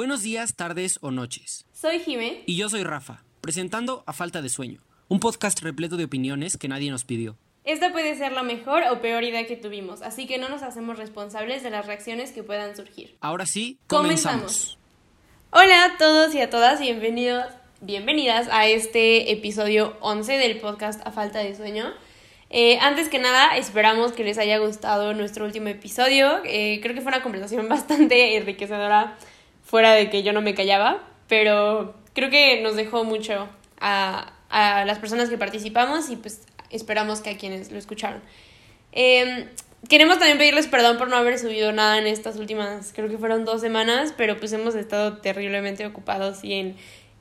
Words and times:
Buenos 0.00 0.22
días, 0.22 0.54
tardes 0.56 0.98
o 1.02 1.10
noches. 1.10 1.66
Soy 1.74 1.98
Jime. 1.98 2.42
Y 2.46 2.56
yo 2.56 2.70
soy 2.70 2.84
Rafa, 2.84 3.22
presentando 3.42 4.02
A 4.06 4.14
Falta 4.14 4.40
de 4.40 4.48
Sueño, 4.48 4.80
un 5.08 5.20
podcast 5.20 5.60
repleto 5.60 5.98
de 5.98 6.04
opiniones 6.04 6.56
que 6.56 6.68
nadie 6.68 6.90
nos 6.90 7.04
pidió. 7.04 7.36
Esta 7.64 7.92
puede 7.92 8.16
ser 8.16 8.32
la 8.32 8.42
mejor 8.42 8.82
o 8.90 9.02
peor 9.02 9.24
idea 9.24 9.46
que 9.46 9.56
tuvimos, 9.56 10.00
así 10.00 10.26
que 10.26 10.38
no 10.38 10.48
nos 10.48 10.62
hacemos 10.62 10.96
responsables 10.96 11.62
de 11.62 11.68
las 11.68 11.84
reacciones 11.84 12.32
que 12.32 12.42
puedan 12.42 12.74
surgir. 12.74 13.18
Ahora 13.20 13.44
sí, 13.44 13.78
comenzamos. 13.88 14.78
Hola 15.50 15.84
a 15.84 15.98
todos 15.98 16.34
y 16.34 16.40
a 16.40 16.48
todas, 16.48 16.80
bienvenidos, 16.80 17.44
bienvenidas 17.82 18.48
a 18.50 18.66
este 18.68 19.30
episodio 19.32 19.98
11 20.00 20.38
del 20.38 20.60
podcast 20.60 21.06
A 21.06 21.12
Falta 21.12 21.40
de 21.40 21.54
Sueño. 21.54 21.92
Eh, 22.48 22.78
antes 22.80 23.08
que 23.08 23.18
nada, 23.18 23.56
esperamos 23.58 24.12
que 24.12 24.24
les 24.24 24.36
haya 24.36 24.56
gustado 24.58 25.12
nuestro 25.12 25.44
último 25.44 25.68
episodio. 25.68 26.40
Eh, 26.44 26.80
creo 26.82 26.94
que 26.94 27.00
fue 27.00 27.12
una 27.12 27.22
conversación 27.22 27.68
bastante 27.68 28.36
enriquecedora, 28.36 29.18
fuera 29.70 29.92
de 29.92 30.10
que 30.10 30.24
yo 30.24 30.32
no 30.32 30.42
me 30.42 30.54
callaba, 30.54 30.98
pero 31.28 31.94
creo 32.12 32.28
que 32.28 32.60
nos 32.60 32.74
dejó 32.74 33.04
mucho 33.04 33.48
a, 33.80 34.32
a 34.48 34.84
las 34.84 34.98
personas 34.98 35.30
que 35.30 35.38
participamos 35.38 36.10
y 36.10 36.16
pues 36.16 36.42
esperamos 36.70 37.20
que 37.20 37.30
a 37.30 37.38
quienes 37.38 37.70
lo 37.70 37.78
escucharon. 37.78 38.20
Em, 38.90 39.46
queremos 39.88 40.18
también 40.18 40.38
pedirles 40.38 40.66
perdón 40.66 40.98
por 40.98 41.08
no 41.08 41.16
haber 41.16 41.38
subido 41.38 41.70
nada 41.70 41.98
en 41.98 42.08
estas 42.08 42.36
últimas, 42.36 42.92
creo 42.92 43.08
que 43.08 43.16
fueron 43.16 43.44
dos 43.44 43.60
semanas, 43.60 44.12
pero 44.16 44.38
pues 44.38 44.52
hemos 44.52 44.74
estado 44.74 45.18
terriblemente 45.18 45.86
ocupados 45.86 46.42
y 46.42 46.54
en 46.54 46.76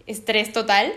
estrés 0.07 0.51
total. 0.51 0.91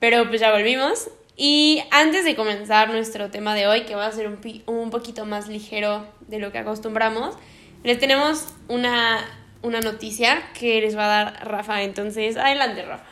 Pero 0.00 0.28
pues 0.28 0.40
ya 0.40 0.52
volvimos 0.52 1.08
y 1.34 1.82
antes 1.90 2.26
de 2.26 2.36
comenzar 2.36 2.90
nuestro 2.90 3.30
tema 3.30 3.54
de 3.54 3.66
hoy, 3.66 3.84
que 3.84 3.94
va 3.94 4.06
a 4.06 4.12
ser 4.12 4.28
un, 4.28 4.38
un 4.66 4.90
poquito 4.90 5.24
más 5.24 5.48
ligero 5.48 6.06
de 6.28 6.38
lo 6.38 6.52
que 6.52 6.58
acostumbramos, 6.58 7.36
les 7.84 7.98
tenemos 7.98 8.44
una, 8.68 9.24
una 9.62 9.80
noticia 9.80 10.42
que 10.58 10.80
les 10.80 10.96
va 10.96 11.04
a 11.04 11.24
dar 11.24 11.48
Rafa. 11.48 11.82
Entonces, 11.82 12.36
adelante, 12.36 12.84
Rafa. 12.84 13.04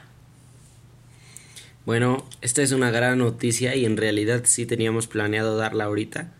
Bueno, 1.84 2.24
esta 2.42 2.62
es 2.62 2.72
una 2.72 2.90
gran 2.90 3.18
noticia 3.18 3.74
y 3.74 3.86
en 3.86 3.96
realidad 3.96 4.42
sí 4.44 4.66
teníamos 4.66 5.06
planeado 5.06 5.56
darla 5.56 5.84
ahorita. 5.84 6.32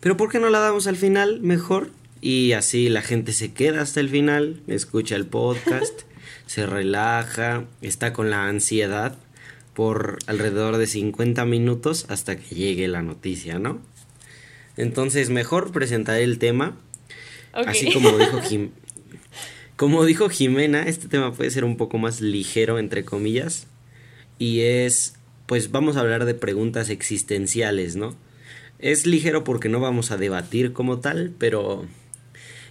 Pero 0.00 0.16
¿por 0.16 0.30
qué 0.30 0.38
no 0.38 0.50
la 0.50 0.58
damos 0.58 0.86
al 0.86 0.96
final 0.96 1.40
mejor? 1.40 1.90
Y 2.20 2.52
así 2.52 2.88
la 2.88 3.02
gente 3.02 3.32
se 3.32 3.52
queda 3.52 3.82
hasta 3.82 4.00
el 4.00 4.08
final, 4.08 4.60
escucha 4.66 5.14
el 5.14 5.26
podcast, 5.26 6.02
se 6.46 6.66
relaja, 6.66 7.64
está 7.80 8.12
con 8.12 8.30
la 8.30 8.48
ansiedad 8.48 9.16
por 9.72 10.18
alrededor 10.26 10.78
de 10.78 10.88
50 10.88 11.44
minutos 11.44 12.06
hasta 12.08 12.36
que 12.36 12.56
llegue 12.56 12.88
la 12.88 13.02
noticia, 13.02 13.60
¿no? 13.60 13.80
Entonces, 14.76 15.30
mejor 15.30 15.70
presentaré 15.70 16.24
el 16.24 16.38
tema. 16.38 16.76
Así 17.52 17.92
como 17.92 18.16
dijo 18.18 18.40
Jim 18.48 18.70
como 19.78 20.04
dijo 20.04 20.28
Jimena, 20.28 20.82
este 20.88 21.06
tema 21.06 21.32
puede 21.32 21.52
ser 21.52 21.62
un 21.62 21.76
poco 21.76 21.98
más 21.98 22.20
ligero 22.20 22.80
entre 22.80 23.04
comillas 23.04 23.68
y 24.36 24.62
es 24.62 25.14
pues 25.46 25.70
vamos 25.70 25.96
a 25.96 26.00
hablar 26.00 26.24
de 26.24 26.34
preguntas 26.34 26.90
existenciales, 26.90 27.94
¿no? 27.94 28.16
Es 28.80 29.06
ligero 29.06 29.44
porque 29.44 29.68
no 29.68 29.78
vamos 29.78 30.10
a 30.10 30.16
debatir 30.16 30.72
como 30.72 30.98
tal, 30.98 31.32
pero 31.38 31.86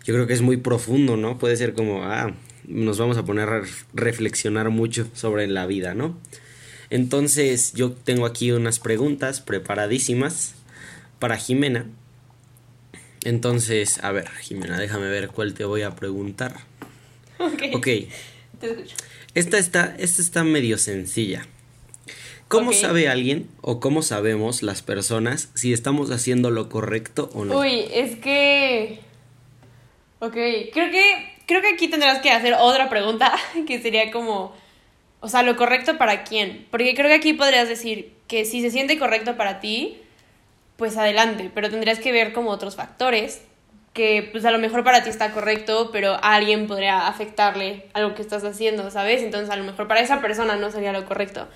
yo 0.04 0.14
creo 0.14 0.28
que 0.28 0.34
es 0.34 0.42
muy 0.42 0.58
profundo, 0.58 1.16
¿no? 1.16 1.38
Puede 1.38 1.56
ser 1.56 1.72
como, 1.72 2.04
ah, 2.04 2.36
nos 2.68 2.98
vamos 2.98 3.16
a 3.16 3.24
poner 3.24 3.48
a 3.48 3.62
reflexionar 3.94 4.70
mucho 4.70 5.08
sobre 5.14 5.48
la 5.48 5.66
vida, 5.66 5.94
¿no? 5.94 6.20
Entonces 6.90 7.72
yo 7.72 7.94
tengo 7.94 8.26
aquí 8.26 8.52
unas 8.52 8.80
preguntas 8.80 9.40
preparadísimas 9.40 10.56
para 11.20 11.38
Jimena. 11.38 11.86
Entonces, 13.24 14.04
a 14.04 14.12
ver, 14.12 14.28
Jimena, 14.42 14.78
déjame 14.78 15.08
ver 15.08 15.30
cuál 15.30 15.54
te 15.54 15.64
voy 15.64 15.84
a 15.84 15.96
preguntar. 15.96 16.58
Ok. 17.74 17.76
okay. 17.76 18.10
Te 18.60 18.72
escucho. 18.72 18.96
Esta 19.34 19.58
está, 19.58 19.96
esta 20.00 20.22
está 20.22 20.44
medio 20.44 20.78
sencilla. 20.78 21.46
¿Cómo 22.48 22.72
sabe 22.72 23.10
alguien 23.10 23.50
o 23.62 23.80
cómo 23.80 24.02
sabemos 24.02 24.64
las 24.64 24.82
personas 24.82 25.52
si 25.54 25.74
estamos 25.74 26.12
haciendo 26.12 26.50
lo 26.50 26.70
correcto 26.70 27.30
o 27.34 27.44
no? 27.44 27.60
Uy, 27.60 27.86
es 27.92 28.16
que... 28.18 29.00
Ok, 30.20 30.34
creo 30.34 30.90
que, 30.90 31.36
creo 31.46 31.62
que 31.62 31.68
aquí 31.68 31.90
tendrás 31.90 32.20
que 32.22 32.32
hacer 32.32 32.56
otra 32.58 32.90
pregunta, 32.90 33.34
que 33.68 33.82
sería 33.82 34.12
como, 34.12 34.56
o 35.20 35.28
sea, 35.28 35.44
lo 35.44 35.58
correcto 35.58 35.98
para 35.98 36.24
quién. 36.24 36.66
Porque 36.72 36.96
creo 36.96 37.10
que 37.10 37.16
aquí 37.16 37.34
podrías 37.34 37.68
decir 37.68 38.14
que 38.28 38.46
si 38.46 38.62
se 38.62 38.72
siente 38.72 38.98
correcto 38.98 39.36
para 39.36 39.60
ti, 39.60 39.98
pues 40.78 40.96
adelante, 40.96 41.52
pero 41.54 41.70
tendrías 41.70 42.00
que 42.00 42.12
ver 42.12 42.32
como 42.32 42.52
otros 42.52 42.76
factores, 42.76 43.42
que 43.98 44.30
pues 44.32 44.46
a 44.46 44.52
lo 44.52 44.60
mejor 44.60 44.84
para 44.84 45.04
ti 45.04 45.10
está 45.10 45.32
correcto, 45.32 45.90
pero 45.92 46.14
a 46.14 46.36
alguien 46.36 46.68
podría 46.68 47.08
afectarle 47.08 47.88
algo 47.94 48.14
que 48.14 48.22
estás 48.22 48.44
haciendo, 48.44 48.92
¿sabes? 48.92 49.24
Entonces 49.24 49.50
a 49.50 49.56
lo 49.56 49.64
mejor 49.64 49.88
para 49.88 50.02
esa 50.02 50.22
persona 50.22 50.56
no 50.56 50.70
sería 50.70 50.94
lo 50.94 51.04
correcto. 51.06 51.48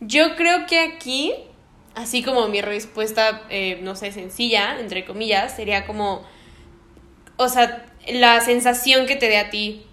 Yo 0.00 0.34
creo 0.34 0.66
que 0.66 0.80
aquí, 0.80 1.32
así 1.94 2.24
como 2.24 2.48
mi 2.48 2.60
respuesta, 2.60 3.42
eh, 3.50 3.78
no 3.82 3.94
sé, 3.94 4.10
sencilla, 4.10 4.80
entre 4.80 5.04
comillas, 5.04 5.54
sería 5.54 5.86
como, 5.86 6.26
o 7.36 7.48
sea, 7.48 7.86
la 8.08 8.40
sensación 8.40 9.06
que 9.06 9.14
te 9.14 9.28
dé 9.28 9.38
a 9.38 9.50
ti. 9.50 9.86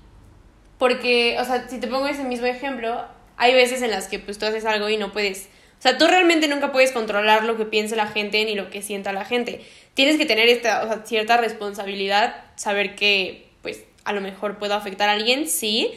Porque, 0.80 1.38
o 1.40 1.46
sea, 1.46 1.70
si 1.70 1.80
te 1.80 1.88
pongo 1.88 2.08
ese 2.08 2.24
mismo 2.24 2.48
ejemplo, 2.48 3.06
hay 3.38 3.54
veces 3.54 3.84
en 3.84 3.92
las 3.92 4.08
que 4.08 4.18
pues 4.18 4.40
tú 4.40 4.48
haces 4.48 4.66
algo 4.66 4.90
y 4.90 4.98
no 4.98 5.12
puedes, 5.12 5.48
o 5.78 5.82
sea, 5.84 6.00
tú 6.00 6.08
realmente 6.08 6.48
nunca 6.48 6.72
puedes 6.72 6.92
controlar 6.92 7.44
lo 7.44 7.56
que 7.56 7.66
piense 7.66 7.96
la 7.96 8.08
gente 8.08 8.44
ni 8.46 8.56
lo 8.56 8.72
que 8.72 8.82
sienta 8.82 9.14
la 9.14 9.26
gente. 9.26 9.62
Tienes 9.94 10.18
que 10.18 10.26
tener 10.26 10.50
esta, 10.50 10.84
o 10.84 10.88
sea, 10.88 11.06
cierta 11.06 11.38
responsabilidad, 11.38 12.46
saber 12.56 12.96
que 12.96 13.50
pues 13.62 13.84
a 14.04 14.14
lo 14.14 14.22
mejor 14.22 14.58
puedo 14.58 14.74
afectar 14.74 15.10
a 15.10 15.14
alguien, 15.14 15.48
sí, 15.48 15.92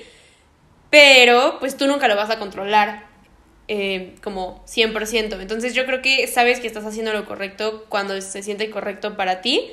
pero 0.91 1.59
pues 1.59 1.77
tú 1.77 1.87
nunca 1.87 2.09
lo 2.09 2.17
vas 2.17 2.31
a 2.31 2.39
controlar 2.39 3.07
eh, 3.69 4.15
como 4.23 4.65
100%. 4.67 5.41
Entonces 5.41 5.75
yo 5.75 5.87
creo 5.87 6.03
que 6.03 6.27
sabes 6.29 6.61
que 6.61 6.67
estás 6.67 6.85
haciendo 6.85 7.13
lo 7.13 7.27
correcto 7.27 7.85
cuando 7.89 8.21
se 8.21 8.43
siente 8.43 8.71
correcto 8.71 9.17
para 9.17 9.41
ti 9.41 9.73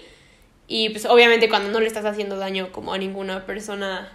y 0.67 0.90
pues 0.90 1.05
obviamente 1.05 1.50
cuando 1.50 1.69
no 1.69 1.79
le 1.79 1.88
estás 1.88 2.05
haciendo 2.05 2.38
daño 2.38 2.72
como 2.72 2.94
a 2.94 2.97
ninguna 2.97 3.45
persona, 3.45 4.11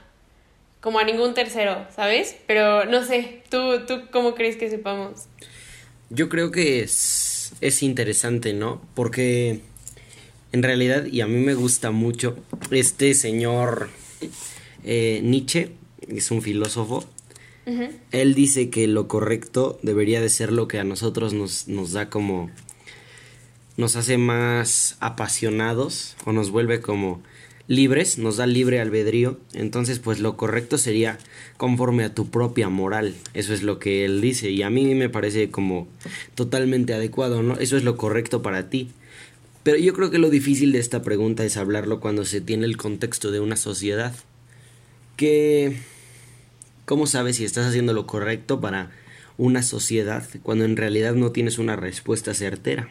como 0.80 0.98
a 0.98 1.04
ningún 1.04 1.34
tercero, 1.34 1.86
¿sabes? 1.94 2.36
Pero 2.46 2.86
no 2.86 3.04
sé, 3.04 3.42
¿tú, 3.50 3.86
tú 3.86 4.08
cómo 4.10 4.34
crees 4.34 4.56
que 4.56 4.68
sepamos? 4.68 5.26
Yo 6.10 6.28
creo 6.28 6.50
que 6.50 6.80
es, 6.80 7.52
es 7.60 7.82
interesante, 7.82 8.54
¿no? 8.54 8.80
Porque 8.94 9.60
en 10.52 10.62
realidad, 10.62 11.06
y 11.06 11.20
a 11.20 11.26
mí 11.26 11.38
me 11.38 11.54
gusta 11.54 11.90
mucho, 11.90 12.36
este 12.70 13.14
señor 13.14 13.88
eh, 14.84 15.20
Nietzsche, 15.22 15.72
es 16.08 16.30
un 16.30 16.42
filósofo, 16.42 17.04
él 18.12 18.34
dice 18.34 18.70
que 18.70 18.86
lo 18.86 19.08
correcto 19.08 19.78
debería 19.82 20.22
de 20.22 20.30
ser 20.30 20.52
lo 20.52 20.68
que 20.68 20.78
a 20.78 20.84
nosotros 20.84 21.34
nos, 21.34 21.68
nos 21.68 21.92
da 21.92 22.08
como... 22.08 22.50
nos 23.76 23.94
hace 23.96 24.16
más 24.16 24.96
apasionados 25.00 26.16
o 26.24 26.32
nos 26.32 26.50
vuelve 26.50 26.80
como 26.80 27.22
libres, 27.66 28.16
nos 28.16 28.38
da 28.38 28.46
libre 28.46 28.80
albedrío. 28.80 29.38
Entonces, 29.52 29.98
pues 29.98 30.18
lo 30.18 30.36
correcto 30.36 30.78
sería 30.78 31.18
conforme 31.58 32.04
a 32.04 32.14
tu 32.14 32.30
propia 32.30 32.70
moral. 32.70 33.14
Eso 33.34 33.52
es 33.52 33.62
lo 33.62 33.78
que 33.78 34.04
él 34.06 34.22
dice 34.22 34.50
y 34.50 34.62
a 34.62 34.70
mí 34.70 34.94
me 34.94 35.10
parece 35.10 35.50
como 35.50 35.86
totalmente 36.34 36.94
adecuado, 36.94 37.42
¿no? 37.42 37.58
Eso 37.58 37.76
es 37.76 37.84
lo 37.84 37.96
correcto 37.96 38.40
para 38.40 38.70
ti. 38.70 38.88
Pero 39.68 39.80
yo 39.80 39.92
creo 39.92 40.10
que 40.10 40.16
lo 40.16 40.30
difícil 40.30 40.72
de 40.72 40.78
esta 40.78 41.02
pregunta 41.02 41.44
es 41.44 41.58
hablarlo 41.58 42.00
cuando 42.00 42.24
se 42.24 42.40
tiene 42.40 42.64
el 42.64 42.78
contexto 42.78 43.30
de 43.30 43.40
una 43.40 43.54
sociedad. 43.54 44.14
Que... 45.14 45.76
¿Cómo 46.86 47.06
sabes 47.06 47.36
si 47.36 47.44
estás 47.44 47.66
haciendo 47.66 47.92
lo 47.92 48.06
correcto 48.06 48.62
para 48.62 48.92
una 49.36 49.62
sociedad 49.62 50.26
cuando 50.42 50.64
en 50.64 50.78
realidad 50.78 51.16
no 51.16 51.32
tienes 51.32 51.58
una 51.58 51.76
respuesta 51.76 52.32
certera? 52.32 52.88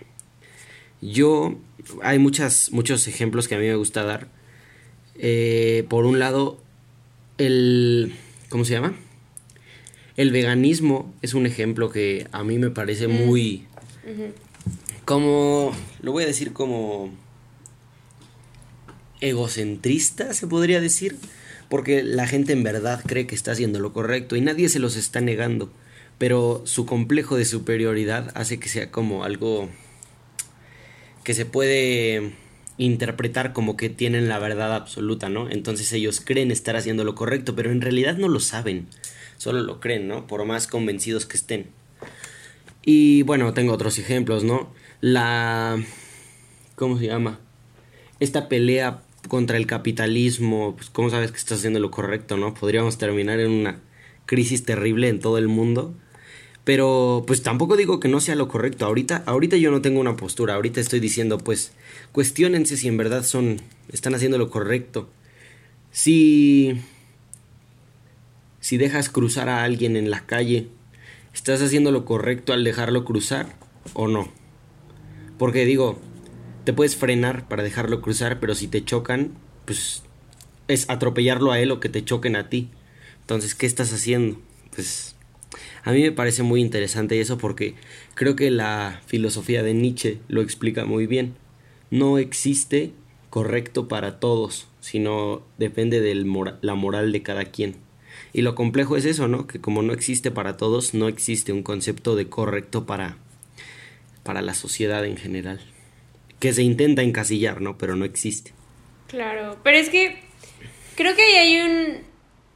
Yo... 1.02 1.58
Hay 2.04 2.20
muchas, 2.20 2.72
muchos 2.72 3.08
ejemplos 3.08 3.48
que 3.48 3.56
a 3.56 3.58
mí 3.58 3.66
me 3.66 3.74
gusta 3.74 4.04
dar. 4.04 4.28
Eh, 5.16 5.84
por 5.90 6.06
un 6.06 6.20
lado, 6.20 6.62
el... 7.40 8.14
¿Cómo 8.50 8.66
se 8.66 8.74
llama? 8.74 8.94
El 10.16 10.30
veganismo 10.30 11.12
es 11.24 11.34
un 11.34 11.48
ejemplo 11.48 11.90
que 11.90 12.28
a 12.32 12.44
mí 12.44 12.60
me 12.60 12.70
parece 12.70 13.08
muy... 13.08 13.66
Como... 15.08 15.72
Lo 16.02 16.12
voy 16.12 16.26
a 16.26 16.28
decir 16.28 16.52
como... 16.52 17.16
Egocentrista, 19.22 20.34
se 20.34 20.48
podría 20.48 20.82
decir. 20.82 21.16
Porque 21.70 22.04
la 22.04 22.28
gente 22.28 22.52
en 22.52 22.62
verdad 22.62 23.02
cree 23.06 23.26
que 23.26 23.34
está 23.34 23.54
haciendo 23.54 23.80
lo 23.80 23.94
correcto 23.94 24.36
y 24.36 24.42
nadie 24.42 24.68
se 24.68 24.80
los 24.80 24.98
está 24.98 25.22
negando. 25.22 25.72
Pero 26.18 26.62
su 26.66 26.86
complejo 26.86 27.38
de 27.38 27.46
superioridad 27.46 28.34
hace 28.36 28.60
que 28.60 28.68
sea 28.68 28.92
como 28.92 29.24
algo 29.24 29.70
que 31.24 31.34
se 31.34 31.46
puede 31.46 32.34
interpretar 32.78 33.54
como 33.54 33.78
que 33.78 33.90
tienen 33.90 34.28
la 34.28 34.40
verdad 34.40 34.76
absoluta, 34.76 35.30
¿no? 35.30 35.50
Entonces 35.50 35.94
ellos 35.94 36.22
creen 36.24 36.52
estar 36.52 36.76
haciendo 36.76 37.06
lo 37.06 37.16
correcto, 37.16 37.56
pero 37.56 37.72
en 37.72 37.80
realidad 37.80 38.18
no 38.18 38.28
lo 38.28 38.42
saben, 38.42 38.88
solo 39.38 39.62
lo 39.62 39.80
creen, 39.80 40.10
¿no? 40.10 40.28
Por 40.28 40.44
más 40.44 40.68
convencidos 40.68 41.26
que 41.26 41.38
estén. 41.38 41.68
Y 42.84 43.24
bueno, 43.24 43.54
tengo 43.54 43.74
otros 43.74 44.00
ejemplos, 44.00 44.44
¿no? 44.44 44.70
La... 45.02 45.78
¿Cómo 46.76 46.98
se 46.98 47.08
llama? 47.08 47.40
Esta 48.20 48.50
pelea 48.50 49.02
contra 49.28 49.58
el 49.58 49.68
capitalismo, 49.68 50.76
pues 50.76 50.90
cómo 50.90 51.10
sabes 51.10 51.32
que 51.32 51.38
estás 51.38 51.60
haciendo 51.60 51.80
lo 51.80 51.92
correcto, 51.92 52.38
¿no? 52.38 52.54
Podríamos 52.54 52.98
terminar 52.98 53.40
en 53.40 53.52
una 53.52 53.80
crisis 54.26 54.64
terrible 54.64 55.10
en 55.10 55.20
todo 55.20 55.38
el 55.38 55.48
mundo. 55.48 55.94
Pero 56.64 57.24
pues 57.26 57.44
tampoco 57.44 57.78
digo 57.78 58.00
que 58.00 58.10
no 58.10 58.20
sea 58.20 58.36
lo 58.36 58.50
correcto. 58.50 58.86
Ahorita, 58.86 59.24
ahorita 59.26 59.56
yo 59.56 59.72
no 59.72 59.82
tengo 59.82 60.02
una 60.02 60.18
postura. 60.18 60.56
Ahorita 60.56 60.82
estoy 60.82 61.00
diciendo, 61.00 61.38
pues, 61.38 61.72
cuestionense 62.12 62.76
si 62.76 62.88
en 62.90 62.98
verdad 62.98 63.24
son. 63.24 63.62
están 63.92 64.16
haciendo 64.16 64.38
lo 64.38 64.50
correcto. 64.50 65.10
Si. 65.92 66.82
Si 68.60 68.78
dejas 68.78 69.10
cruzar 69.10 69.48
a 69.48 69.64
alguien 69.64 69.96
en 69.96 70.10
la 70.10 70.26
calle, 70.26 70.68
¿estás 71.34 71.62
haciendo 71.62 71.92
lo 71.92 72.04
correcto 72.04 72.52
al 72.52 72.66
dejarlo 72.66 73.06
cruzar 73.06 73.56
o 73.94 74.10
no? 74.10 74.30
Porque 75.38 75.66
digo, 75.66 76.00
te 76.64 76.74
puedes 76.74 76.96
frenar 76.96 77.48
para 77.48 77.64
dejarlo 77.64 78.02
cruzar, 78.02 78.40
pero 78.40 78.56
si 78.56 78.68
te 78.68 78.84
chocan, 78.84 79.34
pues 79.66 80.04
es 80.68 80.90
atropellarlo 80.90 81.52
a 81.52 81.60
él 81.60 81.72
o 81.72 81.80
que 81.80 81.90
te 81.90 82.04
choquen 82.04 82.36
a 82.36 82.50
ti. 82.50 82.70
Entonces, 83.22 83.56
¿qué 83.56 83.66
estás 83.66 83.94
haciendo? 83.94 84.40
Pues 84.76 85.16
a 85.84 85.92
mí 85.92 86.02
me 86.02 86.12
parece 86.12 86.44
muy 86.44 86.62
interesante 86.62 87.20
eso 87.22 87.38
porque 87.38 87.76
creo 88.14 88.36
que 88.36 88.52
la 88.52 89.02
filosofía 89.06 89.64
de 89.64 89.74
Nietzsche 89.74 90.20
lo 90.28 90.42
explica 90.42 90.86
muy 90.86 91.08
bien. 91.08 91.36
No 91.90 92.18
existe 92.18 92.92
correcto 93.30 93.88
para 93.88 94.20
todos, 94.20 94.68
sino 94.82 95.44
depende 95.58 96.02
de 96.02 96.16
la 96.62 96.76
moral 96.76 97.12
de 97.12 97.24
cada 97.24 97.46
quien. 97.46 97.76
Y 98.34 98.42
lo 98.42 98.56
complejo 98.56 98.98
es 98.98 99.06
eso, 99.06 99.28
¿no? 99.28 99.48
Que 99.48 99.62
como 99.62 99.82
no 99.82 99.94
existe 99.94 100.32
para 100.32 100.58
todos, 100.58 100.94
no 100.94 101.08
existe 101.08 101.54
un 101.54 101.64
concepto 101.64 102.16
de 102.16 102.28
correcto 102.28 102.86
para, 102.86 103.18
para 104.28 104.44
la 104.44 104.54
sociedad 104.54 105.04
en 105.06 105.18
general. 105.18 105.60
Que 106.40 106.54
se 106.54 106.62
intenta 106.62 107.02
encasillar, 107.02 107.62
¿no? 107.62 107.80
Pero 107.80 107.96
no 107.96 108.06
existe. 108.06 108.54
Claro, 109.08 109.58
pero 109.64 109.78
es 109.78 109.90
que 109.90 110.20
creo 110.96 111.16
que 111.16 111.24
ahí 111.24 111.36
hay 111.36 111.62
un 111.62 112.08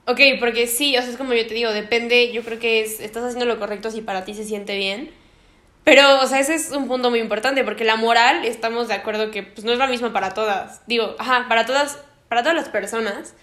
Ok, 0.06 0.20
porque 0.40 0.68
sí, 0.68 0.98
o 0.98 1.02
sea, 1.02 1.12
es 1.12 1.18
como 1.18 1.34
yo 1.34 1.46
te 1.46 1.54
digo, 1.54 1.72
depende, 1.72 2.32
yo 2.34 2.42
creo 2.44 2.60
que 2.60 2.82
es, 2.82 3.00
estás 3.00 3.24
haciendo 3.24 3.46
lo 3.46 3.60
correcto 3.60 3.92
si 3.92 4.02
para 4.02 4.26
ti 4.26 4.34
se 4.34 4.44
siente 4.44 4.76
bien. 4.76 5.12
Pero, 5.84 6.22
o 6.22 6.28
sea, 6.28 6.40
ese 6.40 6.56
es 6.56 6.72
un 6.72 6.88
punto 6.88 7.10
muy 7.10 7.20
importante, 7.20 7.64
porque 7.64 7.86
la 7.86 7.96
moral, 7.96 8.46
estamos 8.46 8.88
de 8.88 8.96
acuerdo 8.96 9.32
que 9.32 9.44
pues, 9.44 9.64
no 9.64 9.72
es 9.72 9.78
la 9.78 9.88
misma 9.88 10.12
para 10.12 10.34
todas. 10.34 10.82
Digo, 10.88 11.16
ajá, 11.20 11.46
para 11.48 11.66
todas, 11.66 12.00
para 12.30 12.42
todas 12.42 12.56
las 12.56 12.70
personas. 12.70 13.36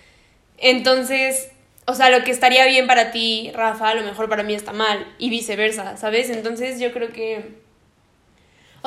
Entonces, 0.58 1.50
o 1.86 1.94
sea, 1.94 2.10
lo 2.10 2.24
que 2.24 2.32
estaría 2.32 2.66
bien 2.66 2.86
para 2.86 3.12
ti, 3.12 3.50
Rafa, 3.54 3.90
a 3.90 3.94
lo 3.94 4.02
mejor 4.02 4.28
para 4.28 4.42
mí 4.42 4.54
está 4.54 4.72
mal, 4.72 5.06
y 5.18 5.30
viceversa, 5.30 5.96
¿sabes? 5.96 6.28
Entonces 6.30 6.80
yo 6.80 6.92
creo 6.92 7.12
que... 7.12 7.67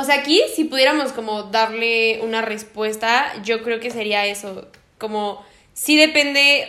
O 0.02 0.04
sea, 0.04 0.16
aquí 0.16 0.42
si 0.56 0.64
pudiéramos 0.64 1.12
como 1.12 1.44
darle 1.44 2.22
una 2.24 2.42
respuesta, 2.42 3.32
yo 3.44 3.62
creo 3.62 3.80
que 3.80 3.92
sería 3.92 4.26
eso, 4.26 4.68
como 4.98 5.46
sí 5.74 5.96
depende 5.96 6.68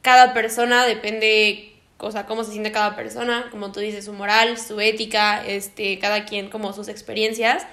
cada 0.00 0.32
persona 0.32 0.86
depende, 0.86 1.74
o 1.98 2.10
sea, 2.10 2.24
cómo 2.24 2.42
se 2.42 2.52
siente 2.52 2.72
cada 2.72 2.96
persona, 2.96 3.48
como 3.50 3.70
tú 3.70 3.80
dices, 3.80 4.06
su 4.06 4.14
moral, 4.14 4.56
su 4.56 4.80
ética, 4.80 5.44
este, 5.46 5.98
cada 5.98 6.24
quien 6.24 6.48
como 6.48 6.72
sus 6.72 6.88
experiencias, 6.88 7.66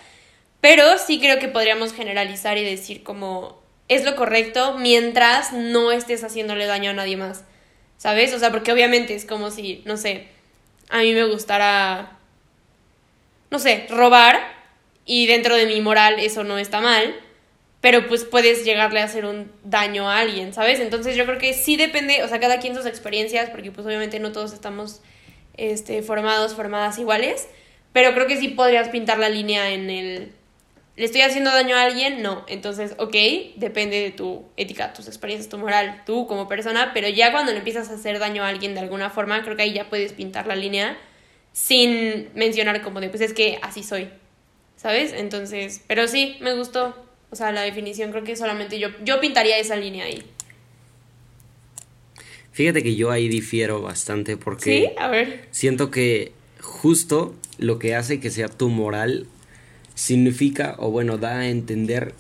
pero 0.60 0.98
sí 0.98 1.22
creo 1.22 1.40
que 1.40 1.48
podríamos 1.48 1.94
generalizar 1.94 2.58
y 2.58 2.66
decir 2.66 3.04
como 3.04 3.62
es 3.88 4.04
lo 4.04 4.18
correcto 4.18 4.76
mientras 4.78 5.54
no 5.54 5.94
estés 5.94 6.26
haciéndole 6.26 6.66
daño 6.66 6.90
a 6.92 6.94
nadie 6.94 7.16
más, 7.16 7.46
¿sabes? 7.98 8.34
O 8.34 8.40
sea, 8.40 8.52
porque 8.52 8.74
obviamente 8.74 9.16
es 9.16 9.24
como 9.24 9.52
si, 9.52 9.84
no 9.86 9.96
sé, 9.96 10.28
a 10.90 10.98
mí 11.00 11.14
me 11.14 11.24
gustara, 11.24 12.18
no 13.50 13.60
sé, 13.60 13.88
robar 13.90 14.57
y 15.08 15.26
dentro 15.26 15.56
de 15.56 15.66
mi 15.66 15.82
moral 15.82 16.20
eso 16.20 16.44
no 16.44 16.60
está 16.60 16.82
mal, 16.82 17.16
pero 17.82 18.08
pues 18.08 18.26
puedes 18.26 18.66
llegarle 18.66 19.00
a 19.00 19.06
hacer 19.06 19.26
un 19.26 19.50
daño 19.64 20.10
a 20.10 20.20
alguien, 20.20 20.54
¿sabes? 20.54 20.80
Entonces 20.82 21.16
yo 21.16 21.26
creo 21.26 21.40
que 21.40 21.54
sí 21.54 21.78
depende, 21.78 22.22
o 22.24 22.28
sea, 22.28 22.40
cada 22.40 22.60
quien 22.60 22.76
sus 22.76 22.86
experiencias, 22.86 23.50
porque 23.50 23.72
pues 23.72 23.88
obviamente 23.88 24.20
no 24.20 24.34
todos 24.34 24.52
estamos 24.52 25.02
este, 25.56 26.04
formados, 26.04 26.54
formadas 26.56 27.00
iguales, 27.00 27.48
pero 27.94 28.14
creo 28.14 28.28
que 28.28 28.38
sí 28.38 28.50
podrías 28.50 28.90
pintar 28.90 29.18
la 29.18 29.30
línea 29.30 29.72
en 29.72 29.90
el, 29.90 30.32
¿le 30.98 31.06
estoy 31.06 31.22
haciendo 31.22 31.52
daño 31.52 31.78
a 31.78 31.84
alguien? 31.84 32.22
No, 32.22 32.44
entonces, 32.50 32.94
ok, 32.98 33.16
depende 33.56 34.02
de 34.02 34.12
tu 34.12 34.44
ética, 34.58 34.92
tus 34.92 35.08
experiencias, 35.08 35.50
tu 35.50 35.58
moral, 35.58 36.04
tú 36.06 36.28
como 36.28 36.50
persona, 36.50 36.92
pero 36.94 37.08
ya 37.08 37.32
cuando 37.32 37.54
le 37.54 37.60
empiezas 37.60 37.90
a 37.90 37.94
hacer 37.94 38.20
daño 38.20 38.44
a 38.44 38.50
alguien 38.50 38.74
de 38.74 38.82
alguna 38.82 39.10
forma, 39.10 39.42
creo 39.44 39.56
que 39.56 39.64
ahí 39.64 39.74
ya 39.74 39.90
puedes 39.90 40.12
pintar 40.12 40.48
la 40.48 40.58
línea 40.58 40.98
sin 41.54 42.30
mencionar 42.36 42.82
como 42.82 43.00
de, 43.00 43.08
pues 43.10 43.22
es 43.22 43.34
que 43.34 43.58
así 43.62 43.84
soy, 43.84 44.10
¿sabes? 44.78 45.12
Entonces, 45.14 45.82
pero 45.88 46.08
sí, 46.08 46.38
me 46.40 46.54
gustó. 46.54 46.96
O 47.30 47.36
sea, 47.36 47.52
la 47.52 47.62
definición 47.62 48.12
creo 48.12 48.24
que 48.24 48.38
solamente 48.38 48.80
yo, 48.80 48.88
yo 49.04 49.20
pintaría 49.20 49.58
esa 49.58 49.76
línea 49.76 50.06
ahí. 50.06 50.24
Fíjate 52.54 52.82
que 52.82 52.96
yo 52.96 53.12
ahí 53.12 53.28
difiero 53.28 53.82
bastante 53.82 54.38
porque... 54.38 54.64
Sí, 54.64 54.90
a 54.98 55.10
ver. 55.10 55.46
Siento 55.52 55.92
que 55.92 56.32
justo 56.62 57.36
lo 57.58 57.78
que 57.80 57.96
hace 57.96 58.20
que 58.20 58.32
sea 58.32 58.48
tu 58.48 58.70
moral 58.70 59.28
significa, 59.94 60.76
o 60.80 60.90
bueno, 60.90 61.18
da 61.18 61.40
a 61.40 61.50
entender 61.50 62.14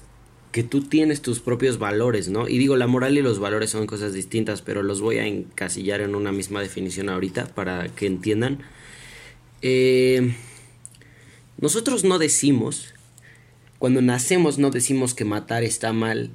que 0.52 0.64
tú 0.64 0.82
tienes 0.82 1.22
tus 1.22 1.40
propios 1.40 1.78
valores, 1.78 2.30
¿no? 2.30 2.48
Y 2.48 2.58
digo, 2.58 2.78
la 2.78 2.88
moral 2.88 3.18
y 3.18 3.22
los 3.22 3.40
valores 3.40 3.70
son 3.70 3.86
cosas 3.86 4.14
distintas, 4.14 4.62
pero 4.62 4.84
los 4.84 5.02
voy 5.02 5.18
a 5.18 5.26
encasillar 5.26 6.02
en 6.02 6.16
una 6.16 6.32
misma 6.32 6.62
definición 6.62 7.10
ahorita 7.10 7.48
para 7.54 7.88
que 7.90 8.08
entiendan. 8.08 8.60
Eh, 9.62 10.34
nosotros 11.60 12.04
no 12.04 12.20
decimos 12.20 12.94
cuando 13.80 14.02
nacemos 14.02 14.58
no 14.58 14.72
decimos 14.72 15.14
que 15.14 15.26
matar 15.26 15.64
está 15.64 15.94
mal, 15.94 16.32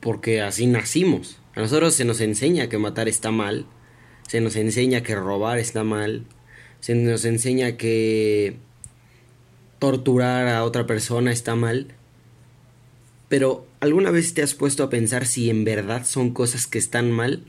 porque 0.00 0.40
así 0.42 0.66
nacimos. 0.66 1.38
A 1.54 1.60
nosotros 1.60 1.94
se 1.94 2.04
nos 2.04 2.20
enseña 2.20 2.68
que 2.68 2.78
matar 2.78 3.08
está 3.08 3.30
mal, 3.30 3.66
se 4.28 4.40
nos 4.40 4.56
enseña 4.56 5.02
que 5.02 5.14
robar 5.14 5.58
está 5.58 5.84
mal, 5.84 6.24
se 6.80 6.94
nos 6.94 7.24
enseña 7.24 7.76
que 7.76 8.56
torturar 9.78 10.48
a 10.48 10.64
otra 10.64 10.86
persona 10.86 11.32
está 11.32 11.54
mal. 11.54 11.88
Pero 13.28 13.66
¿alguna 13.80 14.10
vez 14.10 14.34
te 14.34 14.42
has 14.42 14.54
puesto 14.54 14.82
a 14.82 14.90
pensar 14.90 15.26
si 15.26 15.48
en 15.48 15.64
verdad 15.64 16.04
son 16.04 16.32
cosas 16.32 16.66
que 16.66 16.78
están 16.78 17.10
mal? 17.10 17.44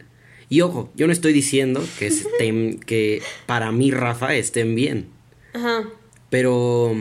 Y 0.47 0.61
ojo, 0.61 0.91
yo 0.95 1.07
no 1.07 1.13
estoy 1.13 1.33
diciendo 1.33 1.83
que, 1.99 2.07
estén, 2.07 2.79
que 2.79 3.21
para 3.45 3.71
mí, 3.73 3.91
Rafa, 3.91 4.33
estén 4.35 4.75
bien. 4.75 5.07
Ajá. 5.53 5.89
Pero 6.33 6.95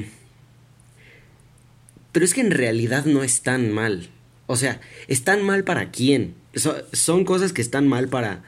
pero 2.12 2.22
es 2.22 2.34
que 2.34 2.42
en 2.42 2.50
realidad 2.50 3.06
no 3.06 3.22
es 3.22 3.40
tan 3.40 3.72
mal. 3.72 4.10
O 4.46 4.56
sea, 4.56 4.82
¿están 5.08 5.42
mal 5.42 5.64
para 5.64 5.90
quién? 5.90 6.34
son 6.92 7.24
cosas 7.24 7.54
que 7.54 7.62
están 7.62 7.88
mal 7.88 8.08
para, 8.08 8.44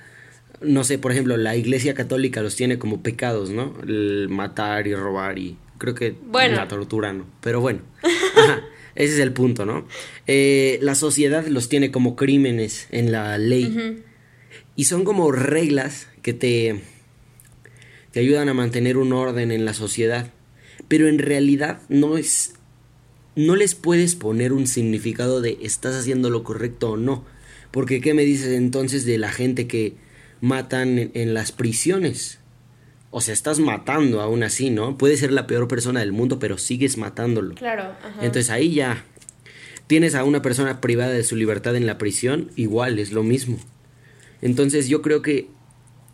no 0.60 0.84
sé, 0.84 0.98
por 0.98 1.10
ejemplo, 1.10 1.38
la 1.38 1.56
Iglesia 1.56 1.94
Católica 1.94 2.42
los 2.42 2.54
tiene 2.54 2.78
como 2.78 3.02
pecados, 3.02 3.48
¿no? 3.48 3.74
El 3.88 4.28
matar 4.28 4.86
y 4.86 4.94
robar 4.94 5.38
y 5.38 5.56
creo 5.78 5.94
que 5.94 6.16
la 6.30 6.68
tortura 6.68 7.14
no. 7.14 7.24
Pero 7.40 7.62
bueno, 7.62 7.80
ese 8.94 9.14
es 9.14 9.20
el 9.20 9.32
punto, 9.32 9.64
¿no? 9.64 9.88
Eh, 10.26 10.78
la 10.82 10.94
sociedad 10.94 11.46
los 11.46 11.70
tiene 11.70 11.90
como 11.90 12.14
crímenes 12.14 12.88
en 12.90 13.10
la 13.10 13.38
ley. 13.38 14.04
Y 14.76 14.84
son 14.84 15.04
como 15.04 15.32
reglas 15.32 16.08
que 16.20 16.34
te, 16.34 16.82
te 18.10 18.20
ayudan 18.20 18.50
a 18.50 18.54
mantener 18.54 18.98
un 18.98 19.14
orden 19.14 19.50
en 19.50 19.64
la 19.64 19.72
sociedad. 19.72 20.30
Pero 20.88 21.08
en 21.08 21.18
realidad 21.18 21.80
no 21.88 22.16
es 22.16 22.54
no 23.36 23.56
les 23.56 23.74
puedes 23.74 24.14
poner 24.14 24.52
un 24.52 24.66
significado 24.66 25.40
de 25.40 25.58
estás 25.62 25.94
haciendo 25.96 26.30
lo 26.30 26.44
correcto 26.44 26.92
o 26.92 26.96
no. 26.96 27.24
Porque 27.70 28.00
¿qué 28.00 28.14
me 28.14 28.24
dices 28.24 28.48
entonces 28.48 29.04
de 29.04 29.18
la 29.18 29.30
gente 29.30 29.66
que 29.66 29.96
matan 30.40 31.10
en, 31.14 31.34
las 31.34 31.50
prisiones? 31.50 32.38
O 33.10 33.20
sea, 33.20 33.34
estás 33.34 33.58
matando 33.58 34.20
aún 34.20 34.42
así, 34.44 34.70
¿no? 34.70 34.96
Puede 34.96 35.16
ser 35.16 35.32
la 35.32 35.46
peor 35.46 35.66
persona 35.66 36.00
del 36.00 36.12
mundo, 36.12 36.38
pero 36.38 36.58
sigues 36.58 36.96
matándolo. 36.96 37.54
Claro. 37.54 37.96
Entonces 38.20 38.50
ahí 38.50 38.74
ya 38.74 39.04
tienes 39.86 40.14
a 40.14 40.24
una 40.24 40.42
persona 40.42 40.80
privada 40.80 41.12
de 41.12 41.24
su 41.24 41.36
libertad 41.36 41.74
en 41.76 41.86
la 41.86 41.98
prisión, 41.98 42.50
igual 42.56 42.98
es 42.98 43.12
lo 43.12 43.24
mismo. 43.24 43.58
Entonces 44.40 44.88
yo 44.88 45.02
creo 45.02 45.22
que 45.22 45.48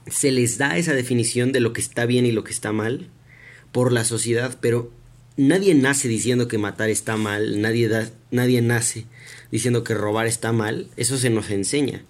se 0.07 0.31
les 0.31 0.57
da 0.57 0.79
esa 0.79 0.95
definición 0.95 1.53
de 1.53 1.61
lo 1.61 1.73
que 1.73 1.81
está 1.81 2.07
bien 2.07 2.25
y 2.25 2.33
lo 2.33 2.45
que 2.45 2.53
está 2.53 2.73
mal 2.73 3.11
por 3.73 3.93
la 3.93 4.05
sociedad, 4.05 4.59
pero 4.61 4.91
nadie 5.37 5.75
nace 5.75 6.09
diciendo 6.09 6.49
que 6.49 6.59
matar 6.59 6.91
está 6.91 7.17
mal, 7.17 7.61
nadie, 7.61 7.89
nadie 8.31 8.63
nace 8.63 9.07
diciendo 9.51 9.85
que 9.85 9.95
robar 9.95 10.27
está 10.27 10.53
mal, 10.53 10.89
eso 10.97 11.19
se 11.19 11.31
nos 11.31 11.51
enseña. 11.51 12.05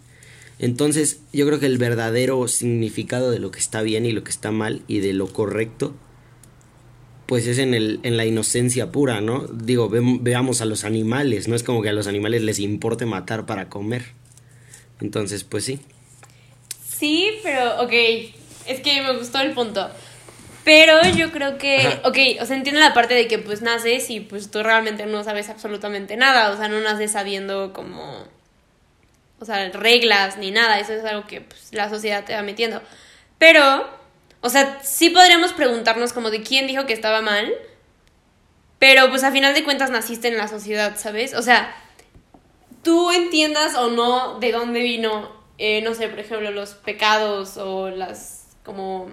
Entonces 0.59 1.21
yo 1.33 1.47
creo 1.47 1.59
que 1.59 1.67
el 1.67 1.79
verdadero 1.79 2.47
significado 2.49 3.31
de 3.31 3.38
lo 3.38 3.50
que 3.50 3.59
está 3.59 3.81
bien 3.83 4.05
y 4.05 4.12
lo 4.12 4.25
que 4.25 4.31
está 4.31 4.50
mal 4.50 4.83
y 4.88 5.00
de 5.00 5.14
lo 5.14 5.33
correcto, 5.33 5.95
pues 7.25 7.47
es 7.47 7.59
en, 7.59 7.75
el, 7.75 8.00
en 8.02 8.17
la 8.17 8.26
inocencia 8.26 8.90
pura, 8.90 9.21
¿no? 9.21 9.47
Digo, 9.47 9.88
veamos 9.88 10.61
a 10.61 10.64
los 10.64 10.85
animales, 10.85 11.49
no 11.49 11.55
es 11.55 11.62
como 11.62 11.81
que 11.81 11.88
a 11.88 11.93
los 11.93 12.09
animales 12.09 12.43
les 12.43 12.59
importe 12.59 13.07
matar 13.07 13.47
para 13.47 13.69
comer. 13.69 14.05
Entonces, 15.00 15.45
pues 15.45 15.64
sí. 15.64 15.79
Sí, 16.87 17.31
pero 17.43 17.83
ok, 17.83 17.93
es 18.67 18.81
que 18.81 19.00
me 19.00 19.17
gustó 19.17 19.40
el 19.40 19.52
punto. 19.52 19.88
Pero 20.64 21.02
yo 21.17 21.31
creo 21.33 21.57
que, 21.57 22.00
ok, 22.05 22.43
o 22.43 22.47
sea, 22.47 22.57
entiendo 22.57 22.81
la 22.81 22.93
parte 22.93 23.14
de 23.14 23.26
que 23.29 23.38
pues 23.38 23.62
naces 23.62 24.11
y 24.11 24.21
pues 24.21 24.50
tú 24.50 24.62
realmente 24.62 25.07
no 25.07 25.25
sabes 25.25 25.49
absolutamente 25.49 26.17
nada, 26.17 26.50
o 26.50 26.57
sea, 26.57 26.69
no 26.69 26.81
naces 26.81 27.12
sabiendo 27.12 27.73
como, 27.73 28.25
o 29.38 29.45
sea, 29.45 29.71
reglas 29.71 30.37
ni 30.37 30.50
nada, 30.50 30.79
eso 30.79 30.93
es 30.93 31.05
algo 31.05 31.26
que 31.26 31.40
pues, 31.40 31.73
la 31.73 31.88
sociedad 31.88 32.25
te 32.25 32.35
va 32.35 32.43
metiendo. 32.43 32.83
Pero, 33.38 33.88
o 34.43 34.50
sea, 34.50 34.81
sí 34.83 35.09
podríamos 35.11 35.55
preguntarnos 35.55 36.12
como 36.12 36.31
de 36.31 36.43
quién 36.43 36.67
dijo 36.67 36.85
que 36.85 36.93
estaba 36.93 37.23
mal, 37.23 37.50
pero 38.79 39.09
pues 39.09 39.25
a 39.25 39.33
final 39.33 39.55
de 39.55 39.64
cuentas 39.64 39.90
naciste 39.90 40.29
en 40.29 40.37
la 40.37 40.49
sociedad, 40.49 40.97
¿sabes? 40.99 41.35
O 41.35 41.43
sea, 41.43 41.75
tú 42.83 43.11
entiendas 43.11 43.75
o 43.76 43.90
no 43.90 44.38
de 44.40 44.52
dónde 44.52 44.81
vino, 44.81 45.31
eh, 45.59 45.81
no 45.83 45.95
sé, 45.95 46.09
por 46.09 46.19
ejemplo, 46.19 46.50
los 46.50 46.75
pecados 46.75 47.57
o 47.57 47.88
las, 47.90 48.47
como, 48.64 49.09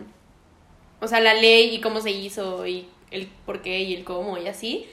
o 1.00 1.08
sea, 1.08 1.20
la 1.20 1.34
ley 1.34 1.76
y 1.76 1.82
cómo 1.82 2.02
se 2.02 2.12
hizo 2.12 2.66
y 2.66 2.88
el 3.12 3.28
por 3.46 3.62
qué 3.62 3.80
y 3.82 3.96
el 3.96 4.04
cómo 4.04 4.38
y 4.38 4.48
así. 4.48 4.88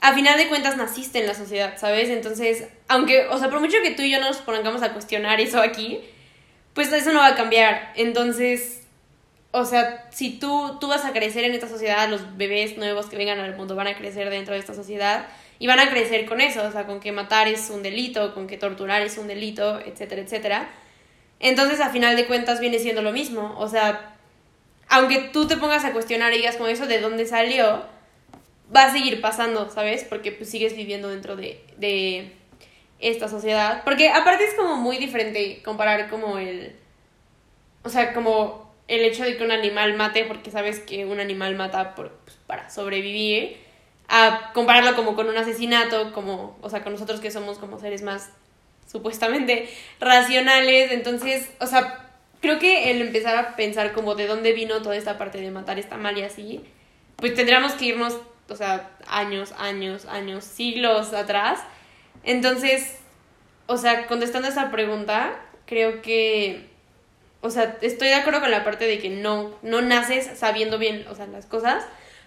A 0.00 0.14
final 0.14 0.36
de 0.36 0.48
cuentas 0.48 0.76
naciste 0.76 1.20
en 1.20 1.26
la 1.26 1.34
sociedad, 1.34 1.78
¿sabes? 1.78 2.08
Entonces, 2.08 2.66
aunque, 2.88 3.26
o 3.28 3.38
sea, 3.38 3.50
por 3.50 3.60
mucho 3.60 3.76
que 3.82 3.92
tú 3.92 4.02
y 4.02 4.10
yo 4.10 4.20
nos 4.20 4.38
pongamos 4.38 4.82
a 4.82 4.92
cuestionar 4.92 5.40
eso 5.40 5.60
aquí, 5.60 6.00
pues 6.74 6.92
eso 6.92 7.12
no 7.12 7.20
va 7.20 7.28
a 7.28 7.34
cambiar. 7.36 7.92
Entonces, 7.96 8.82
o 9.52 9.64
sea, 9.64 10.08
si 10.10 10.38
tú, 10.38 10.78
tú 10.80 10.88
vas 10.88 11.04
a 11.04 11.12
crecer 11.12 11.44
en 11.44 11.52
esta 11.52 11.68
sociedad, 11.68 12.08
los 12.08 12.36
bebés 12.36 12.76
nuevos 12.78 13.06
que 13.06 13.16
vengan 13.16 13.38
al 13.38 13.54
mundo 13.54 13.76
van 13.76 13.86
a 13.86 13.96
crecer 13.96 14.30
dentro 14.30 14.54
de 14.54 14.60
esta 14.60 14.74
sociedad 14.74 15.26
y 15.58 15.66
van 15.66 15.78
a 15.78 15.90
crecer 15.90 16.26
con 16.26 16.40
eso, 16.40 16.66
o 16.66 16.72
sea, 16.72 16.86
con 16.86 16.98
que 16.98 17.12
matar 17.12 17.46
es 17.46 17.70
un 17.70 17.82
delito, 17.82 18.34
con 18.34 18.48
que 18.48 18.56
torturar 18.56 19.02
es 19.02 19.18
un 19.18 19.28
delito, 19.28 19.78
etcétera, 19.78 20.22
etcétera. 20.22 20.70
Entonces, 21.38 21.80
a 21.80 21.90
final 21.90 22.16
de 22.16 22.26
cuentas, 22.26 22.60
viene 22.60 22.78
siendo 22.78 23.02
lo 23.02 23.12
mismo. 23.12 23.54
O 23.58 23.68
sea, 23.68 24.11
aunque 24.92 25.30
tú 25.32 25.46
te 25.46 25.56
pongas 25.56 25.86
a 25.86 25.92
cuestionar 25.92 26.32
digas 26.32 26.56
con 26.56 26.68
eso 26.68 26.86
de 26.86 27.00
dónde 27.00 27.24
salió, 27.24 27.82
va 28.74 28.84
a 28.84 28.92
seguir 28.92 29.22
pasando, 29.22 29.70
¿sabes? 29.70 30.04
Porque 30.04 30.32
pues 30.32 30.50
sigues 30.50 30.76
viviendo 30.76 31.08
dentro 31.08 31.34
de, 31.34 31.64
de 31.78 32.30
esta 32.98 33.26
sociedad. 33.26 33.84
Porque 33.84 34.10
aparte 34.10 34.44
es 34.44 34.52
como 34.52 34.76
muy 34.76 34.98
diferente 34.98 35.62
comparar 35.64 36.10
como 36.10 36.36
el... 36.36 36.76
O 37.82 37.88
sea, 37.88 38.12
como 38.12 38.70
el 38.86 39.00
hecho 39.00 39.24
de 39.24 39.38
que 39.38 39.44
un 39.44 39.50
animal 39.50 39.94
mate, 39.94 40.26
porque 40.26 40.50
sabes 40.50 40.80
que 40.80 41.06
un 41.06 41.20
animal 41.20 41.54
mata 41.54 41.94
por, 41.94 42.10
pues, 42.10 42.36
para 42.46 42.68
sobrevivir, 42.68 43.56
a 44.08 44.50
compararlo 44.52 44.94
como 44.94 45.14
con 45.14 45.26
un 45.26 45.38
asesinato, 45.38 46.12
como, 46.12 46.58
o 46.60 46.68
sea, 46.68 46.82
con 46.82 46.92
nosotros 46.92 47.18
que 47.20 47.30
somos 47.30 47.56
como 47.56 47.80
seres 47.80 48.02
más 48.02 48.28
supuestamente 48.86 49.70
racionales. 50.00 50.92
Entonces, 50.92 51.50
o 51.60 51.66
sea, 51.66 52.11
creo 52.42 52.58
que 52.58 52.90
el 52.90 53.00
empezar 53.00 53.36
a 53.36 53.56
pensar 53.56 53.92
como 53.92 54.14
de 54.14 54.26
dónde 54.26 54.52
vino 54.52 54.82
toda 54.82 54.96
esta 54.96 55.16
parte 55.16 55.40
de 55.40 55.50
matar 55.50 55.78
está 55.78 55.96
mal 55.96 56.18
y 56.18 56.22
así, 56.22 56.62
pues 57.16 57.34
tendríamos 57.34 57.72
que 57.72 57.86
irnos, 57.86 58.18
o 58.48 58.56
sea, 58.56 58.90
años, 59.06 59.54
años, 59.56 60.04
años, 60.06 60.44
siglos 60.44 61.14
atrás. 61.14 61.60
Entonces, 62.24 62.98
o 63.66 63.78
sea, 63.78 64.06
contestando 64.08 64.48
esa 64.48 64.70
pregunta, 64.70 65.40
creo 65.66 66.02
que, 66.02 66.68
o 67.40 67.48
sea, 67.48 67.78
estoy 67.80 68.08
de 68.08 68.14
acuerdo 68.14 68.40
con 68.40 68.50
la 68.50 68.64
parte 68.64 68.86
de 68.86 68.98
que 68.98 69.08
no, 69.08 69.56
no 69.62 69.80
naces 69.80 70.28
sabiendo 70.36 70.78
bien, 70.78 71.06
o 71.08 71.14
sea, 71.14 71.26
las 71.28 71.46
cosas, 71.46 71.84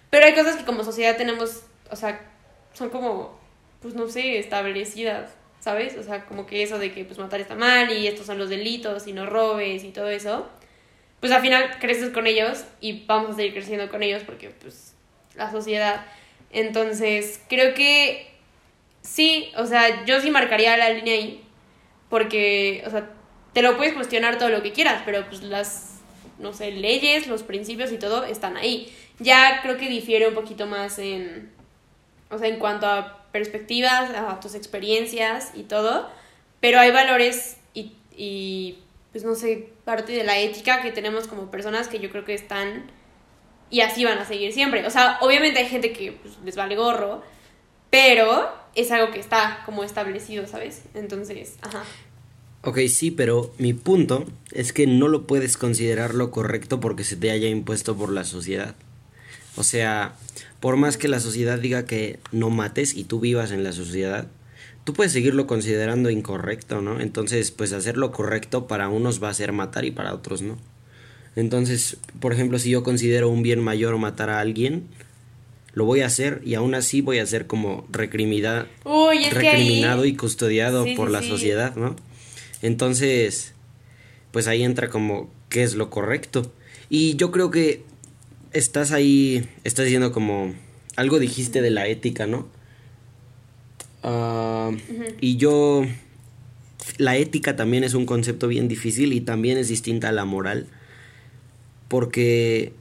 pero 0.10 0.26
hay 0.26 0.34
cosas 0.34 0.56
que 0.56 0.66
como 0.66 0.86
sociedad 0.86 1.18
tenemos, 1.18 1.64
o 1.92 1.96
sea, 1.98 2.22
son 2.74 2.90
como, 2.90 3.38
pues 3.82 3.94
no 3.96 4.08
sé, 4.08 4.40
establecidas. 4.40 5.32
¿Sabes? 5.66 5.98
O 5.98 6.04
sea, 6.04 6.26
como 6.26 6.46
que 6.46 6.62
eso 6.62 6.78
de 6.78 6.92
que 6.92 7.06
pues 7.06 7.18
matar 7.18 7.42
está 7.42 7.56
mal 7.56 7.92
y 7.92 8.06
estos 8.06 8.28
son 8.28 8.38
los 8.38 8.50
delitos 8.50 9.08
y 9.08 9.14
no 9.14 9.26
robes 9.26 9.84
y 9.84 9.90
todo 9.90 10.10
eso, 10.10 10.48
pues 11.20 11.32
al 11.32 11.42
final 11.42 11.80
creces 11.80 12.12
con 12.12 12.28
ellos 12.28 12.66
y 12.82 13.04
vamos 13.08 13.32
a 13.32 13.34
seguir 13.34 13.54
creciendo 13.54 13.90
con 13.90 14.04
ellos 14.04 14.22
porque 14.24 14.52
pues 14.52 14.94
la 15.34 15.50
sociedad. 15.50 16.06
Entonces, 16.52 17.42
creo 17.50 17.74
que 17.74 18.28
sí, 19.02 19.52
o 19.58 19.66
sea, 19.66 20.06
yo 20.06 20.22
sí 20.22 20.30
marcaría 20.30 20.78
la 20.78 20.92
línea 20.92 21.16
ahí 21.16 21.44
porque, 22.10 22.84
o 22.86 22.92
sea, 22.92 23.10
te 23.54 23.64
lo 23.64 23.76
puedes 23.76 23.96
cuestionar 23.96 24.38
todo 24.38 24.50
lo 24.50 24.62
que 24.62 24.72
quieras, 24.72 25.02
pero 25.04 25.26
pues 25.28 25.42
las, 25.42 26.00
no 26.38 26.54
sé, 26.54 26.74
leyes, 26.74 27.26
los 27.26 27.42
principios 27.42 27.92
y 27.92 27.98
todo 27.98 28.24
están 28.24 28.56
ahí. 28.56 28.94
Ya 29.18 29.62
creo 29.64 29.78
que 29.78 29.90
difiere 29.90 30.28
un 30.28 30.36
poquito 30.36 30.68
más 30.68 31.00
en, 31.00 31.52
o 32.30 32.38
sea, 32.38 32.50
en 32.50 32.60
cuanto 32.60 32.86
a 32.86 33.25
perspectivas, 33.36 34.12
a 34.12 34.40
tus 34.40 34.56
experiencias 34.56 35.52
y 35.56 35.64
todo, 35.64 36.10
pero 36.62 36.80
hay 36.80 36.92
valores 36.92 37.58
y, 38.18 38.78
pues 39.12 39.26
no 39.26 39.36
sé, 39.36 39.74
parte 39.84 40.14
de 40.14 40.24
la 40.24 40.40
ética 40.40 40.82
que 40.82 40.94
tenemos 40.94 41.28
como 41.28 41.52
personas 41.52 41.90
que 41.90 42.00
yo 42.00 42.10
creo 42.10 42.24
que 42.24 42.34
están 42.34 42.90
y 43.70 43.82
así 43.82 44.06
van 44.06 44.20
a 44.20 44.26
seguir 44.26 44.54
siempre. 44.54 44.88
O 44.88 44.90
sea, 44.90 45.18
obviamente 45.20 45.60
hay 45.60 45.68
gente 45.68 45.92
que 45.92 46.14
pues, 46.14 46.36
les 46.46 46.56
vale 46.56 46.78
gorro, 46.78 47.24
pero 47.90 48.50
es 48.74 48.90
algo 48.92 49.12
que 49.12 49.20
está 49.20 49.64
como 49.66 49.84
establecido, 49.84 50.48
¿sabes? 50.48 50.84
Entonces, 50.94 51.58
ajá. 51.62 51.84
Ok, 52.64 52.80
sí, 52.88 53.12
pero 53.12 53.54
mi 53.58 53.74
punto 53.74 54.24
es 54.54 54.72
que 54.72 54.88
no 54.88 55.10
lo 55.10 55.28
puedes 55.28 55.58
considerar 55.58 56.16
lo 56.16 56.32
correcto 56.32 56.80
porque 56.80 57.04
se 57.04 57.18
te 57.18 57.32
haya 57.32 57.50
impuesto 57.50 57.98
por 57.98 58.14
la 58.14 58.24
sociedad. 58.24 58.76
O 59.56 59.64
sea, 59.64 60.16
por 60.60 60.78
más 60.78 60.98
que 60.98 61.08
la 61.08 61.20
sociedad 61.20 61.60
diga 61.60 61.86
que 61.86 62.20
no 62.32 62.50
mates 62.50 62.94
y 62.96 63.04
tú 63.04 63.20
vivas 63.20 63.52
en 63.52 63.64
la 63.64 63.72
sociedad, 63.72 64.28
tú 64.84 64.94
puedes 64.94 65.14
seguirlo 65.14 65.48
considerando 65.48 66.10
incorrecto, 66.10 66.82
¿no? 66.82 67.00
Entonces, 67.00 67.52
pues 67.52 67.74
hacer 67.74 67.98
lo 67.98 68.12
correcto 68.12 68.68
para 68.68 68.90
unos 68.90 69.22
va 69.22 69.30
a 69.30 69.34
ser 69.34 69.52
matar 69.52 69.86
y 69.86 69.92
para 69.92 70.14
otros 70.14 70.42
no. 70.42 70.58
Entonces, 71.36 71.98
por 72.20 72.34
ejemplo, 72.34 72.60
si 72.60 72.70
yo 72.70 72.84
considero 72.84 73.30
un 73.30 73.44
bien 73.44 73.62
mayor 73.62 73.98
matar 73.98 74.30
a 74.30 74.40
alguien, 74.40 74.88
lo 75.74 75.84
voy 75.84 76.02
a 76.02 76.06
hacer 76.06 76.42
y 76.46 76.54
aún 76.54 76.76
así 76.76 77.02
voy 77.02 77.20
a 77.20 77.26
ser 77.26 77.48
como 77.48 77.86
recriminado 77.92 78.68
y 80.06 80.16
custodiado 80.16 80.86
por 80.96 81.12
la 81.12 81.22
sociedad, 81.22 81.76
¿no? 81.76 81.98
Entonces, 82.62 83.54
pues 84.32 84.48
ahí 84.48 84.64
entra 84.64 84.90
como 84.90 85.30
qué 85.50 85.64
es 85.64 85.76
lo 85.76 85.90
correcto. 85.90 86.52
Y 86.90 87.18
yo 87.18 87.32
creo 87.32 87.52
que 87.52 87.84
estás 88.56 88.94
ahí, 88.94 89.48
estás 89.66 89.86
diciendo 89.86 90.14
como, 90.14 90.54
algo 90.96 91.20
dijiste 91.20 91.62
de 91.62 91.72
la 91.72 91.88
ética, 91.88 92.26
¿no? 92.26 92.48
Ah, 94.02 94.72
y 95.20 95.36
yo, 95.36 95.86
la 96.98 97.18
ética 97.18 97.58
también 97.58 97.84
es 97.84 97.94
un 97.94 98.06
concepto 98.06 98.48
bien 98.48 98.70
difícil 98.70 99.12
y 99.12 99.20
también 99.20 99.58
es 99.58 99.68
distinta 99.68 100.10
a 100.10 100.14
la 100.14 100.24
moral, 100.24 100.68
porque 101.90 102.72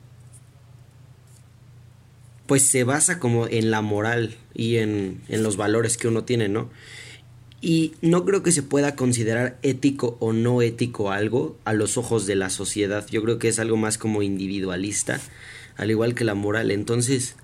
pues 2.47 2.63
se 2.63 2.85
basa 2.85 3.19
como 3.19 3.49
en 3.49 3.73
la 3.73 3.81
moral 3.81 4.37
y 4.55 4.77
en, 4.77 5.23
en 5.29 5.43
los 5.43 5.57
valores 5.57 5.97
que 5.97 6.07
uno 6.07 6.23
tiene, 6.23 6.49
¿no? 6.49 6.71
Y 7.61 7.95
no 8.01 8.25
creo 8.27 8.43
que 8.43 8.53
se 8.53 8.63
pueda 8.63 8.95
considerar 8.95 9.59
ético 9.63 10.19
o 10.21 10.33
no 10.35 10.63
ético 10.63 11.11
algo 11.11 11.59
a 11.65 11.73
los 11.73 11.97
ojos 11.97 12.27
de 12.27 12.37
la 12.37 12.51
sociedad. 12.51 13.07
Yo 13.11 13.23
creo 13.23 13.39
que 13.39 13.49
es 13.49 13.59
algo 13.59 13.79
más 13.79 13.97
como 13.97 14.21
individualista 14.21 15.19
al 15.77 15.91
igual 15.91 16.15
que 16.15 16.25
la 16.25 16.35
moral. 16.35 16.71
Entonces, 16.71 17.37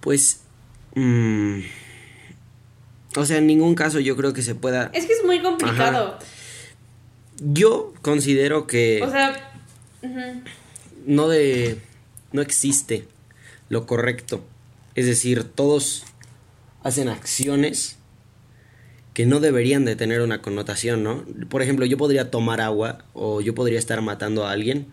pues... 0.00 0.42
Mmm, 0.94 1.60
o 3.16 3.26
sea, 3.26 3.38
en 3.38 3.46
ningún 3.46 3.74
caso 3.74 4.00
yo 4.00 4.16
creo 4.16 4.32
que 4.32 4.42
se 4.42 4.54
pueda... 4.54 4.90
Es 4.94 5.06
que 5.06 5.12
es 5.12 5.24
muy 5.24 5.42
complicado. 5.42 6.18
Yo 7.38 7.92
considero 8.02 8.66
que... 8.66 9.02
O 9.02 9.10
sea... 9.10 9.52
No 11.06 11.28
de... 11.28 11.78
No 12.32 12.40
existe 12.40 13.06
lo 13.68 13.86
correcto. 13.86 14.44
Es 14.94 15.06
decir, 15.06 15.44
todos 15.44 16.04
hacen 16.82 17.08
acciones 17.08 17.96
que 19.14 19.26
no 19.26 19.40
deberían 19.40 19.84
de 19.84 19.96
tener 19.96 20.22
una 20.22 20.40
connotación, 20.40 21.02
¿no? 21.02 21.24
Por 21.50 21.62
ejemplo, 21.62 21.84
yo 21.84 21.98
podría 21.98 22.30
tomar 22.30 22.60
agua 22.60 23.04
o 23.12 23.40
yo 23.42 23.54
podría 23.54 23.78
estar 23.78 24.00
matando 24.00 24.46
a 24.46 24.52
alguien 24.52 24.86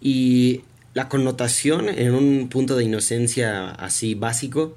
y 0.00 0.62
la 0.98 1.08
connotación 1.08 1.88
en 1.88 2.12
un 2.12 2.48
punto 2.48 2.74
de 2.74 2.82
inocencia 2.82 3.70
así 3.70 4.16
básico, 4.16 4.76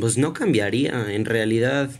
pues 0.00 0.18
no 0.18 0.32
cambiaría. 0.32 1.14
En 1.14 1.24
realidad, 1.24 1.90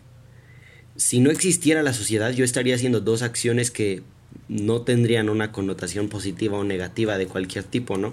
si 0.97 1.21
no 1.21 1.31
existiera 1.31 1.85
la 1.85 1.93
sociedad, 1.93 2.33
yo 2.33 2.45
estaría 2.45 2.75
haciendo 2.75 2.99
dos 3.01 3.23
acciones 3.23 3.71
que 3.71 4.03
no 4.49 4.83
tendrían 4.83 5.29
una 5.29 5.53
connotación 5.53 6.09
positiva 6.09 6.59
o 6.59 6.65
negativa 6.65 7.17
de 7.17 7.29
cualquier 7.29 7.63
tipo, 7.63 7.97
¿no? 7.97 8.13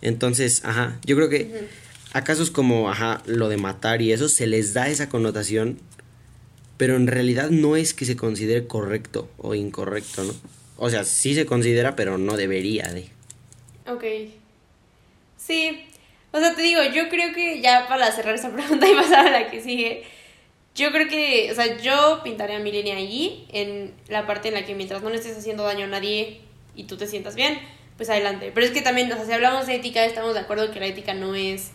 Entonces, 0.00 0.64
ajá, 0.64 1.00
yo 1.04 1.16
creo 1.16 1.28
que 1.28 1.66
a 2.12 2.22
casos 2.22 2.52
como, 2.52 2.88
ajá, 2.88 3.20
lo 3.26 3.48
de 3.48 3.56
matar 3.56 4.00
y 4.00 4.12
eso, 4.12 4.28
se 4.28 4.46
les 4.46 4.74
da 4.74 4.88
esa 4.88 5.08
connotación, 5.08 5.80
pero 6.76 6.94
en 6.94 7.08
realidad 7.08 7.50
no 7.50 7.74
es 7.74 7.94
que 7.94 8.04
se 8.04 8.14
considere 8.14 8.68
correcto 8.68 9.28
o 9.38 9.56
incorrecto, 9.56 10.22
¿no? 10.22 10.34
O 10.76 10.88
sea, 10.88 11.02
sí 11.02 11.34
se 11.34 11.46
considera, 11.46 11.96
pero 11.96 12.16
no 12.16 12.36
debería 12.36 12.92
de. 12.92 13.08
Ok. 13.88 14.04
Sí, 15.44 15.86
o 16.30 16.38
sea, 16.38 16.54
te 16.54 16.62
digo, 16.62 16.82
yo 16.84 17.08
creo 17.08 17.34
que 17.34 17.60
ya 17.60 17.88
para 17.88 18.12
cerrar 18.12 18.34
esa 18.34 18.50
pregunta 18.52 18.88
y 18.88 18.94
pasar 18.94 19.26
a 19.26 19.30
la 19.30 19.50
que 19.50 19.60
sigue, 19.60 20.04
yo 20.74 20.90
creo 20.92 21.08
que, 21.08 21.50
o 21.50 21.54
sea, 21.54 21.78
yo 21.78 22.20
pintaría 22.22 22.58
mi 22.60 22.70
línea 22.70 22.96
ahí, 22.96 23.46
en 23.52 23.92
la 24.08 24.26
parte 24.26 24.48
en 24.48 24.54
la 24.54 24.64
que 24.64 24.74
mientras 24.74 25.02
no 25.02 25.10
estés 25.10 25.36
haciendo 25.36 25.64
daño 25.64 25.84
a 25.84 25.88
nadie 25.88 26.40
y 26.76 26.84
tú 26.84 26.96
te 26.96 27.06
sientas 27.06 27.34
bien, 27.34 27.58
pues 27.96 28.08
adelante. 28.08 28.52
Pero 28.54 28.66
es 28.66 28.72
que 28.72 28.80
también, 28.82 29.10
o 29.12 29.16
sea, 29.16 29.26
si 29.26 29.32
hablamos 29.32 29.66
de 29.66 29.74
ética, 29.74 30.04
estamos 30.04 30.32
de 30.34 30.40
acuerdo 30.40 30.70
que 30.70 30.80
la 30.80 30.86
ética 30.86 31.12
no 31.12 31.34
es... 31.34 31.72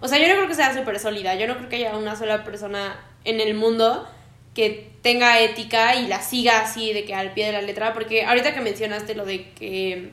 O 0.00 0.08
sea, 0.08 0.18
yo 0.18 0.26
no 0.28 0.34
creo 0.34 0.48
que 0.48 0.54
sea 0.54 0.74
súper 0.74 0.98
sólida, 0.98 1.34
yo 1.34 1.46
no 1.46 1.56
creo 1.56 1.68
que 1.68 1.76
haya 1.76 1.96
una 1.96 2.16
sola 2.16 2.42
persona 2.42 2.98
en 3.24 3.40
el 3.40 3.54
mundo 3.54 4.08
que 4.54 4.90
tenga 5.02 5.40
ética 5.40 5.94
y 5.94 6.08
la 6.08 6.22
siga 6.22 6.60
así 6.60 6.92
de 6.94 7.04
que 7.04 7.14
al 7.14 7.34
pie 7.34 7.46
de 7.46 7.52
la 7.52 7.62
letra, 7.62 7.92
porque 7.92 8.24
ahorita 8.24 8.54
que 8.54 8.62
mencionaste 8.62 9.14
lo 9.14 9.26
de 9.26 9.50
que, 9.50 10.10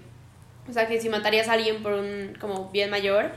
o 0.69 0.73
sea, 0.73 0.87
que 0.87 0.99
si 1.01 1.09
matarías 1.09 1.47
a 1.47 1.53
alguien 1.53 1.81
por 1.81 1.93
un 1.93 2.37
como 2.39 2.69
bien 2.69 2.89
mayor, 2.89 3.31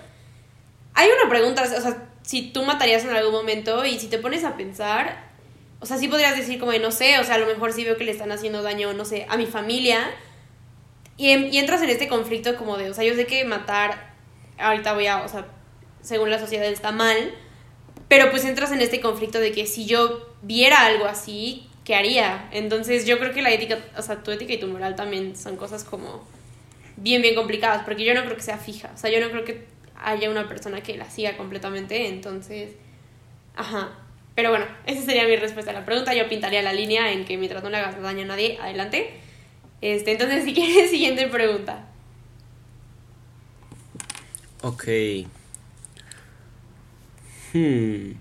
hay 0.95 1.09
una 1.09 1.31
pregunta, 1.31 1.63
o 1.63 1.81
sea, 1.81 2.09
si 2.23 2.51
tú 2.51 2.63
matarías 2.65 3.05
en 3.05 3.11
algún 3.11 3.33
momento 3.33 3.85
y 3.85 3.99
si 3.99 4.09
te 4.09 4.19
pones 4.19 4.45
a 4.45 4.57
pensar, 4.57 5.31
o 5.81 5.87
sea, 5.87 5.97
sí 5.97 6.09
podrías 6.09 6.37
decir 6.37 6.59
como 6.61 6.73
no 6.73 6.91
sé, 6.91 7.19
o 7.19 7.25
sea, 7.25 7.37
a 7.37 7.39
lo 7.39 7.47
mejor 7.47 7.73
sí 7.73 7.85
veo 7.85 7.97
que 7.97 8.05
le 8.05 8.13
están 8.13 8.33
haciendo 8.33 8.63
daño, 8.63 8.93
no 8.93 9.05
sé, 9.05 9.27
a 9.29 9.37
mi 9.37 9.47
familia. 9.47 10.11
Y 11.17 11.59
entras 11.59 11.83
en 11.83 11.91
este 11.91 12.09
conflicto 12.09 12.57
como 12.57 12.79
de, 12.79 12.89
o 12.89 12.95
sea, 12.95 13.05
yo 13.05 13.15
sé 13.15 13.27
que 13.27 13.45
matar, 13.45 14.15
ahorita 14.59 14.95
voy 14.95 15.07
a, 15.07 15.23
o 15.23 15.29
sea, 15.29 15.47
según 16.01 16.31
la 16.31 16.39
sociedad 16.39 16.67
está 16.67 16.93
mal, 16.93 17.35
pero 18.09 18.31
pues 18.31 18.45
entras 18.45 18.73
en 18.73 18.81
este 18.81 19.01
conflicto 19.01 19.39
de 19.39 19.53
que 19.53 19.67
si 19.67 19.85
yo 19.85 20.35
viera 20.41 20.87
algo 20.87 21.05
así, 21.05 21.69
¿qué 21.85 21.95
haría? 21.95 22.49
Entonces 22.53 23.05
yo 23.07 23.19
creo 23.19 23.35
que 23.35 23.43
la 23.43 23.51
ética, 23.51 23.79
o 23.99 24.03
sea, 24.03 24.23
tu 24.23 24.31
ética 24.31 24.55
y 24.55 24.61
tu 24.61 24.67
moral 24.67 24.97
también 24.97 25.37
son 25.37 25.57
cosas 25.57 25.85
como 25.85 26.27
bien, 27.01 27.23
bien 27.23 27.35
complicadas, 27.35 27.83
porque 27.85 28.05
yo 28.05 28.15
no 28.15 28.23
creo 28.25 28.37
que 28.37 28.43
sea 28.43 28.59
fija, 28.59 28.91
o 28.95 28.97
sea, 28.97 29.11
yo 29.11 29.21
no 29.21 29.31
creo 29.31 29.45
que 29.45 29.67
haya 29.97 30.31
una 30.31 30.49
persona 30.49 30.83
que 30.83 30.97
la 30.97 31.11
siga 31.11 31.37
completamente, 31.37 32.09
entonces, 32.09 32.73
ajá. 33.57 33.97
Pero 34.35 34.51
bueno, 34.51 34.67
esa 34.87 35.03
sería 35.03 35.27
mi 35.27 35.37
respuesta 35.37 35.71
a 35.71 35.75
la 35.75 35.85
pregunta. 35.85 36.15
Yo 36.15 36.29
pintaría 36.29 36.63
la 36.63 36.73
línea 36.73 37.13
en 37.13 37.25
que 37.25 37.37
mientras 37.37 37.63
no 37.63 37.69
le 37.69 37.77
hagas 37.77 38.01
daño 38.01 38.23
a 38.23 38.29
nadie, 38.29 38.59
adelante. 38.59 39.11
Este, 39.81 40.13
entonces, 40.13 40.45
si 40.47 40.55
quieres, 40.55 40.91
siguiente 40.91 41.27
pregunta. 41.27 41.89
Ok. 44.63 44.85
Hmm. 47.53 48.13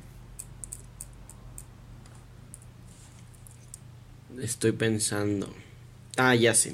Estoy 4.41 4.71
pensando. 4.71 5.53
Ah, 6.17 6.33
ya 6.36 6.53
sé. 6.53 6.71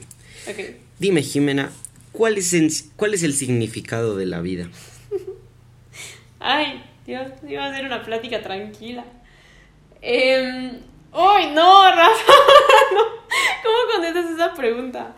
Ok. 0.47 0.59
Dime, 0.97 1.21
Jimena, 1.21 1.71
¿cuál 2.15 2.38
es, 2.38 2.53
el, 2.53 2.72
¿cuál 2.95 3.13
es 3.13 3.24
el 3.24 3.34
significado 3.34 4.15
de 4.15 4.25
la 4.25 4.41
vida? 4.41 4.69
Ay, 6.39 6.84
Dios, 7.05 7.31
iba 7.48 7.65
a 7.65 7.75
ser 7.75 7.86
una 7.86 8.03
plática 8.03 8.41
tranquila. 8.41 9.05
Eh, 10.01 10.72
¡Uy, 11.12 11.48
no, 11.53 11.91
Rafa! 11.91 12.34
¿Cómo 13.63 13.77
contestas 13.93 14.31
esa 14.31 14.53
pregunta? 14.53 15.15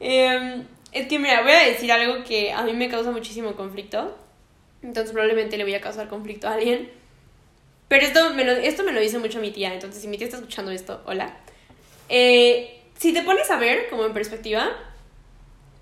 Eh, 0.00 0.62
es 0.92 1.06
que, 1.06 1.18
mira, 1.18 1.42
voy 1.42 1.52
a 1.52 1.64
decir 1.64 1.92
algo 1.92 2.24
que 2.24 2.52
a 2.52 2.62
mí 2.64 2.72
me 2.72 2.88
causa 2.88 3.10
muchísimo 3.10 3.54
conflicto. 3.54 4.16
Entonces, 4.82 5.12
probablemente 5.12 5.56
le 5.56 5.64
voy 5.64 5.74
a 5.74 5.80
causar 5.80 6.08
conflicto 6.08 6.48
a 6.48 6.54
alguien. 6.54 6.90
Pero 7.88 8.04
esto 8.04 8.34
me 8.34 8.44
lo, 8.44 8.52
esto 8.52 8.82
me 8.82 8.92
lo 8.92 9.00
dice 9.00 9.18
mucho 9.18 9.40
mi 9.40 9.50
tía. 9.50 9.72
Entonces, 9.72 10.02
si 10.02 10.08
mi 10.08 10.18
tía 10.18 10.26
está 10.26 10.38
escuchando 10.38 10.70
esto, 10.70 11.02
hola. 11.06 11.36
Eh, 12.08 12.80
si 12.96 13.12
te 13.12 13.22
pones 13.22 13.50
a 13.50 13.58
ver, 13.58 13.88
como 13.90 14.04
en 14.04 14.12
perspectiva, 14.12 14.70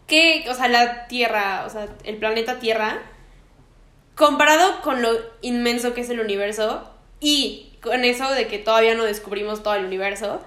que, 0.06 0.44
o 0.48 0.54
sea, 0.54 0.68
la 0.68 1.06
Tierra, 1.06 1.64
o 1.66 1.70
sea, 1.70 1.88
el 2.04 2.16
planeta 2.16 2.58
Tierra, 2.58 3.02
comparado 4.14 4.80
con 4.82 5.02
lo 5.02 5.10
inmenso 5.42 5.94
que 5.94 6.00
es 6.00 6.10
el 6.10 6.20
universo, 6.20 6.90
y 7.20 7.72
con 7.82 8.04
eso 8.04 8.30
de 8.32 8.46
que 8.46 8.58
todavía 8.58 8.94
no 8.94 9.04
descubrimos 9.04 9.62
todo 9.62 9.74
el 9.74 9.84
universo, 9.84 10.42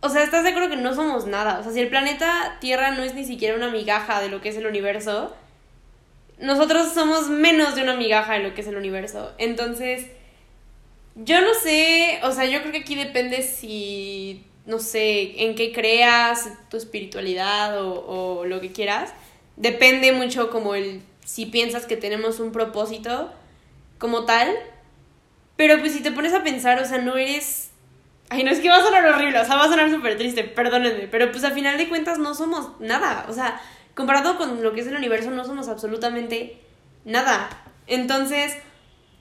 o 0.00 0.08
sea, 0.08 0.22
¿estás 0.22 0.44
de 0.44 0.50
acuerdo 0.50 0.70
que 0.70 0.76
no 0.76 0.94
somos 0.94 1.26
nada? 1.26 1.58
O 1.58 1.62
sea, 1.62 1.72
si 1.72 1.80
el 1.80 1.88
planeta 1.88 2.58
Tierra 2.60 2.92
no 2.92 3.02
es 3.02 3.14
ni 3.14 3.24
siquiera 3.24 3.56
una 3.56 3.70
migaja 3.70 4.20
de 4.20 4.28
lo 4.28 4.40
que 4.40 4.50
es 4.50 4.56
el 4.56 4.66
universo, 4.66 5.34
nosotros 6.38 6.92
somos 6.94 7.28
menos 7.28 7.74
de 7.74 7.82
una 7.82 7.96
migaja 7.96 8.34
de 8.34 8.40
lo 8.40 8.54
que 8.54 8.60
es 8.60 8.68
el 8.68 8.76
universo. 8.76 9.32
Entonces, 9.38 10.06
yo 11.16 11.40
no 11.40 11.52
sé, 11.54 12.20
o 12.22 12.30
sea, 12.30 12.44
yo 12.44 12.60
creo 12.60 12.72
que 12.72 12.78
aquí 12.78 12.94
depende 12.94 13.42
si, 13.42 14.46
no 14.68 14.78
sé, 14.78 15.44
en 15.44 15.54
qué 15.54 15.72
creas, 15.72 16.50
tu 16.68 16.76
espiritualidad 16.76 17.82
o, 17.82 18.04
o 18.06 18.44
lo 18.44 18.60
que 18.60 18.70
quieras. 18.70 19.14
Depende 19.56 20.12
mucho 20.12 20.50
como 20.50 20.74
el, 20.74 21.02
si 21.24 21.46
piensas 21.46 21.86
que 21.86 21.96
tenemos 21.96 22.38
un 22.38 22.52
propósito 22.52 23.32
como 23.98 24.26
tal. 24.26 24.54
Pero 25.56 25.80
pues 25.80 25.92
si 25.92 26.00
te 26.00 26.12
pones 26.12 26.34
a 26.34 26.44
pensar, 26.44 26.80
o 26.80 26.84
sea, 26.84 26.98
no 26.98 27.16
eres... 27.16 27.70
Ay, 28.28 28.44
no 28.44 28.50
es 28.50 28.60
que 28.60 28.68
va 28.68 28.76
a 28.76 28.82
sonar 28.82 29.06
horrible, 29.06 29.40
o 29.40 29.44
sea, 29.44 29.56
va 29.56 29.64
a 29.64 29.68
sonar 29.68 29.90
súper 29.90 30.18
triste, 30.18 30.44
perdónenme. 30.44 31.08
Pero 31.08 31.32
pues 31.32 31.44
a 31.44 31.50
final 31.50 31.78
de 31.78 31.88
cuentas 31.88 32.18
no 32.18 32.34
somos 32.34 32.78
nada. 32.78 33.24
O 33.28 33.32
sea, 33.32 33.60
comparado 33.94 34.36
con 34.36 34.62
lo 34.62 34.74
que 34.74 34.82
es 34.82 34.86
el 34.86 34.96
universo, 34.96 35.30
no 35.30 35.46
somos 35.46 35.66
absolutamente 35.68 36.58
nada. 37.06 37.48
Entonces, 37.86 38.54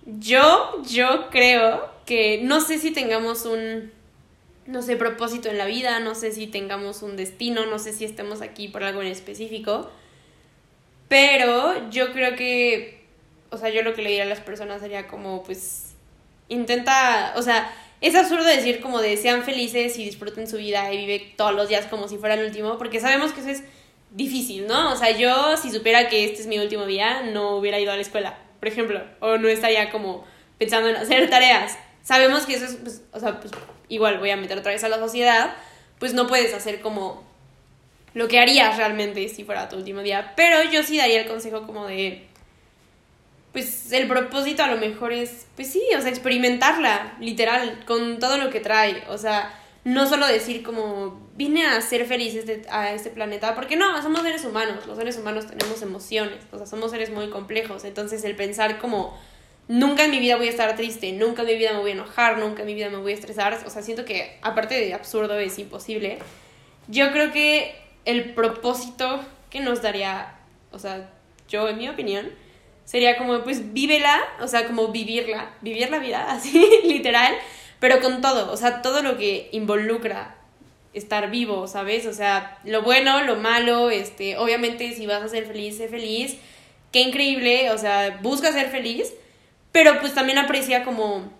yo, 0.05 0.83
yo 0.83 1.29
creo 1.29 1.89
que 2.05 2.41
no 2.43 2.59
sé 2.59 2.79
si 2.79 2.91
tengamos 2.91 3.45
un, 3.45 3.91
no 4.67 4.81
sé, 4.81 4.97
propósito 4.97 5.49
en 5.49 5.57
la 5.57 5.65
vida, 5.65 5.99
no 5.99 6.13
sé 6.13 6.31
si 6.31 6.47
tengamos 6.47 7.01
un 7.01 7.15
destino, 7.15 7.65
no 7.65 7.79
sé 7.79 7.93
si 7.93 8.05
estemos 8.05 8.41
aquí 8.41 8.67
por 8.67 8.83
algo 8.83 9.01
en 9.01 9.07
específico, 9.07 9.89
pero 11.07 11.89
yo 11.89 12.11
creo 12.11 12.35
que, 12.35 13.05
o 13.49 13.57
sea, 13.57 13.69
yo 13.69 13.81
lo 13.81 13.93
que 13.93 14.01
le 14.01 14.09
diría 14.09 14.23
a 14.25 14.27
las 14.27 14.41
personas 14.41 14.81
sería 14.81 15.07
como, 15.07 15.43
pues, 15.43 15.95
intenta, 16.49 17.33
o 17.37 17.41
sea, 17.41 17.73
es 18.01 18.13
absurdo 18.15 18.43
decir 18.43 18.81
como 18.81 18.99
de 18.99 19.17
sean 19.17 19.43
felices 19.43 19.97
y 19.97 20.03
disfruten 20.03 20.47
su 20.47 20.57
vida 20.57 20.93
y 20.93 20.97
vive 20.97 21.33
todos 21.35 21.53
los 21.53 21.69
días 21.69 21.85
como 21.87 22.07
si 22.07 22.17
fuera 22.17 22.35
el 22.35 22.45
último, 22.45 22.77
porque 22.77 22.99
sabemos 22.99 23.31
que 23.31 23.39
eso 23.39 23.49
es 23.49 23.63
difícil, 24.11 24.67
¿no? 24.67 24.91
O 24.91 24.95
sea, 24.95 25.11
yo 25.11 25.57
si 25.57 25.71
supiera 25.71 26.09
que 26.09 26.25
este 26.25 26.41
es 26.41 26.47
mi 26.47 26.59
último 26.59 26.85
día, 26.85 27.23
no 27.23 27.55
hubiera 27.55 27.79
ido 27.79 27.91
a 27.91 27.95
la 27.95 28.01
escuela, 28.01 28.37
por 28.59 28.67
ejemplo, 28.67 29.01
o 29.21 29.37
no 29.37 29.47
estaría 29.47 29.89
como 29.91 30.25
pensando 30.57 30.89
en 30.89 30.97
hacer 30.97 31.29
tareas. 31.29 31.77
Sabemos 32.07 32.45
que 32.45 32.53
eso 32.55 32.63
es, 32.63 32.75
pues, 32.75 33.01
o 33.11 33.19
sea, 33.19 33.37
pues 33.41 33.51
igual 33.89 34.17
voy 34.19 34.29
a 34.29 34.37
meter 34.37 34.57
otra 34.57 34.71
vez 34.71 34.81
a 34.85 34.87
la 34.87 34.97
sociedad, 34.97 35.53
pues 35.99 36.13
no 36.13 36.25
puedes 36.25 36.53
hacer 36.53 36.79
como 36.79 37.21
lo 38.13 38.29
que 38.29 38.39
harías 38.39 38.77
realmente 38.77 39.27
si 39.27 39.43
fuera 39.43 39.67
tu 39.67 39.75
último 39.75 39.99
día, 39.99 40.31
pero 40.37 40.63
yo 40.71 40.83
sí 40.83 40.97
daría 40.97 41.19
el 41.19 41.27
consejo 41.27 41.67
como 41.67 41.85
de, 41.85 42.25
pues 43.51 43.91
el 43.91 44.07
propósito 44.07 44.63
a 44.63 44.67
lo 44.67 44.77
mejor 44.77 45.11
es, 45.11 45.47
pues 45.57 45.69
sí, 45.69 45.83
o 45.97 45.99
sea, 45.99 46.09
experimentarla, 46.09 47.17
literal, 47.19 47.83
con 47.85 48.19
todo 48.19 48.37
lo 48.37 48.51
que 48.51 48.61
trae, 48.61 49.03
o 49.09 49.17
sea, 49.17 49.53
no 49.83 50.07
solo 50.07 50.27
decir 50.27 50.63
como 50.63 51.29
vine 51.35 51.65
a 51.65 51.81
ser 51.81 52.05
feliz 52.05 52.35
este, 52.35 52.65
a 52.69 52.93
este 52.93 53.09
planeta, 53.09 53.53
porque 53.53 53.75
no, 53.75 54.01
somos 54.01 54.21
seres 54.21 54.45
humanos, 54.45 54.87
los 54.87 54.97
seres 54.97 55.17
humanos 55.17 55.47
tenemos 55.47 55.81
emociones, 55.81 56.39
o 56.53 56.57
sea, 56.57 56.67
somos 56.67 56.91
seres 56.91 57.09
muy 57.09 57.29
complejos, 57.29 57.83
entonces 57.83 58.23
el 58.23 58.37
pensar 58.37 58.79
como 58.79 59.13
nunca 59.67 60.05
en 60.05 60.11
mi 60.11 60.19
vida 60.19 60.37
voy 60.37 60.47
a 60.47 60.51
estar 60.51 60.75
triste, 60.75 61.11
nunca 61.11 61.41
en 61.41 61.47
mi 61.49 61.55
vida 61.55 61.73
me 61.73 61.79
voy 61.79 61.91
a 61.91 61.93
enojar, 61.93 62.37
nunca 62.37 62.61
en 62.61 62.67
mi 62.67 62.73
vida 62.73 62.89
me 62.89 62.97
voy 62.97 63.11
a 63.11 63.15
estresar, 63.15 63.57
o 63.65 63.69
sea, 63.69 63.81
siento 63.81 64.05
que 64.05 64.37
aparte 64.41 64.75
de 64.75 64.93
absurdo 64.93 65.37
es 65.39 65.59
imposible, 65.59 66.19
yo 66.87 67.11
creo 67.11 67.31
que 67.31 67.75
el 68.05 68.33
propósito 68.33 69.21
que 69.49 69.59
nos 69.59 69.81
daría, 69.81 70.35
o 70.71 70.79
sea, 70.79 71.09
yo 71.49 71.67
en 71.69 71.77
mi 71.77 71.89
opinión, 71.89 72.29
sería 72.85 73.17
como 73.17 73.43
pues 73.43 73.73
vívela, 73.73 74.17
o 74.39 74.47
sea, 74.47 74.65
como 74.65 74.87
vivirla, 74.89 75.53
vivir 75.61 75.89
la 75.89 75.99
vida, 75.99 76.25
así, 76.31 76.65
literal, 76.85 77.35
pero 77.79 77.99
con 77.99 78.21
todo, 78.21 78.51
o 78.51 78.57
sea, 78.57 78.81
todo 78.81 79.01
lo 79.03 79.17
que 79.17 79.49
involucra 79.51 80.35
estar 80.93 81.29
vivo, 81.29 81.67
¿sabes? 81.67 82.05
O 82.05 82.13
sea, 82.13 82.57
lo 82.63 82.81
bueno, 82.81 83.23
lo 83.23 83.35
malo, 83.35 83.89
este, 83.89 84.37
obviamente 84.37 84.93
si 84.93 85.05
vas 85.05 85.21
a 85.21 85.27
ser 85.27 85.45
feliz, 85.45 85.77
sé 85.77 85.89
feliz, 85.89 86.37
qué 86.91 87.01
increíble, 87.01 87.71
o 87.71 87.77
sea, 87.77 88.19
busca 88.23 88.51
ser 88.51 88.69
feliz, 88.69 89.13
pero 89.77 89.99
pues 89.99 90.15
también 90.15 90.39
aprecia 90.39 90.83
como 90.83 91.31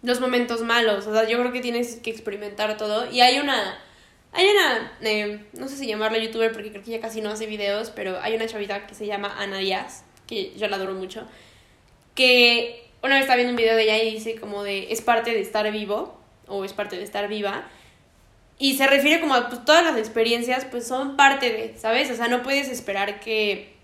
los 0.00 0.20
momentos 0.20 0.60
malos, 0.60 1.04
o 1.08 1.12
sea, 1.12 1.28
yo 1.28 1.36
creo 1.36 1.50
que 1.50 1.60
tienes 1.60 1.96
que 1.96 2.10
experimentar 2.10 2.76
todo. 2.76 3.10
Y 3.10 3.22
hay 3.22 3.40
una, 3.40 3.76
hay 4.32 4.46
una, 4.50 4.92
eh, 5.00 5.44
no 5.54 5.66
sé 5.66 5.76
si 5.76 5.88
llamarla 5.88 6.18
youtuber 6.18 6.52
porque 6.52 6.70
creo 6.70 6.84
que 6.84 6.92
ya 6.92 7.00
casi 7.00 7.20
no 7.20 7.30
hace 7.30 7.46
videos, 7.46 7.90
pero 7.90 8.20
hay 8.22 8.36
una 8.36 8.46
chavita 8.46 8.86
que 8.86 8.94
se 8.94 9.04
llama 9.04 9.34
Ana 9.36 9.58
Díaz, 9.58 10.04
que 10.28 10.56
yo 10.56 10.68
la 10.68 10.76
adoro 10.76 10.94
mucho, 10.94 11.26
que 12.14 12.88
una 13.02 13.14
vez 13.14 13.22
estaba 13.22 13.34
viendo 13.34 13.50
un 13.50 13.56
video 13.56 13.74
de 13.74 13.82
ella 13.82 14.00
y 14.00 14.12
dice 14.12 14.36
como 14.36 14.62
de, 14.62 14.92
es 14.92 15.02
parte 15.02 15.32
de 15.32 15.40
estar 15.40 15.68
vivo, 15.72 16.20
o 16.46 16.64
es 16.64 16.72
parte 16.72 16.96
de 16.96 17.02
estar 17.02 17.26
viva, 17.26 17.68
y 18.60 18.76
se 18.76 18.86
refiere 18.86 19.20
como 19.20 19.34
a 19.34 19.48
pues, 19.48 19.64
todas 19.64 19.82
las 19.82 19.96
experiencias, 19.96 20.66
pues 20.66 20.86
son 20.86 21.16
parte 21.16 21.50
de, 21.50 21.76
¿sabes? 21.76 22.12
O 22.12 22.14
sea, 22.14 22.28
no 22.28 22.44
puedes 22.44 22.68
esperar 22.68 23.18
que, 23.18 23.74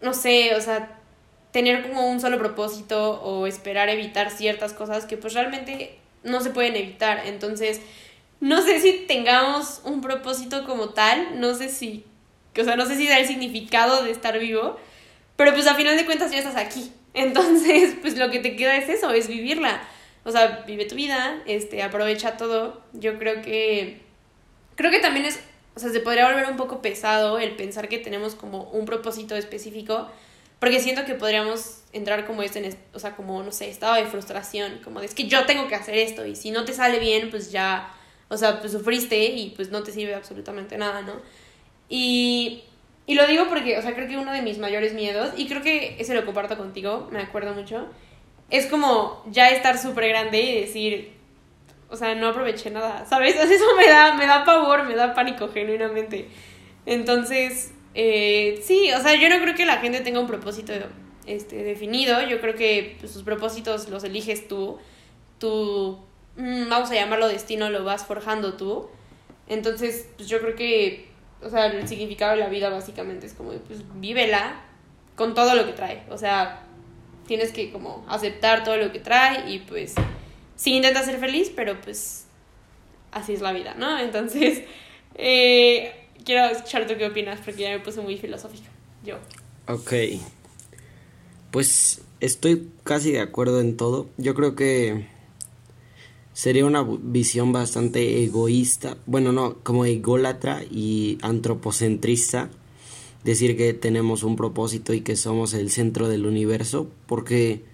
no 0.00 0.14
sé, 0.14 0.56
o 0.56 0.60
sea, 0.60 0.98
tener 1.52 1.82
como 1.82 2.10
un 2.10 2.20
solo 2.20 2.38
propósito 2.38 3.22
o 3.22 3.46
esperar 3.46 3.88
evitar 3.88 4.30
ciertas 4.30 4.72
cosas 4.72 5.04
que 5.04 5.16
pues 5.16 5.34
realmente 5.34 5.98
no 6.24 6.40
se 6.40 6.50
pueden 6.50 6.74
evitar. 6.76 7.26
Entonces, 7.26 7.80
no 8.40 8.62
sé 8.62 8.80
si 8.80 9.04
tengamos 9.06 9.82
un 9.84 10.00
propósito 10.00 10.64
como 10.64 10.90
tal, 10.90 11.40
no 11.40 11.54
sé 11.54 11.68
si, 11.68 12.04
o 12.58 12.64
sea, 12.64 12.74
no 12.74 12.86
sé 12.86 12.96
si 12.96 13.06
da 13.06 13.18
el 13.18 13.26
significado 13.26 14.02
de 14.02 14.10
estar 14.10 14.38
vivo, 14.38 14.78
pero 15.36 15.52
pues 15.52 15.66
a 15.66 15.74
final 15.74 15.96
de 15.96 16.06
cuentas 16.06 16.32
ya 16.32 16.38
estás 16.38 16.56
aquí. 16.56 16.92
Entonces, 17.14 17.96
pues 18.00 18.16
lo 18.16 18.30
que 18.30 18.40
te 18.40 18.56
queda 18.56 18.76
es 18.76 18.88
eso, 18.88 19.10
es 19.10 19.28
vivirla. 19.28 19.82
O 20.24 20.30
sea, 20.30 20.64
vive 20.66 20.86
tu 20.86 20.94
vida, 20.94 21.42
este, 21.46 21.82
aprovecha 21.82 22.36
todo. 22.36 22.80
Yo 22.92 23.18
creo 23.18 23.42
que. 23.42 24.00
Creo 24.76 24.90
que 24.90 25.00
también 25.00 25.26
es. 25.26 25.40
O 25.74 25.80
sea, 25.80 25.90
se 25.90 26.00
podría 26.00 26.26
volver 26.26 26.46
un 26.48 26.56
poco 26.56 26.80
pesado 26.80 27.38
el 27.38 27.56
pensar 27.56 27.88
que 27.88 27.98
tenemos 27.98 28.34
como 28.34 28.64
un 28.70 28.86
propósito 28.86 29.34
específico. 29.34 30.08
Porque 30.62 30.78
siento 30.78 31.04
que 31.04 31.16
podríamos 31.16 31.82
entrar 31.92 32.24
como 32.24 32.40
este, 32.44 32.64
en, 32.64 32.72
o 32.94 33.00
sea, 33.00 33.16
como, 33.16 33.42
no 33.42 33.50
sé, 33.50 33.68
estado 33.68 33.96
de 33.96 34.04
frustración, 34.04 34.78
como 34.84 35.00
de, 35.00 35.06
es 35.06 35.12
que 35.12 35.26
yo 35.26 35.44
tengo 35.44 35.66
que 35.66 35.74
hacer 35.74 35.98
esto 35.98 36.24
y 36.24 36.36
si 36.36 36.52
no 36.52 36.64
te 36.64 36.72
sale 36.72 37.00
bien, 37.00 37.30
pues 37.30 37.50
ya, 37.50 37.92
o 38.28 38.36
sea, 38.36 38.60
pues 38.60 38.70
sufriste 38.70 39.24
y 39.24 39.50
pues 39.56 39.72
no 39.72 39.82
te 39.82 39.90
sirve 39.90 40.14
absolutamente 40.14 40.78
nada, 40.78 41.02
¿no? 41.02 41.14
Y, 41.88 42.62
y 43.06 43.16
lo 43.16 43.26
digo 43.26 43.48
porque, 43.48 43.76
o 43.76 43.82
sea, 43.82 43.92
creo 43.92 44.06
que 44.06 44.16
uno 44.16 44.30
de 44.30 44.40
mis 44.40 44.58
mayores 44.58 44.94
miedos, 44.94 45.32
y 45.36 45.48
creo 45.48 45.62
que 45.62 45.96
ese 45.98 46.14
lo 46.14 46.24
comparto 46.24 46.56
contigo, 46.56 47.08
me 47.10 47.18
acuerdo 47.18 47.54
mucho, 47.54 47.88
es 48.48 48.66
como 48.66 49.24
ya 49.32 49.48
estar 49.50 49.76
súper 49.78 50.10
grande 50.10 50.42
y 50.42 50.60
decir, 50.60 51.12
o 51.88 51.96
sea, 51.96 52.14
no 52.14 52.28
aproveché 52.28 52.70
nada, 52.70 53.04
¿sabes? 53.04 53.34
Eso 53.50 53.64
me 53.76 53.88
da, 53.88 54.14
me 54.14 54.28
da 54.28 54.44
pavor, 54.44 54.84
me 54.84 54.94
da 54.94 55.12
pánico 55.12 55.48
genuinamente. 55.48 56.28
Entonces, 56.86 57.72
eh, 57.94 58.60
sí, 58.62 58.90
o 58.92 59.00
sea, 59.02 59.14
yo 59.14 59.28
no 59.28 59.40
creo 59.40 59.54
que 59.54 59.66
la 59.66 59.78
gente 59.78 60.00
tenga 60.00 60.20
un 60.20 60.26
propósito 60.26 60.72
este, 61.26 61.62
definido, 61.62 62.22
yo 62.22 62.40
creo 62.40 62.54
que 62.54 62.96
pues, 63.00 63.12
sus 63.12 63.22
propósitos 63.22 63.88
los 63.88 64.04
eliges 64.04 64.48
tú, 64.48 64.78
tú, 65.38 65.98
mm, 66.36 66.68
vamos 66.68 66.90
a 66.90 66.94
llamarlo 66.94 67.28
destino, 67.28 67.70
lo 67.70 67.84
vas 67.84 68.04
forjando 68.04 68.54
tú. 68.54 68.88
Entonces, 69.48 70.08
pues 70.16 70.28
yo 70.28 70.40
creo 70.40 70.54
que, 70.54 71.08
o 71.42 71.50
sea, 71.50 71.66
el 71.66 71.86
significado 71.88 72.32
de 72.32 72.38
la 72.38 72.48
vida 72.48 72.70
básicamente 72.70 73.26
es 73.26 73.34
como, 73.34 73.52
pues 73.52 73.80
vívela 73.96 74.62
con 75.16 75.34
todo 75.34 75.54
lo 75.54 75.66
que 75.66 75.72
trae, 75.72 76.04
o 76.08 76.16
sea, 76.16 76.62
tienes 77.26 77.52
que 77.52 77.70
como 77.70 78.04
aceptar 78.08 78.64
todo 78.64 78.76
lo 78.76 78.92
que 78.92 78.98
trae 78.98 79.50
y 79.50 79.58
pues 79.60 79.94
sí 80.56 80.74
intenta 80.74 81.02
ser 81.02 81.18
feliz, 81.18 81.52
pero 81.54 81.80
pues 81.80 82.26
así 83.10 83.34
es 83.34 83.40
la 83.40 83.52
vida, 83.52 83.74
¿no? 83.76 83.98
Entonces, 83.98 84.62
eh, 85.14 86.01
quiero 86.24 86.46
escuchar 86.46 86.86
tú 86.86 86.94
qué 86.96 87.06
opinas 87.06 87.40
porque 87.44 87.62
ya 87.62 87.70
me 87.70 87.80
puse 87.80 88.00
muy 88.00 88.16
filosófica, 88.16 88.68
yo. 89.04 89.16
Ok. 89.68 89.92
Pues 91.50 92.02
estoy 92.20 92.68
casi 92.82 93.12
de 93.12 93.20
acuerdo 93.20 93.60
en 93.60 93.76
todo. 93.76 94.08
Yo 94.16 94.34
creo 94.34 94.54
que 94.54 95.06
sería 96.32 96.64
una 96.64 96.82
visión 96.82 97.52
bastante 97.52 98.24
egoísta, 98.24 98.96
bueno, 99.06 99.32
no, 99.32 99.58
como 99.62 99.84
ególatra 99.84 100.62
y 100.70 101.18
antropocentrista 101.22 102.50
decir 103.24 103.56
que 103.56 103.72
tenemos 103.74 104.22
un 104.22 104.36
propósito 104.36 104.94
y 104.94 105.02
que 105.02 105.16
somos 105.16 105.54
el 105.54 105.70
centro 105.70 106.08
del 106.08 106.26
universo, 106.26 106.88
porque 107.06 107.64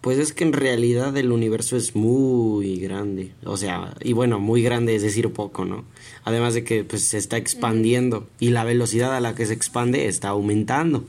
pues 0.00 0.18
es 0.18 0.32
que 0.32 0.44
en 0.44 0.52
realidad 0.52 1.16
el 1.16 1.32
universo 1.32 1.76
es 1.76 1.96
muy 1.96 2.78
grande, 2.78 3.32
o 3.44 3.56
sea, 3.56 3.96
y 4.00 4.12
bueno, 4.12 4.38
muy 4.38 4.62
grande 4.62 4.94
es 4.94 5.02
decir 5.02 5.32
poco, 5.32 5.64
¿no? 5.64 5.84
Además 6.24 6.54
de 6.54 6.62
que 6.62 6.84
pues 6.84 7.02
se 7.02 7.18
está 7.18 7.36
expandiendo 7.36 8.28
y 8.38 8.50
la 8.50 8.64
velocidad 8.64 9.16
a 9.16 9.20
la 9.20 9.34
que 9.34 9.46
se 9.46 9.54
expande 9.54 10.06
está 10.06 10.28
aumentando. 10.28 11.04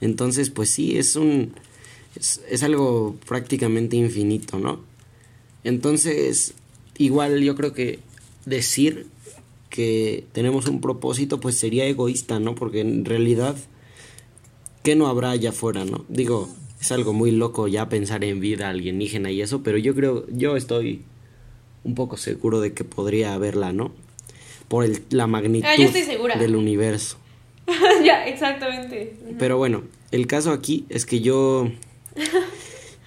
Entonces, 0.00 0.48
pues 0.50 0.70
sí, 0.70 0.96
es 0.96 1.16
un... 1.16 1.52
es, 2.16 2.62
algo 2.62 3.16
prácticamente 3.26 3.96
infinito, 3.96 4.58
¿no? 4.58 4.80
Entonces, 5.62 6.54
igual 6.96 7.42
yo 7.42 7.54
creo 7.54 7.74
que 7.74 7.98
decir 8.46 9.06
que 9.68 10.24
tenemos 10.32 10.66
un 10.66 10.80
propósito, 10.80 11.40
pues 11.40 11.58
sería 11.58 11.84
egoísta, 11.84 12.40
¿no? 12.40 12.54
Porque 12.54 12.80
en 12.80 13.04
realidad, 13.04 13.56
¿qué 14.82 14.96
no 14.96 15.08
habrá 15.08 15.30
allá 15.30 15.50
afuera, 15.50 15.84
¿no? 15.84 16.06
Digo, 16.08 16.48
es 16.80 16.92
algo 16.92 17.12
muy 17.12 17.30
loco 17.30 17.68
ya 17.68 17.88
pensar 17.88 18.24
en 18.24 18.40
vida 18.40 18.70
alienígena 18.70 19.30
y 19.30 19.42
eso, 19.42 19.62
pero 19.62 19.78
yo 19.78 19.94
creo, 19.94 20.26
yo 20.30 20.56
estoy 20.56 21.02
un 21.84 21.94
poco 21.94 22.16
seguro 22.16 22.60
de 22.60 22.72
que 22.72 22.84
podría 22.84 23.34
haberla, 23.34 23.72
¿no? 23.72 23.92
Por 24.68 24.84
el, 24.84 25.02
la 25.10 25.26
magnitud 25.26 25.68
ah, 25.68 26.38
del 26.38 26.56
universo. 26.56 27.18
ya, 28.04 28.26
exactamente. 28.26 29.16
Pero 29.38 29.58
bueno, 29.58 29.82
el 30.10 30.26
caso 30.26 30.52
aquí 30.52 30.86
es 30.88 31.06
que 31.06 31.20
yo. 31.20 31.70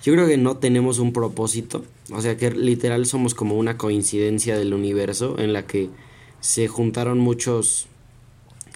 Yo 0.04 0.12
creo 0.12 0.28
que 0.28 0.38
no 0.38 0.58
tenemos 0.58 1.00
un 1.00 1.14
propósito. 1.14 1.86
O 2.12 2.22
sea 2.22 2.36
que 2.36 2.52
literal 2.52 3.06
somos 3.06 3.34
como 3.34 3.58
una 3.58 3.78
coincidencia 3.78 4.58
del 4.58 4.74
universo 4.74 5.40
en 5.40 5.54
la 5.54 5.66
que 5.66 5.90
se 6.42 6.68
juntaron 6.68 7.20
muchos 7.20 7.88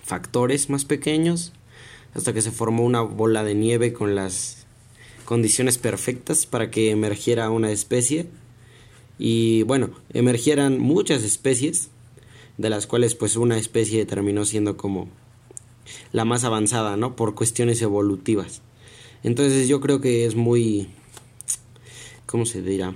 factores 0.01 0.69
más 0.69 0.85
pequeños 0.85 1.51
hasta 2.15 2.31
que 2.31 2.41
se 2.41 2.51
formó 2.51 2.85
una 2.85 3.01
bola 3.01 3.43
de 3.43 3.55
nieve 3.55 3.91
con 3.91 4.15
las 4.15 4.66
condiciones 5.27 5.77
perfectas 5.77 6.45
para 6.45 6.71
que 6.71 6.89
emergiera 6.89 7.49
una 7.49 7.69
especie. 7.69 8.27
Y 9.19 9.63
bueno, 9.63 9.89
emergieran 10.13 10.79
muchas 10.79 11.21
especies, 11.23 11.89
de 12.57 12.69
las 12.69 12.87
cuales 12.87 13.13
pues 13.13 13.35
una 13.35 13.57
especie 13.57 14.05
terminó 14.05 14.45
siendo 14.45 14.77
como 14.77 15.09
la 16.13 16.23
más 16.23 16.45
avanzada, 16.45 16.95
¿no? 16.95 17.17
Por 17.17 17.35
cuestiones 17.35 17.81
evolutivas. 17.81 18.61
Entonces 19.21 19.67
yo 19.67 19.81
creo 19.81 19.99
que 19.99 20.25
es 20.25 20.35
muy... 20.35 20.87
¿Cómo 22.25 22.45
se 22.45 22.61
dirá? 22.61 22.95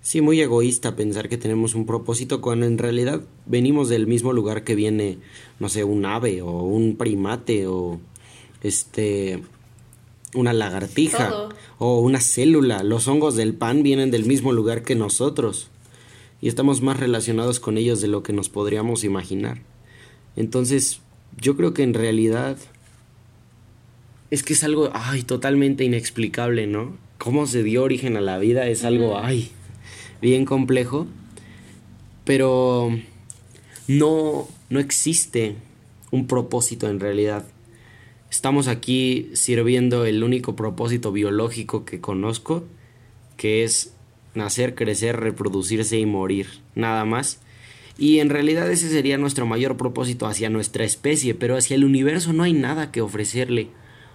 Sí, 0.00 0.22
muy 0.22 0.40
egoísta 0.40 0.96
pensar 0.96 1.28
que 1.28 1.36
tenemos 1.36 1.74
un 1.74 1.84
propósito 1.84 2.40
cuando 2.40 2.64
en 2.64 2.78
realidad 2.78 3.20
venimos 3.44 3.90
del 3.90 4.06
mismo 4.06 4.32
lugar 4.32 4.64
que 4.64 4.74
viene, 4.74 5.18
no 5.60 5.68
sé, 5.68 5.84
un 5.84 6.06
ave 6.06 6.40
o 6.40 6.62
un 6.62 6.96
primate 6.96 7.66
o 7.66 8.00
este 8.62 9.42
una 10.34 10.52
lagartija 10.52 11.48
o 11.78 12.00
una 12.00 12.20
célula. 12.20 12.82
Los 12.82 13.08
hongos 13.08 13.36
del 13.36 13.54
pan 13.54 13.82
vienen 13.82 14.10
del 14.10 14.24
mismo 14.24 14.52
lugar 14.52 14.82
que 14.82 14.94
nosotros 14.94 15.68
y 16.40 16.48
estamos 16.48 16.82
más 16.82 16.98
relacionados 16.98 17.60
con 17.60 17.78
ellos 17.78 18.00
de 18.00 18.08
lo 18.08 18.22
que 18.22 18.32
nos 18.32 18.48
podríamos 18.48 19.04
imaginar. 19.04 19.62
Entonces, 20.36 21.00
yo 21.40 21.56
creo 21.56 21.74
que 21.74 21.82
en 21.82 21.94
realidad 21.94 22.56
es 24.30 24.42
que 24.42 24.54
es 24.54 24.64
algo, 24.64 24.90
ay, 24.92 25.22
totalmente 25.22 25.84
inexplicable, 25.84 26.66
¿no? 26.66 26.96
Cómo 27.18 27.46
se 27.46 27.62
dio 27.62 27.82
origen 27.82 28.16
a 28.16 28.20
la 28.20 28.38
vida 28.38 28.66
es 28.66 28.82
algo, 28.84 29.18
ay, 29.18 29.50
bien 30.20 30.44
complejo, 30.44 31.06
pero 32.24 32.90
no, 33.86 34.48
no 34.70 34.80
existe 34.80 35.56
un 36.10 36.26
propósito 36.26 36.88
en 36.88 36.98
realidad. 36.98 37.44
Estamos 38.32 38.66
aquí 38.66 39.28
sirviendo 39.34 40.06
el 40.06 40.24
único 40.24 40.56
propósito 40.56 41.12
biológico 41.12 41.84
que 41.84 42.00
conozco, 42.00 42.64
que 43.36 43.62
es 43.62 43.92
nacer, 44.34 44.74
crecer, 44.74 45.20
reproducirse 45.20 45.98
y 45.98 46.06
morir, 46.06 46.46
nada 46.74 47.04
más. 47.04 47.42
Y 47.98 48.20
en 48.20 48.30
realidad 48.30 48.70
ese 48.70 48.88
sería 48.88 49.18
nuestro 49.18 49.44
mayor 49.44 49.76
propósito 49.76 50.26
hacia 50.26 50.48
nuestra 50.48 50.82
especie, 50.82 51.34
pero 51.34 51.58
hacia 51.58 51.74
el 51.74 51.84
universo 51.84 52.32
no 52.32 52.44
hay 52.44 52.54
nada 52.54 52.90
que 52.90 53.02
ofrecerle. 53.02 53.68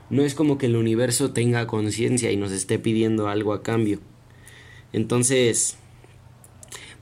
No 0.10 0.24
es 0.24 0.34
como 0.34 0.58
que 0.58 0.66
el 0.66 0.78
universo 0.78 1.30
tenga 1.32 1.68
conciencia 1.68 2.32
y 2.32 2.38
nos 2.38 2.52
esté 2.52 2.80
pidiendo 2.80 3.28
algo 3.28 3.54
a 3.54 3.62
cambio. 3.62 4.00
Entonces, 4.94 5.78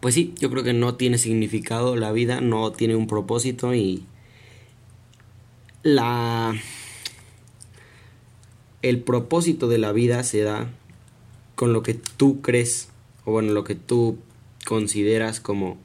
pues 0.02 0.16
sí, 0.16 0.34
yo 0.38 0.50
creo 0.50 0.64
que 0.64 0.74
no 0.74 0.96
tiene 0.96 1.18
significado 1.18 1.96
la 1.96 2.12
vida, 2.12 2.42
no 2.42 2.74
tiene 2.74 2.98
un 2.98 3.08
propósito 3.08 3.74
y 3.74 4.04
la 5.82 6.54
el 8.90 9.00
propósito 9.00 9.68
de 9.68 9.80
la 9.80 9.92
vida 9.92 10.24
se 10.24 10.42
da 10.42 10.72
con 11.56 11.74
lo 11.74 11.82
que 11.82 11.96
tú 11.96 12.42
crees 12.42 12.90
o 13.26 13.32
bueno, 13.32 13.52
lo 13.52 13.64
que 13.64 13.74
tú 13.74 14.20
consideras 14.64 15.40
como 15.40 15.80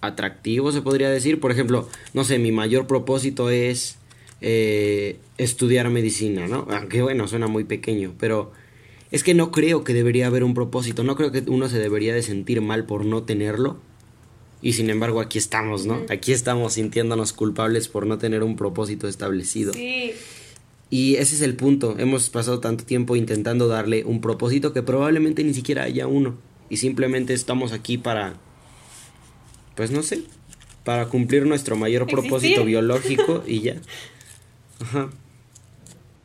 atractivo, 0.00 0.72
se 0.72 0.82
podría 0.82 1.08
decir. 1.08 1.38
Por 1.38 1.52
ejemplo, 1.52 1.88
no 2.14 2.24
sé, 2.24 2.40
mi 2.40 2.50
mayor 2.50 2.88
propósito 2.88 3.48
es 3.50 3.96
eh, 4.40 5.18
estudiar 5.38 5.88
medicina, 5.88 6.48
¿no? 6.48 6.66
Aunque 6.68 7.00
bueno, 7.00 7.28
suena 7.28 7.46
muy 7.46 7.62
pequeño, 7.62 8.12
pero 8.18 8.50
es 9.12 9.22
que 9.22 9.34
no 9.34 9.52
creo 9.52 9.84
que 9.84 9.94
debería 9.94 10.26
haber 10.26 10.42
un 10.42 10.54
propósito, 10.54 11.04
no 11.04 11.14
creo 11.14 11.30
que 11.30 11.44
uno 11.46 11.68
se 11.68 11.78
debería 11.78 12.12
de 12.12 12.22
sentir 12.22 12.60
mal 12.60 12.86
por 12.86 13.04
no 13.04 13.22
tenerlo. 13.22 13.78
Y 14.60 14.72
sin 14.72 14.90
embargo 14.90 15.20
aquí 15.20 15.38
estamos, 15.38 15.86
¿no? 15.86 16.00
Aquí 16.08 16.32
estamos 16.32 16.72
sintiéndonos 16.72 17.32
culpables 17.32 17.86
por 17.86 18.04
no 18.04 18.18
tener 18.18 18.42
un 18.42 18.56
propósito 18.56 19.06
establecido. 19.06 19.72
Sí. 19.72 20.14
Y 20.90 21.16
ese 21.16 21.34
es 21.34 21.42
el 21.42 21.54
punto. 21.54 21.96
Hemos 21.98 22.30
pasado 22.30 22.60
tanto 22.60 22.84
tiempo 22.84 23.16
intentando 23.16 23.68
darle 23.68 24.04
un 24.04 24.20
propósito 24.20 24.72
que 24.72 24.82
probablemente 24.82 25.44
ni 25.44 25.54
siquiera 25.54 25.82
haya 25.84 26.06
uno. 26.06 26.38
Y 26.70 26.78
simplemente 26.78 27.34
estamos 27.34 27.72
aquí 27.72 27.98
para 27.98 28.40
pues 29.78 29.92
no 29.92 30.02
sé, 30.02 30.24
para 30.82 31.06
cumplir 31.06 31.46
nuestro 31.46 31.76
mayor 31.76 32.08
propósito 32.08 32.64
biológico 32.64 33.44
y 33.46 33.60
ya. 33.60 33.76
Ajá. 34.82 35.08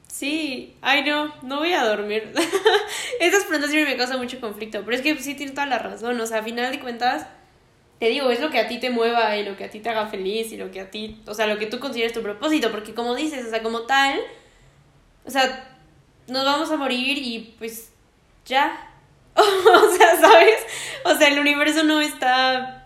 Sí, 0.08 0.74
ay 0.82 1.04
no, 1.04 1.32
no 1.44 1.60
voy 1.60 1.72
a 1.74 1.86
dormir. 1.86 2.34
Estas 3.20 3.44
preguntas 3.44 3.70
siempre 3.70 3.92
me 3.92 3.98
causan 3.98 4.18
mucho 4.18 4.40
conflicto, 4.40 4.82
pero 4.84 4.98
es 4.98 5.04
que 5.04 5.16
sí 5.20 5.36
tienes 5.36 5.54
toda 5.54 5.68
la 5.68 5.78
razón, 5.78 6.20
o 6.20 6.26
sea, 6.26 6.40
a 6.40 6.44
final 6.44 6.72
de 6.72 6.80
cuentas, 6.80 7.28
te 8.00 8.10
digo, 8.10 8.32
es 8.32 8.40
lo 8.40 8.50
que 8.50 8.58
a 8.58 8.68
ti 8.68 8.80
te 8.80 8.90
mueva 8.90 9.38
y 9.38 9.46
lo 9.46 9.56
que 9.56 9.66
a 9.66 9.70
ti 9.70 9.80
te 9.82 9.90
haga 9.90 10.08
feliz 10.08 10.52
y 10.52 10.58
lo 10.58 10.72
que 10.72 10.82
a 10.82 10.90
ti, 10.90 11.22
o 11.28 11.36
sea, 11.36 11.46
lo 11.46 11.60
que 11.60 11.68
tú 11.68 11.78
consideres 11.80 12.12
tu 12.12 12.24
propósito, 12.24 12.72
porque 12.72 12.96
como 12.96 13.14
dices, 13.14 13.46
o 13.46 13.50
sea, 13.52 13.62
como 13.62 13.82
tal, 13.82 14.20
o 15.26 15.32
sea, 15.32 15.70
nos 16.28 16.46
vamos 16.46 16.72
a 16.72 16.78
morir 16.78 17.18
y 17.18 17.56
pues 17.58 17.90
ya. 18.46 18.90
o 19.36 19.96
sea, 19.98 20.20
¿sabes? 20.20 20.60
O 21.06 21.16
sea, 21.16 21.28
el 21.30 21.40
universo 21.40 21.84
no 21.84 22.02
está 22.02 22.80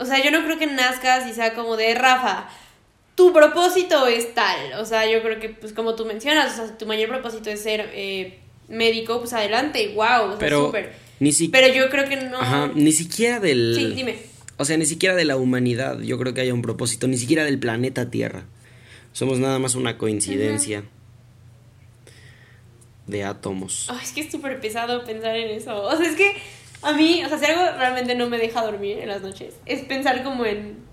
o 0.00 0.04
sea, 0.04 0.22
yo 0.22 0.30
no 0.30 0.44
creo 0.44 0.58
que 0.58 0.66
nazcas 0.68 1.26
y 1.28 1.34
sea 1.34 1.54
como 1.54 1.76
de 1.76 1.92
Rafa. 1.94 2.48
tu 3.16 3.32
propósito 3.32 4.06
es 4.06 4.32
tal, 4.32 4.74
o 4.80 4.84
sea, 4.84 5.10
yo 5.10 5.20
creo 5.22 5.40
que, 5.40 5.48
pues 5.48 5.72
como 5.72 5.96
tú 5.96 6.04
mencionas, 6.04 6.52
o 6.58 6.66
sea, 6.66 6.78
tu 6.78 6.86
mayor 6.86 7.08
propósito 7.08 7.50
es 7.50 7.60
ser 7.60 7.90
eh, 7.92 8.38
médico, 8.68 9.18
pues 9.18 9.32
adelante, 9.32 9.92
wow, 9.96 10.26
o 10.26 10.28
sea, 10.30 10.38
Pero 10.38 10.66
súper. 10.66 10.92
ni 11.18 11.32
si- 11.32 11.48
Pero 11.48 11.66
yo 11.74 11.90
creo 11.90 12.08
que 12.08 12.14
no... 12.16 12.38
Ajá, 12.38 12.70
ni 12.74 12.92
siquiera 12.92 13.40
del... 13.40 13.74
Sí, 13.76 13.86
dime. 13.94 14.18
O 14.56 14.64
sea, 14.64 14.76
ni 14.76 14.86
siquiera 14.86 15.16
de 15.16 15.24
la 15.24 15.36
humanidad 15.36 15.98
yo 16.00 16.16
creo 16.16 16.32
que 16.32 16.42
haya 16.42 16.54
un 16.54 16.62
propósito, 16.62 17.08
ni 17.08 17.16
siquiera 17.16 17.42
del 17.44 17.58
planeta 17.58 18.08
Tierra. 18.08 18.44
Somos 19.12 19.38
nada 19.38 19.58
más 19.58 19.74
una 19.74 19.98
coincidencia 19.98 20.84
de 23.06 23.24
átomos. 23.24 23.88
Ay, 23.90 23.98
es 24.02 24.12
que 24.12 24.20
es 24.22 24.30
súper 24.30 24.60
pesado 24.60 25.04
pensar 25.04 25.36
en 25.36 25.50
eso. 25.50 25.82
O 25.82 25.96
sea, 25.96 26.06
es 26.06 26.14
que 26.16 26.36
a 26.82 26.92
mí, 26.92 27.22
o 27.24 27.28
sea, 27.28 27.38
si 27.38 27.46
algo 27.46 27.62
realmente 27.78 28.14
no 28.14 28.28
me 28.28 28.38
deja 28.38 28.62
dormir 28.62 28.98
en 28.98 29.08
las 29.08 29.22
noches, 29.22 29.54
es 29.66 29.80
pensar 29.82 30.22
como 30.22 30.44
en... 30.44 30.86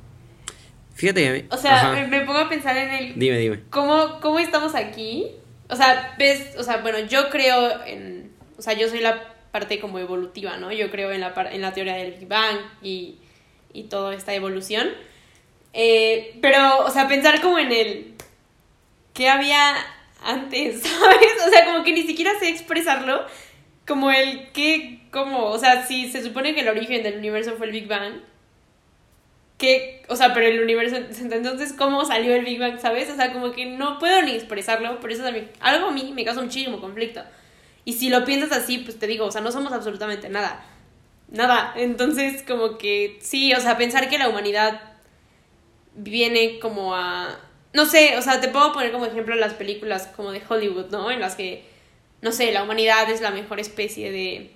Fíjate 0.94 1.22
que 1.24 1.30
a 1.30 1.34
mí- 1.34 1.44
O 1.52 1.58
sea, 1.58 1.92
me, 1.92 2.08
me 2.08 2.22
pongo 2.22 2.40
a 2.40 2.50
pensar 2.50 2.78
en 2.78 2.90
el... 2.90 3.20
Dime, 3.20 3.38
dime. 3.38 3.60
¿Cómo, 3.70 4.20
¿Cómo 4.22 4.40
estamos 4.40 4.76
aquí? 4.76 5.28
O 5.70 5.76
sea, 5.76 6.16
ves, 6.18 6.56
o 6.58 6.64
sea, 6.64 6.78
bueno, 6.78 7.00
yo 7.00 7.30
creo 7.30 7.84
en, 7.86 8.32
o 8.58 8.62
sea, 8.62 8.74
yo 8.74 8.88
soy 8.88 9.02
la 9.02 9.34
parte 9.52 9.80
como 9.80 10.00
evolutiva, 10.00 10.56
¿no? 10.58 10.72
Yo 10.72 10.90
creo 10.92 11.12
en 11.12 11.20
la, 11.22 11.34
en 11.52 11.62
la 11.62 11.74
teoría 11.74 11.96
del 11.96 12.14
Big 12.14 12.28
Bang 12.30 12.58
y, 12.82 13.16
y 13.74 13.84
toda 13.84 14.16
esta 14.16 14.34
evolución. 14.34 14.88
Eh, 15.78 16.38
pero, 16.42 16.86
o 16.86 16.90
sea, 16.90 17.10
pensar 17.10 17.42
como 17.42 17.60
en 17.60 17.72
el, 17.72 18.14
¿qué 19.14 19.30
había 19.30 19.76
antes? 20.24 20.82
¿Sabes? 20.84 21.34
O 21.46 21.50
sea, 21.50 21.66
como 21.66 21.84
que 21.84 21.92
ni 21.92 22.04
siquiera 22.04 22.32
sé 22.40 22.50
expresarlo. 22.50 23.26
Como 23.86 24.10
el 24.10 24.52
qué, 24.54 25.02
cómo, 25.12 25.46
o 25.48 25.60
sea, 25.60 25.86
si 25.86 26.10
se 26.12 26.24
supone 26.24 26.56
que 26.56 26.62
el 26.62 26.70
origen 26.70 27.04
del 27.04 27.18
universo 27.18 27.56
fue 27.58 27.68
el 27.68 27.74
Big 27.74 27.88
Bang, 27.88 28.22
que, 29.58 30.04
o 30.08 30.16
sea, 30.16 30.34
pero 30.34 30.48
el 30.48 30.62
universo, 30.62 30.96
entonces, 31.20 31.74
¿cómo 31.74 32.06
salió 32.06 32.34
el 32.34 32.46
Big 32.46 32.60
Bang, 32.60 32.80
sabes? 32.80 33.12
O 33.12 33.16
sea, 33.16 33.34
como 33.34 33.52
que 33.52 33.66
no 33.66 34.00
puedo 34.00 34.22
ni 34.22 34.32
expresarlo, 34.32 35.00
por 35.02 35.12
eso 35.12 35.24
también, 35.24 35.52
algo 35.60 35.88
a 35.88 35.92
mí 35.92 36.14
me 36.16 36.26
causa 36.26 36.42
muchísimo 36.42 36.80
conflicto. 36.80 37.22
Y 37.84 37.94
si 37.94 38.10
lo 38.10 38.26
piensas 38.26 38.52
así, 38.54 38.80
pues 38.80 38.98
te 38.98 39.08
digo, 39.08 39.26
o 39.26 39.32
sea, 39.32 39.42
no 39.42 39.52
somos 39.52 39.74
absolutamente 39.74 40.30
nada. 40.30 40.66
Nada. 41.28 41.74
Entonces, 41.76 42.44
como 42.44 42.78
que 42.78 43.20
sí, 43.22 43.54
o 43.54 43.60
sea, 43.60 43.78
pensar 43.78 44.10
que 44.10 44.18
la 44.18 44.30
humanidad 44.30 44.95
viene 45.96 46.60
como 46.60 46.96
a... 46.96 47.40
No 47.74 47.86
sé, 47.86 48.18
o 48.18 48.22
sea, 48.22 48.40
te 48.40 48.48
puedo 48.48 48.72
poner 48.72 48.92
como 48.92 49.06
ejemplo 49.06 49.36
las 49.36 49.54
películas 49.54 50.08
como 50.16 50.32
de 50.32 50.42
Hollywood, 50.48 50.92
¿no? 50.92 51.12
En 51.12 51.20
las 51.20 51.36
que, 51.36 51.66
no 52.22 52.32
sé, 52.32 52.52
la 52.52 52.64
humanidad 52.64 53.10
es 53.10 53.22
la 53.22 53.32
mejor 53.32 53.60
especie 53.60 54.12
de 54.12 54.56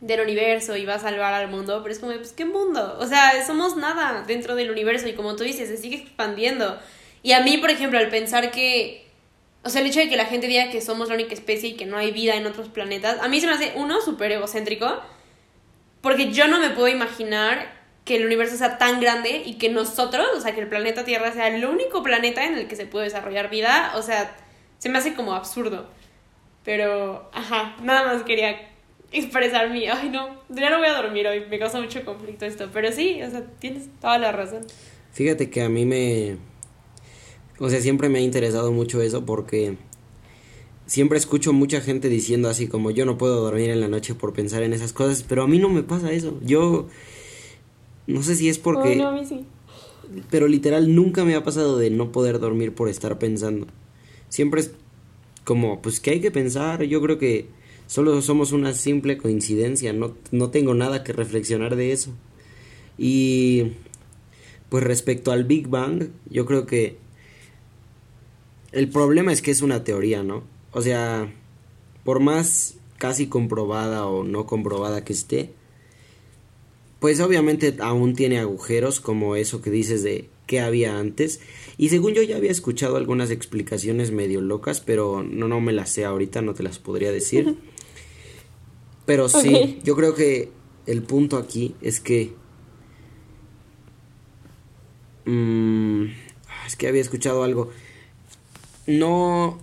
del 0.00 0.20
universo 0.20 0.76
y 0.76 0.84
va 0.84 0.94
a 0.94 0.98
salvar 0.98 1.34
al 1.34 1.48
mundo, 1.48 1.80
pero 1.82 1.92
es 1.92 1.98
como, 1.98 2.12
pues, 2.14 2.32
¿qué 2.32 2.44
mundo? 2.44 2.96
O 3.00 3.06
sea, 3.06 3.44
somos 3.46 3.76
nada 3.76 4.24
dentro 4.26 4.54
del 4.54 4.70
universo 4.70 5.08
y 5.08 5.14
como 5.14 5.36
tú 5.36 5.44
dices, 5.44 5.68
se 5.68 5.76
sigue 5.76 5.96
expandiendo. 5.96 6.78
Y 7.22 7.32
a 7.32 7.40
mí, 7.40 7.58
por 7.58 7.70
ejemplo, 7.70 7.98
al 7.98 8.08
pensar 8.08 8.50
que, 8.50 9.06
o 9.64 9.70
sea, 9.70 9.80
el 9.80 9.88
hecho 9.88 10.00
de 10.00 10.08
que 10.08 10.16
la 10.16 10.26
gente 10.26 10.46
diga 10.46 10.70
que 10.70 10.80
somos 10.80 11.08
la 11.08 11.14
única 11.14 11.34
especie 11.34 11.70
y 11.70 11.76
que 11.76 11.86
no 11.86 11.96
hay 11.96 12.12
vida 12.12 12.36
en 12.36 12.46
otros 12.46 12.68
planetas, 12.68 13.18
a 13.20 13.28
mí 13.28 13.40
se 13.40 13.46
me 13.46 13.54
hace, 13.54 13.72
uno, 13.74 14.00
súper 14.00 14.32
egocéntrico, 14.32 15.00
porque 16.00 16.32
yo 16.32 16.46
no 16.46 16.60
me 16.60 16.70
puedo 16.70 16.88
imaginar 16.88 17.77
que 18.08 18.16
el 18.16 18.24
universo 18.24 18.56
sea 18.56 18.78
tan 18.78 19.02
grande 19.02 19.42
y 19.44 19.58
que 19.58 19.68
nosotros, 19.68 20.26
o 20.34 20.40
sea, 20.40 20.54
que 20.54 20.62
el 20.62 20.68
planeta 20.68 21.04
Tierra 21.04 21.30
sea 21.30 21.54
el 21.54 21.62
único 21.66 22.02
planeta 22.02 22.46
en 22.46 22.54
el 22.54 22.66
que 22.66 22.74
se 22.74 22.86
puede 22.86 23.04
desarrollar 23.04 23.50
vida, 23.50 23.92
o 23.96 24.02
sea, 24.02 24.34
se 24.78 24.88
me 24.88 24.96
hace 24.96 25.12
como 25.12 25.34
absurdo. 25.34 25.90
Pero, 26.64 27.28
ajá, 27.34 27.76
nada 27.82 28.04
más 28.04 28.22
quería 28.22 28.70
expresar 29.12 29.68
mi, 29.68 29.88
ay 29.88 30.08
no, 30.08 30.40
ya 30.48 30.70
no 30.70 30.78
voy 30.78 30.86
a 30.86 30.94
dormir 30.94 31.26
hoy, 31.26 31.44
me 31.50 31.58
causa 31.58 31.82
mucho 31.82 32.02
conflicto 32.06 32.46
esto, 32.46 32.70
pero 32.72 32.90
sí, 32.92 33.20
o 33.22 33.30
sea, 33.30 33.44
tienes 33.58 33.88
toda 34.00 34.16
la 34.16 34.32
razón. 34.32 34.64
Fíjate 35.12 35.50
que 35.50 35.60
a 35.60 35.68
mí 35.68 35.84
me... 35.84 36.38
O 37.58 37.68
sea, 37.68 37.82
siempre 37.82 38.08
me 38.08 38.20
ha 38.20 38.22
interesado 38.22 38.72
mucho 38.72 39.02
eso 39.02 39.26
porque 39.26 39.76
siempre 40.86 41.18
escucho 41.18 41.52
mucha 41.52 41.82
gente 41.82 42.08
diciendo 42.08 42.48
así 42.48 42.68
como 42.68 42.90
yo 42.90 43.04
no 43.04 43.18
puedo 43.18 43.42
dormir 43.42 43.68
en 43.68 43.80
la 43.80 43.88
noche 43.88 44.14
por 44.14 44.32
pensar 44.32 44.62
en 44.62 44.72
esas 44.72 44.94
cosas, 44.94 45.26
pero 45.28 45.42
a 45.42 45.46
mí 45.46 45.58
no 45.58 45.68
me 45.68 45.82
pasa 45.82 46.10
eso. 46.10 46.38
Yo 46.40 46.88
no 48.08 48.22
sé 48.22 48.34
si 48.34 48.48
es 48.48 48.58
porque... 48.58 48.96
No, 48.96 49.08
a 49.08 49.12
mí 49.12 49.24
sí. 49.24 49.44
Pero 50.30 50.48
literal 50.48 50.94
nunca 50.94 51.24
me 51.24 51.34
ha 51.34 51.44
pasado 51.44 51.78
de 51.78 51.90
no 51.90 52.10
poder 52.10 52.40
dormir 52.40 52.74
por 52.74 52.88
estar 52.88 53.18
pensando. 53.18 53.66
Siempre 54.30 54.62
es 54.62 54.72
como, 55.44 55.82
pues 55.82 56.00
que 56.00 56.12
hay 56.12 56.20
que 56.20 56.30
pensar. 56.30 56.82
Yo 56.84 57.02
creo 57.02 57.18
que 57.18 57.48
solo 57.86 58.20
somos 58.22 58.52
una 58.52 58.72
simple 58.72 59.18
coincidencia. 59.18 59.92
No, 59.92 60.14
no 60.30 60.48
tengo 60.48 60.72
nada 60.72 61.04
que 61.04 61.12
reflexionar 61.12 61.76
de 61.76 61.92
eso. 61.92 62.14
Y 62.96 63.72
pues 64.70 64.82
respecto 64.82 65.30
al 65.30 65.44
Big 65.44 65.68
Bang, 65.68 66.08
yo 66.30 66.46
creo 66.46 66.64
que 66.64 66.96
el 68.72 68.88
problema 68.88 69.32
es 69.32 69.42
que 69.42 69.50
es 69.50 69.60
una 69.60 69.84
teoría, 69.84 70.22
¿no? 70.22 70.44
O 70.72 70.80
sea, 70.80 71.30
por 72.04 72.20
más 72.20 72.78
casi 72.96 73.26
comprobada 73.26 74.06
o 74.06 74.24
no 74.24 74.46
comprobada 74.46 75.04
que 75.04 75.12
esté, 75.12 75.52
pues 77.00 77.20
obviamente 77.20 77.76
aún 77.80 78.14
tiene 78.14 78.38
agujeros 78.38 79.00
como 79.00 79.36
eso 79.36 79.62
que 79.62 79.70
dices 79.70 80.02
de 80.02 80.28
qué 80.46 80.60
había 80.60 80.98
antes. 80.98 81.40
Y 81.76 81.90
según 81.90 82.14
yo 82.14 82.22
ya 82.22 82.36
había 82.36 82.50
escuchado 82.50 82.96
algunas 82.96 83.30
explicaciones 83.30 84.10
medio 84.10 84.40
locas, 84.40 84.80
pero 84.80 85.22
no, 85.22 85.46
no 85.46 85.60
me 85.60 85.72
las 85.72 85.90
sé 85.90 86.04
ahorita, 86.04 86.42
no 86.42 86.54
te 86.54 86.64
las 86.64 86.78
podría 86.78 87.12
decir. 87.12 87.56
Pero 89.06 89.28
sí, 89.28 89.78
yo 89.84 89.94
creo 89.94 90.14
que 90.14 90.50
el 90.86 91.02
punto 91.02 91.36
aquí 91.36 91.74
es 91.80 92.00
que... 92.00 92.34
mm, 95.24 96.04
es 96.66 96.76
que 96.76 96.88
había 96.88 97.00
escuchado 97.00 97.44
algo. 97.44 97.70
No 98.86 99.58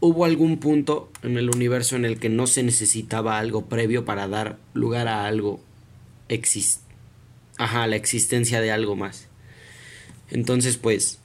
hubo 0.00 0.24
algún 0.24 0.58
punto 0.58 1.10
en 1.22 1.36
el 1.36 1.50
universo 1.50 1.96
en 1.96 2.04
el 2.04 2.18
que 2.18 2.28
no 2.28 2.46
se 2.46 2.62
necesitaba 2.62 3.38
algo 3.38 3.66
previo 3.66 4.04
para 4.04 4.28
dar 4.28 4.58
lugar 4.72 5.08
a 5.08 5.26
algo 5.26 5.60
exist 6.30 6.80
ajá, 7.60 7.86
la 7.86 7.96
existencia 7.96 8.60
de 8.60 8.70
algo 8.70 8.96
más. 8.96 9.28
Entonces, 10.30 10.78
pues 10.78 11.18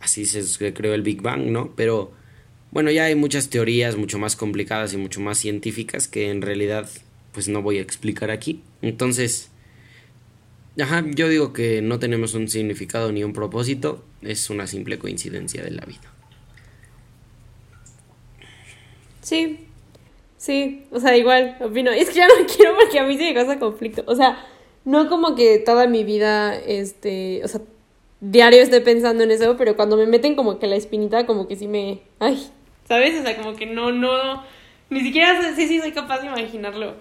así 0.00 0.24
se 0.24 0.72
creó 0.72 0.94
el 0.94 1.02
Big 1.02 1.20
Bang, 1.20 1.46
¿no? 1.46 1.74
Pero 1.74 2.12
bueno, 2.70 2.90
ya 2.92 3.04
hay 3.04 3.16
muchas 3.16 3.50
teorías 3.50 3.96
mucho 3.96 4.18
más 4.18 4.36
complicadas 4.36 4.94
y 4.94 4.96
mucho 4.96 5.20
más 5.20 5.38
científicas 5.38 6.06
que 6.06 6.30
en 6.30 6.42
realidad 6.42 6.88
pues 7.32 7.48
no 7.48 7.60
voy 7.60 7.78
a 7.78 7.82
explicar 7.82 8.30
aquí. 8.30 8.62
Entonces, 8.82 9.50
ajá, 10.80 11.04
yo 11.10 11.28
digo 11.28 11.52
que 11.52 11.82
no 11.82 11.98
tenemos 11.98 12.34
un 12.34 12.48
significado 12.48 13.10
ni 13.10 13.24
un 13.24 13.32
propósito, 13.32 14.04
es 14.22 14.48
una 14.48 14.68
simple 14.68 14.98
coincidencia 14.98 15.64
de 15.64 15.72
la 15.72 15.84
vida. 15.84 16.14
Sí, 19.22 19.58
sí, 20.40 20.86
o 20.90 20.98
sea, 20.98 21.16
igual, 21.16 21.58
opino. 21.60 21.90
Es 21.90 22.08
que 22.08 22.16
ya 22.16 22.26
no 22.26 22.46
quiero 22.56 22.74
porque 22.74 22.98
a 22.98 23.04
mí 23.04 23.16
sí 23.18 23.24
me 23.24 23.34
causa 23.34 23.58
conflicto. 23.58 24.02
O 24.06 24.16
sea, 24.16 24.42
no 24.84 25.08
como 25.08 25.34
que 25.36 25.58
toda 25.58 25.86
mi 25.86 26.02
vida, 26.02 26.56
este, 26.56 27.42
o 27.44 27.48
sea, 27.48 27.60
diario 28.20 28.62
esté 28.62 28.80
pensando 28.80 29.22
en 29.22 29.30
eso, 29.30 29.56
pero 29.56 29.76
cuando 29.76 29.96
me 29.96 30.06
meten 30.06 30.34
como 30.34 30.58
que 30.58 30.66
la 30.66 30.76
espinita, 30.76 31.26
como 31.26 31.46
que 31.46 31.56
sí 31.56 31.68
me... 31.68 32.00
Ay, 32.18 32.50
¿sabes? 32.88 33.20
O 33.20 33.22
sea, 33.22 33.36
como 33.36 33.54
que 33.54 33.66
no, 33.66 33.92
no, 33.92 34.42
ni 34.88 35.00
siquiera 35.02 35.40
sé 35.54 35.68
si 35.68 35.78
soy 35.78 35.92
capaz 35.92 36.20
de 36.20 36.28
imaginarlo. 36.28 36.94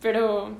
Pero, 0.00 0.52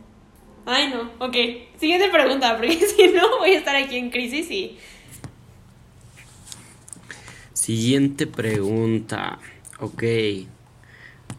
ay, 0.67 0.93
no, 0.93 1.11
ok. 1.25 1.37
Siguiente 1.79 2.09
pregunta, 2.11 2.57
porque 2.59 2.75
si 2.75 3.09
no 3.09 3.39
voy 3.39 3.53
a 3.53 3.59
estar 3.59 3.77
aquí 3.77 3.97
en 3.97 4.11
crisis 4.11 4.51
y... 4.51 4.77
Siguiente 7.53 8.27
pregunta. 8.27 9.39
Ok. 9.79 10.03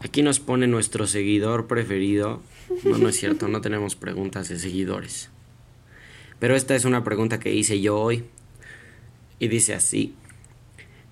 Aquí 0.00 0.22
nos 0.22 0.40
pone 0.40 0.66
nuestro 0.66 1.06
seguidor 1.06 1.66
preferido. 1.66 2.42
No, 2.84 2.98
no 2.98 3.08
es 3.08 3.16
cierto, 3.16 3.48
no 3.48 3.60
tenemos 3.60 3.96
preguntas 3.96 4.48
de 4.48 4.58
seguidores. 4.58 5.30
Pero 6.38 6.56
esta 6.56 6.74
es 6.74 6.84
una 6.84 7.04
pregunta 7.04 7.38
que 7.38 7.52
hice 7.52 7.80
yo 7.80 7.98
hoy. 7.98 8.24
Y 9.38 9.48
dice 9.48 9.74
así. 9.74 10.14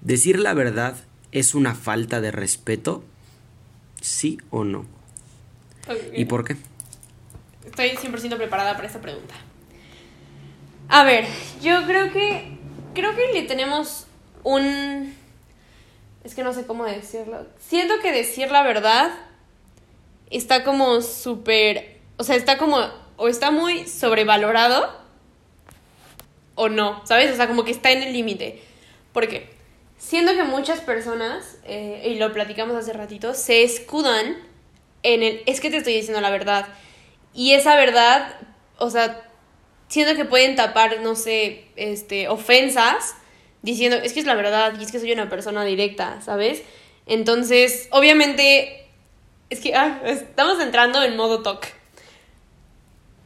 ¿Decir 0.01 0.39
la 0.39 0.55
verdad 0.55 0.97
es 1.33 1.55
una 1.55 1.75
falta 1.75 2.21
de 2.21 2.31
respeto? 2.31 3.05
¿Sí 4.01 4.39
o 4.51 4.65
no? 4.65 4.87
¿Y 6.15 6.25
por 6.25 6.45
qué? 6.45 6.57
Estoy 7.67 7.91
100% 7.91 8.37
preparada 8.37 8.75
para 8.75 8.87
esta 8.87 9.01
pregunta. 9.01 9.35
A 10.89 11.05
ver, 11.05 11.27
yo 11.63 11.85
creo 11.87 12.13
que 12.13 12.59
creo 12.95 13.15
que 13.15 13.33
le 13.33 13.43
tenemos 13.43 14.07
un 14.43 15.15
es 16.25 16.35
que 16.35 16.43
no 16.43 16.53
sé 16.53 16.67
cómo 16.67 16.85
decirlo. 16.85 17.47
Siento 17.59 18.01
que 18.01 18.13
decir 18.13 18.51
la 18.51 18.63
verdad 18.63 19.11
está 20.31 20.65
como 20.65 21.01
súper, 21.01 21.99
o 22.17 22.25
sea, 22.25 22.37
está 22.37 22.59
como 22.59 22.79
o 23.17 23.29
está 23.29 23.51
muy 23.51 23.87
sobrevalorado 23.87 24.97
o 26.55 26.69
no, 26.69 27.05
¿sabes? 27.07 27.33
O 27.33 27.37
sea, 27.37 27.47
como 27.47 27.65
que 27.65 27.71
está 27.71 27.91
en 27.93 28.03
el 28.03 28.13
límite. 28.13 28.63
Porque 29.13 29.51
siento 29.97 30.35
que 30.35 30.45
muchas 30.45 30.81
personas, 30.81 31.59
eh, 31.65 32.03
y 32.05 32.19
lo 32.19 32.33
platicamos 32.33 32.77
hace 32.77 32.93
ratito, 32.93 33.35
se 33.35 33.63
escudan 33.63 34.37
en 35.03 35.23
el, 35.23 35.43
es 35.47 35.61
que 35.61 35.71
te 35.71 35.79
estoy 35.79 35.95
diciendo 35.95 36.21
la 36.21 36.31
verdad. 36.31 36.67
Y 37.35 37.53
esa 37.53 37.77
verdad, 37.77 38.37
o 38.79 38.91
sea, 38.91 39.29
siento 39.89 40.15
que 40.15 40.25
pueden 40.25 40.57
tapar, 40.57 41.01
no 41.01 41.15
sé, 41.15 41.67
este, 41.77 42.29
ofensas 42.29 43.15
diciendo, 43.63 43.97
es 44.03 44.13
que 44.13 44.21
es 44.21 44.27
la 44.27 44.35
verdad 44.35 44.75
y 44.79 44.85
es 44.85 44.93
que 44.93 45.01
soy 45.01 45.13
una 45.13 45.29
persona 45.29 45.65
directa, 45.65 46.21
¿sabes? 46.23 46.63
Entonces, 47.07 47.89
obviamente, 47.91 48.87
es 49.51 49.61
que 49.61 49.75
ah, 49.75 50.01
estamos 50.05 50.61
entrando 50.61 51.03
en 51.03 51.17
modo 51.17 51.43
talk. 51.43 51.67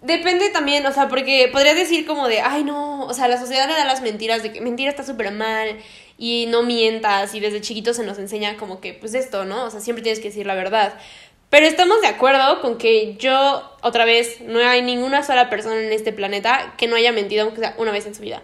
Depende 0.02 0.50
también, 0.50 0.84
o 0.86 0.92
sea, 0.92 1.08
porque 1.08 1.48
podrías 1.52 1.76
decir 1.76 2.06
como 2.06 2.26
de, 2.26 2.40
ay 2.40 2.64
no, 2.64 3.04
o 3.04 3.14
sea, 3.14 3.28
la 3.28 3.38
sociedad 3.38 3.68
le 3.68 3.74
da 3.74 3.84
las 3.84 4.02
mentiras 4.02 4.42
de 4.42 4.52
que 4.52 4.60
mentira 4.60 4.90
está 4.90 5.04
súper 5.04 5.30
mal 5.30 5.78
y 6.18 6.46
no 6.48 6.62
mientas 6.62 7.34
y 7.34 7.40
desde 7.40 7.60
chiquito 7.60 7.94
se 7.94 8.04
nos 8.04 8.18
enseña 8.18 8.56
como 8.56 8.80
que, 8.80 8.94
pues 8.94 9.14
esto, 9.14 9.44
¿no? 9.44 9.64
O 9.64 9.70
sea, 9.70 9.80
siempre 9.80 10.02
tienes 10.02 10.18
que 10.18 10.28
decir 10.28 10.46
la 10.46 10.54
verdad. 10.54 10.94
Pero 11.50 11.66
estamos 11.66 12.00
de 12.00 12.06
acuerdo 12.06 12.60
con 12.62 12.78
que 12.78 13.16
yo, 13.18 13.62
otra 13.82 14.04
vez, 14.04 14.40
no 14.40 14.58
hay 14.58 14.82
ninguna 14.82 15.22
sola 15.22 15.50
persona 15.50 15.80
en 15.80 15.92
este 15.92 16.12
planeta 16.12 16.74
que 16.78 16.86
no 16.86 16.96
haya 16.96 17.12
mentido 17.12 17.44
aunque 17.44 17.60
sea 17.60 17.74
una 17.78 17.92
vez 17.92 18.06
en 18.06 18.14
su 18.14 18.22
vida. 18.22 18.42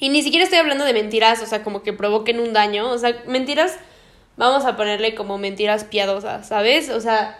Y 0.00 0.10
ni 0.10 0.22
siquiera 0.22 0.44
estoy 0.44 0.58
hablando 0.58 0.84
de 0.84 0.92
mentiras, 0.92 1.42
o 1.42 1.46
sea, 1.46 1.62
como 1.64 1.82
que 1.82 1.92
provoquen 1.92 2.40
un 2.40 2.52
daño, 2.52 2.88
o 2.90 2.98
sea, 2.98 3.22
mentiras, 3.26 3.78
vamos 4.36 4.64
a 4.64 4.76
ponerle 4.76 5.14
como 5.14 5.38
mentiras 5.38 5.84
piadosas, 5.84 6.46
¿sabes? 6.46 6.88
O 6.90 7.00
sea, 7.00 7.38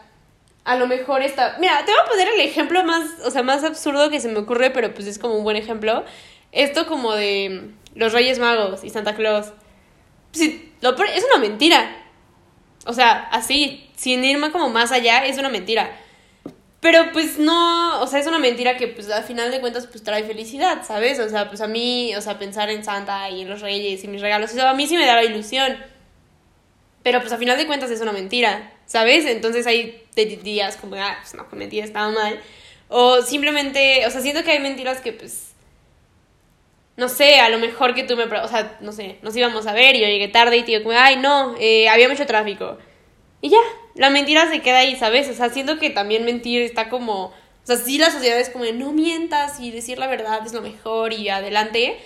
a 0.64 0.77
lo 0.77 0.87
mejor 0.87 1.23
está... 1.23 1.57
Mira, 1.61 1.85
te 1.85 1.92
voy 1.92 2.01
a 2.05 2.11
poner 2.11 2.29
el 2.29 2.40
ejemplo 2.40 2.83
más, 2.85 3.09
o 3.25 3.31
sea, 3.31 3.42
más 3.42 3.64
absurdo 3.64 4.11
que 4.11 4.21
se 4.21 4.29
me 4.29 4.38
ocurre, 4.38 4.71
pero 4.71 4.92
pues 4.92 5.07
es 5.07 5.18
como 5.18 5.37
un 5.37 5.44
buen 5.44 5.57
ejemplo. 5.57 6.05
Esto 6.53 6.87
como 6.87 7.14
de 7.14 7.71
los 7.94 8.12
Reyes 8.12 8.38
Magos 8.38 8.85
y 8.85 8.90
Santa 8.90 9.14
Claus. 9.14 9.53
Sí, 10.33 10.73
lo, 10.81 10.90
es 10.90 11.25
una 11.33 11.40
mentira. 11.40 12.05
O 12.87 12.92
sea, 12.92 13.29
así, 13.31 13.88
sin 13.97 14.25
irme 14.25 14.51
como 14.51 14.68
más 14.68 14.92
allá, 14.92 15.25
es 15.25 15.38
una 15.38 15.49
mentira. 15.49 15.90
Pero 16.81 17.12
pues 17.12 17.38
no, 17.38 18.01
o 18.01 18.07
sea, 18.07 18.21
es 18.21 18.27
una 18.29 18.38
mentira 18.38 18.77
que 18.77 18.87
pues 18.87 19.11
al 19.11 19.25
final 19.25 19.51
de 19.51 19.61
cuentas 19.61 19.87
pues 19.87 20.05
trae 20.05 20.23
felicidad, 20.25 20.85
¿sabes? 20.87 21.19
O 21.19 21.29
sea, 21.29 21.49
pues 21.49 21.61
a 21.61 21.67
mí, 21.67 22.14
o 22.14 22.21
sea, 22.21 22.38
pensar 22.38 22.71
en 22.71 22.85
Santa 22.85 23.29
y 23.31 23.43
en 23.43 23.51
los 23.51 23.61
Reyes 23.61 24.05
y 24.05 24.09
mis 24.09 24.21
regalos, 24.21 24.53
eso 24.53 24.67
a 24.67 24.75
mí 24.75 24.87
sí 24.87 24.97
me 24.97 25.07
daba 25.07 25.25
ilusión. 25.25 25.77
Pero 27.03 27.21
pues 27.21 27.33
al 27.33 27.38
final 27.38 27.59
de 27.59 27.67
cuentas 27.67 27.91
es 27.91 28.01
una 28.01 28.12
mentira, 28.12 28.73
¿sabes? 28.87 29.25
Entonces 29.27 29.67
hay 29.67 30.05
días 30.14 30.77
como, 30.77 30.97
ah, 30.97 31.17
pues 31.21 31.35
no, 31.35 31.49
que 31.49 31.57
mentira 31.57 31.85
estaba 31.85 32.11
mal. 32.11 32.41
O 32.88 33.23
simplemente, 33.23 34.07
o 34.07 34.11
sea, 34.11 34.21
siento 34.21 34.43
que 34.45 34.53
hay 34.53 34.61
mentiras 34.61 35.01
que 35.01 35.12
pues, 35.12 35.53
no 36.97 37.09
sé, 37.09 37.41
a 37.41 37.49
lo 37.49 37.59
mejor 37.59 37.95
que 37.95 38.05
tú 38.05 38.17
me, 38.17 38.25
o 38.25 38.49
sea, 38.49 38.79
no 38.81 38.93
sé, 38.93 39.19
nos 39.23 39.37
íbamos 39.37 39.67
a 39.67 39.73
ver 39.73 39.95
y 39.97 40.01
yo 40.01 40.07
llegué 40.07 40.29
tarde 40.29 40.57
y 40.57 40.62
te 40.62 40.79
digo 40.79 40.91
ay, 40.93 41.17
no, 41.17 41.55
eh, 41.61 41.88
había 41.88 42.09
mucho 42.09 42.27
tráfico. 42.27 42.79
Y 43.40 43.51
ya, 43.51 43.61
la 43.94 44.11
mentira 44.11 44.51
se 44.51 44.61
queda 44.61 44.79
ahí, 44.79 44.96
¿sabes? 44.96 45.29
O 45.29 45.35
sea, 45.35 45.51
siento 45.51 45.79
que 45.79 45.90
también 45.90 46.24
mentir 46.24 46.62
está 46.62 46.88
como, 46.88 47.27
o 47.27 47.35
sea, 47.62 47.77
sí 47.77 47.98
la 47.98 48.11
sociedad 48.11 48.38
es 48.38 48.51
como 48.51 48.64
de 48.64 48.72
no 48.72 48.92
mientas 48.92 49.61
y 49.61 49.70
decir 49.70 49.98
la 49.98 50.07
verdad 50.07 50.40
es 50.44 50.53
lo 50.53 50.62
mejor 50.62 51.12
y 51.12 51.29
adelante. 51.29 51.96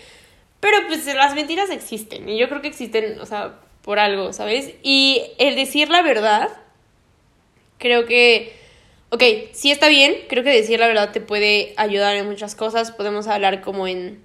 Pero 0.60 0.86
pues 0.86 1.04
las 1.06 1.34
mentiras 1.34 1.70
existen 1.70 2.28
y 2.28 2.38
yo 2.38 2.48
creo 2.48 2.62
que 2.62 2.68
existen, 2.68 3.18
o 3.18 3.26
sea, 3.26 3.58
por 3.82 3.98
algo, 3.98 4.32
¿sabes? 4.32 4.74
Y 4.82 5.22
el 5.38 5.56
decir 5.56 5.88
la 5.88 6.02
verdad, 6.02 6.50
creo 7.78 8.06
que, 8.06 8.52
ok, 9.10 9.22
sí 9.52 9.72
está 9.72 9.88
bien, 9.88 10.14
creo 10.28 10.44
que 10.44 10.50
decir 10.50 10.78
la 10.78 10.86
verdad 10.86 11.10
te 11.10 11.20
puede 11.20 11.74
ayudar 11.76 12.14
en 12.16 12.28
muchas 12.28 12.54
cosas, 12.54 12.92
podemos 12.92 13.26
hablar 13.26 13.60
como 13.60 13.88
en, 13.88 14.22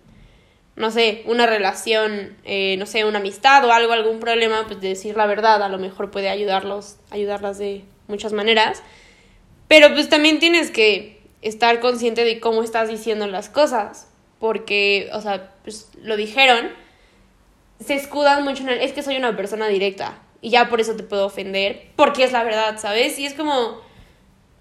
no 0.77 0.91
sé, 0.91 1.23
una 1.25 1.47
relación, 1.47 2.37
eh, 2.45 2.75
no 2.77 2.85
sé, 2.85 3.03
una 3.03 3.17
amistad 3.17 3.65
o 3.65 3.71
algo, 3.71 3.93
algún 3.93 4.19
problema, 4.19 4.63
pues 4.67 4.79
decir 4.79 5.17
la 5.17 5.25
verdad 5.25 5.61
a 5.63 5.69
lo 5.69 5.79
mejor 5.79 6.11
puede 6.11 6.29
ayudarlos, 6.29 6.97
ayudarlas 7.09 7.57
de 7.57 7.83
muchas 8.07 8.31
maneras, 8.31 8.83
pero 9.67 9.91
pues 9.93 10.07
también 10.07 10.37
tienes 10.37 10.69
que 10.69 11.19
estar 11.41 11.79
consciente 11.79 12.23
de 12.23 12.39
cómo 12.39 12.61
estás 12.61 12.89
diciendo 12.89 13.25
las 13.25 13.49
cosas, 13.49 14.07
porque, 14.39 15.09
o 15.13 15.21
sea, 15.21 15.51
pues 15.63 15.89
lo 15.99 16.15
dijeron, 16.15 16.69
se 17.83 17.95
escudan 17.95 18.43
mucho 18.43 18.61
en 18.61 18.69
el, 18.69 18.81
es 18.81 18.93
que 18.93 19.01
soy 19.01 19.17
una 19.17 19.35
persona 19.35 19.67
directa 19.67 20.19
y 20.41 20.51
ya 20.51 20.69
por 20.69 20.79
eso 20.79 20.95
te 20.95 21.01
puedo 21.01 21.25
ofender, 21.25 21.87
porque 21.95 22.23
es 22.23 22.31
la 22.31 22.43
verdad, 22.43 22.77
¿sabes? 22.79 23.17
Y 23.17 23.25
es 23.25 23.33
como, 23.33 23.81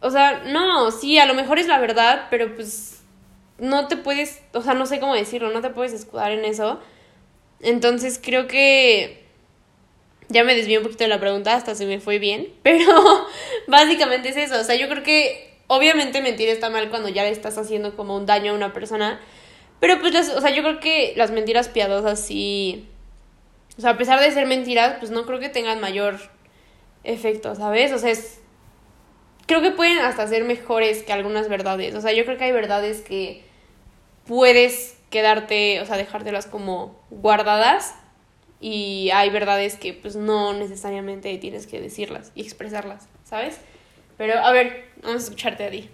o 0.01 0.11
sea, 0.11 0.45
no, 0.47 0.91
sí, 0.91 1.19
a 1.19 1.27
lo 1.27 1.35
mejor 1.35 1.59
es 1.59 1.67
la 1.67 1.79
verdad, 1.79 2.29
pero 2.31 2.55
pues 2.55 2.96
no 3.59 3.89
te 3.89 3.97
puedes, 3.97 4.43
o 4.53 4.63
sea, 4.63 4.75
no 4.75 4.87
sé 4.87 5.01
cómo 5.01 5.15
decirlo, 5.15 5.51
no 5.51 5.61
te 5.61 5.71
puedes 5.71 5.93
escudar 5.93 6.33
en 6.33 6.45
eso. 6.45 6.81
Entonces 7.61 8.21
creo 8.23 8.47
que 8.47 9.25
ya 10.29 10.45
me 10.45 10.55
desvié 10.55 10.79
un 10.79 10.85
poquito 10.85 11.05
de 11.05 11.09
la 11.09 11.21
pregunta, 11.21 11.55
hasta 11.55 11.75
se 11.75 11.87
me 11.87 12.01
fue 12.01 12.19
bien, 12.19 12.49
pero 12.63 13.27
básicamente 13.67 14.31
es 14.31 14.37
eso, 14.37 14.61
o 14.61 14.65
sea, 14.65 14.75
yo 14.75 14.89
creo 14.89 15.03
que 15.03 15.55
obviamente 15.69 16.21
mentir 16.21 16.49
está 16.49 16.71
mal 16.71 16.91
cuando 16.91 17.09
ya 17.09 17.23
le 17.23 17.31
estás 17.31 17.59
haciendo 17.59 17.97
como 17.97 18.17
un 18.17 18.27
daño 18.27 18.53
a 18.53 18.55
una 18.55 18.73
persona, 18.73 19.21
pero 19.81 20.01
pues, 20.01 20.31
o 20.31 20.41
sea, 20.41 20.51
yo 20.51 20.63
creo 20.63 20.81
que 20.81 21.15
las 21.17 21.31
mentiras 21.31 21.69
piadosas 21.69 22.21
sí 22.21 22.89
o 23.79 23.81
sea, 23.81 23.91
a 23.91 23.99
pesar 23.99 24.21
de 24.21 24.31
ser 24.31 24.47
mentiras, 24.47 24.97
pues 24.99 25.11
no 25.11 25.27
creo 25.27 25.39
que 25.39 25.49
tengan 25.49 25.81
mayor 25.81 26.19
efecto, 27.05 27.55
¿sabes? 27.55 27.93
O 27.93 27.99
sea, 27.99 28.11
es... 28.11 28.41
Creo 29.47 29.61
que 29.61 29.71
pueden 29.71 29.99
hasta 29.99 30.27
ser 30.27 30.45
mejores 30.45 31.03
que 31.03 31.13
algunas 31.13 31.49
verdades. 31.49 31.95
O 31.95 32.01
sea, 32.01 32.13
yo 32.13 32.25
creo 32.25 32.37
que 32.37 32.45
hay 32.45 32.53
verdades 32.53 33.03
que 33.03 33.45
puedes 34.27 34.97
quedarte, 35.11 35.81
o 35.81 35.87
sea, 35.87 35.97
dejártelas 35.97 36.47
como 36.47 37.01
guardadas 37.11 37.95
y 38.61 39.11
hay 39.13 39.31
verdades 39.31 39.77
que 39.77 39.93
pues 39.93 40.17
no 40.17 40.53
necesariamente 40.53 41.37
tienes 41.39 41.67
que 41.67 41.81
decirlas 41.81 42.33
y 42.35 42.43
expresarlas, 42.43 43.07
¿sabes? 43.25 43.59
Pero 44.17 44.39
a 44.39 44.53
ver, 44.53 44.87
vamos 45.03 45.23
a 45.23 45.25
escucharte 45.25 45.65
a 45.65 45.71
ti. 45.71 45.89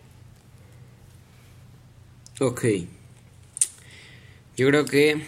Ok. 2.40 2.64
Yo 4.56 4.68
creo 4.68 4.84
que 4.84 5.22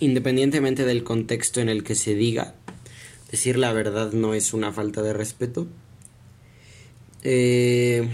independientemente 0.00 0.84
del 0.84 1.04
contexto 1.04 1.60
en 1.60 1.68
el 1.68 1.84
que 1.84 1.94
se 1.94 2.14
diga, 2.14 2.54
decir 3.30 3.56
la 3.56 3.72
verdad 3.72 4.12
no 4.12 4.34
es 4.34 4.52
una 4.52 4.72
falta 4.72 5.02
de 5.02 5.12
respeto. 5.12 5.66
Eh, 7.22 8.08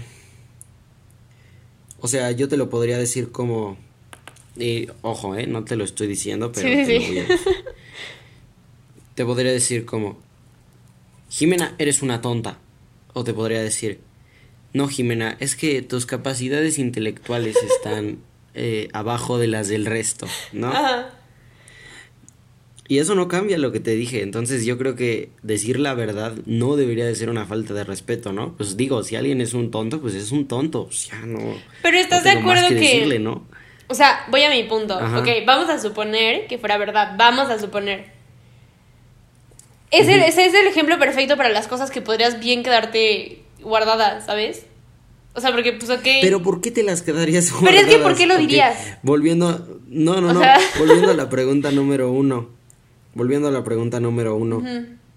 o 2.01 2.07
sea, 2.07 2.31
yo 2.31 2.47
te 2.47 2.57
lo 2.57 2.69
podría 2.69 2.97
decir 2.97 3.31
como... 3.31 3.77
ojo, 5.01 5.35
eh, 5.35 5.47
no 5.47 5.63
te 5.63 5.75
lo 5.75 5.83
estoy 5.83 6.07
diciendo, 6.07 6.51
pero 6.51 6.67
te, 6.67 6.99
Lo 6.99 7.07
voy 7.07 7.19
a 7.19 7.27
te 9.15 9.25
podría 9.25 9.51
decir 9.51 9.85
como... 9.85 10.19
Jimena, 11.29 11.75
eres 11.77 12.01
una 12.01 12.21
tonta. 12.21 12.57
O 13.13 13.23
te 13.23 13.33
podría 13.33 13.61
decir... 13.61 13.99
No, 14.73 14.87
Jimena, 14.87 15.37
es 15.39 15.55
que 15.55 15.81
tus 15.81 16.05
capacidades 16.05 16.79
intelectuales 16.79 17.57
están 17.57 18.19
eh, 18.53 18.87
abajo 18.93 19.37
de 19.37 19.47
las 19.47 19.67
del 19.67 19.85
resto, 19.85 20.27
¿no? 20.53 20.73
Y 22.91 22.99
eso 22.99 23.15
no 23.15 23.29
cambia 23.29 23.57
lo 23.57 23.71
que 23.71 23.79
te 23.79 23.91
dije. 23.91 24.21
Entonces 24.21 24.65
yo 24.65 24.77
creo 24.77 24.97
que 24.97 25.29
decir 25.43 25.79
la 25.79 25.93
verdad 25.93 26.33
no 26.45 26.75
debería 26.75 27.05
de 27.05 27.15
ser 27.15 27.29
una 27.29 27.45
falta 27.45 27.73
de 27.73 27.85
respeto, 27.85 28.33
¿no? 28.33 28.57
Pues 28.57 28.75
digo, 28.75 29.01
si 29.05 29.15
alguien 29.15 29.39
es 29.39 29.53
un 29.53 29.71
tonto, 29.71 30.01
pues 30.01 30.13
es 30.13 30.33
un 30.33 30.45
tonto. 30.45 30.81
O 30.81 30.91
sea, 30.91 31.19
no. 31.19 31.39
Pero 31.83 31.97
estás 31.97 32.25
de 32.25 32.31
acuerdo 32.31 32.67
que. 32.67 32.75
Decirle, 32.75 33.19
¿no? 33.19 33.45
O 33.87 33.93
sea, 33.93 34.25
voy 34.29 34.43
a 34.43 34.49
mi 34.49 34.63
punto. 34.63 34.97
Ok, 34.97 35.25
vamos 35.47 35.69
a 35.69 35.79
suponer 35.79 36.47
que 36.47 36.57
fuera 36.57 36.77
verdad. 36.77 37.13
Vamos 37.17 37.49
a 37.49 37.57
suponer. 37.59 38.07
Ese, 39.89 40.27
ese 40.27 40.47
es 40.47 40.53
el 40.53 40.67
ejemplo 40.67 40.99
perfecto 40.99 41.37
para 41.37 41.47
las 41.47 41.69
cosas 41.69 41.91
que 41.91 42.01
podrías 42.01 42.41
bien 42.41 42.61
quedarte 42.61 43.41
guardadas, 43.61 44.25
¿sabes? 44.25 44.65
O 45.33 45.39
sea, 45.39 45.53
porque, 45.53 45.71
pues, 45.71 45.89
ok. 45.89 46.03
Pero 46.21 46.43
¿por 46.43 46.59
qué 46.59 46.71
te 46.71 46.83
las 46.83 47.03
quedarías 47.03 47.53
guardadas? 47.53 47.73
Pero 47.73 47.87
es 47.87 47.95
que, 47.95 48.03
¿por 48.03 48.17
qué 48.17 48.25
lo 48.25 48.37
dirías? 48.37 48.97
volviendo. 49.01 49.79
No, 49.87 50.19
no, 50.19 50.33
no. 50.33 50.41
Volviendo 50.77 51.11
a 51.11 51.13
la 51.13 51.29
pregunta 51.29 51.71
número 51.71 52.11
uno 52.11 52.59
volviendo 53.13 53.47
a 53.47 53.51
la 53.51 53.63
pregunta 53.63 53.99
número 53.99 54.35
uno 54.35 54.63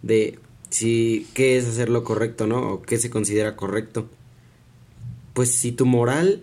de 0.02 0.38
si 0.70 1.26
qué 1.34 1.56
es 1.56 1.66
hacer 1.66 1.88
lo 1.88 2.04
correcto, 2.04 2.46
¿no? 2.46 2.74
O 2.74 2.82
qué 2.82 2.98
se 2.98 3.10
considera 3.10 3.56
correcto. 3.56 4.08
Pues 5.32 5.52
si 5.52 5.72
tu 5.72 5.86
moral 5.86 6.42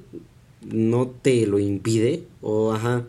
no 0.62 1.08
te 1.08 1.46
lo 1.48 1.60
impide, 1.60 2.24
o 2.42 2.74
ajá, 2.74 3.06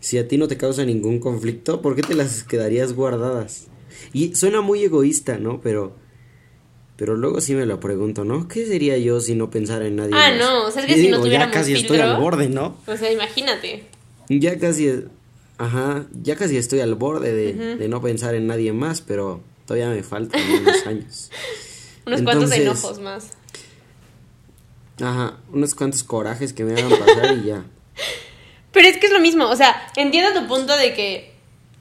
si 0.00 0.18
a 0.18 0.26
ti 0.26 0.38
no 0.38 0.48
te 0.48 0.56
causa 0.56 0.84
ningún 0.84 1.20
conflicto, 1.20 1.82
¿por 1.82 1.94
qué 1.94 2.02
te 2.02 2.14
las 2.14 2.42
quedarías 2.42 2.94
guardadas? 2.94 3.66
Y 4.12 4.34
suena 4.34 4.60
muy 4.60 4.82
egoísta, 4.82 5.38
¿no? 5.38 5.60
Pero 5.60 5.94
pero 6.96 7.16
luego 7.16 7.40
sí 7.40 7.54
me 7.54 7.64
lo 7.64 7.80
pregunto, 7.80 8.26
¿no? 8.26 8.46
¿Qué 8.46 8.66
sería 8.66 8.98
yo 8.98 9.20
si 9.20 9.34
no 9.34 9.50
pensara 9.50 9.86
en 9.86 9.96
nadie 9.96 10.12
ah, 10.14 10.36
no, 10.36 10.66
o 10.66 10.70
sea, 10.70 10.82
es 10.82 10.88
que 10.88 11.00
si 11.00 11.08
no 11.08 11.22
tuviéramos 11.22 11.54
ya 11.54 11.60
casi 11.60 11.72
estoy 11.72 11.98
al 11.98 12.20
borde, 12.20 12.50
¿no? 12.50 12.76
O 12.86 12.94
sea, 12.94 13.10
imagínate. 13.10 13.84
Ya 14.28 14.58
casi 14.58 15.04
Ajá, 15.60 16.06
ya 16.22 16.36
casi 16.36 16.56
estoy 16.56 16.80
al 16.80 16.94
borde 16.94 17.34
de, 17.34 17.86
no 17.86 18.00
pensar 18.00 18.34
en 18.34 18.46
nadie 18.46 18.72
más, 18.72 19.02
pero 19.02 19.42
todavía 19.66 19.90
me 19.90 20.02
faltan 20.02 20.40
unos 20.62 20.86
años. 20.86 21.30
unos 22.06 22.22
cuantos 22.22 22.50
enojos 22.52 22.98
más. 22.98 23.32
Ajá, 25.02 25.36
unos 25.52 25.74
cuantos 25.74 26.02
corajes 26.02 26.54
que 26.54 26.64
me 26.64 26.72
hagan 26.72 26.98
pasar 26.98 27.36
y 27.36 27.48
ya. 27.48 27.64
Pero 28.72 28.86
es 28.88 28.98
que 28.98 29.06
es 29.06 29.12
lo 29.12 29.20
mismo, 29.20 29.48
o 29.48 29.56
sea, 29.56 29.90
entiendo 29.96 30.40
tu 30.40 30.46
punto 30.46 30.76
de 30.76 30.94
que, 30.94 31.34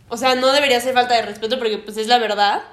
o 0.10 0.18
sea, 0.18 0.36
no 0.36 0.52
debería 0.52 0.82
ser 0.82 0.94
falta 0.94 1.16
de 1.16 1.22
respeto 1.22 1.60
porque 1.60 1.78
pues 1.78 1.98
es 1.98 2.08
la 2.08 2.18
verdad. 2.18 2.64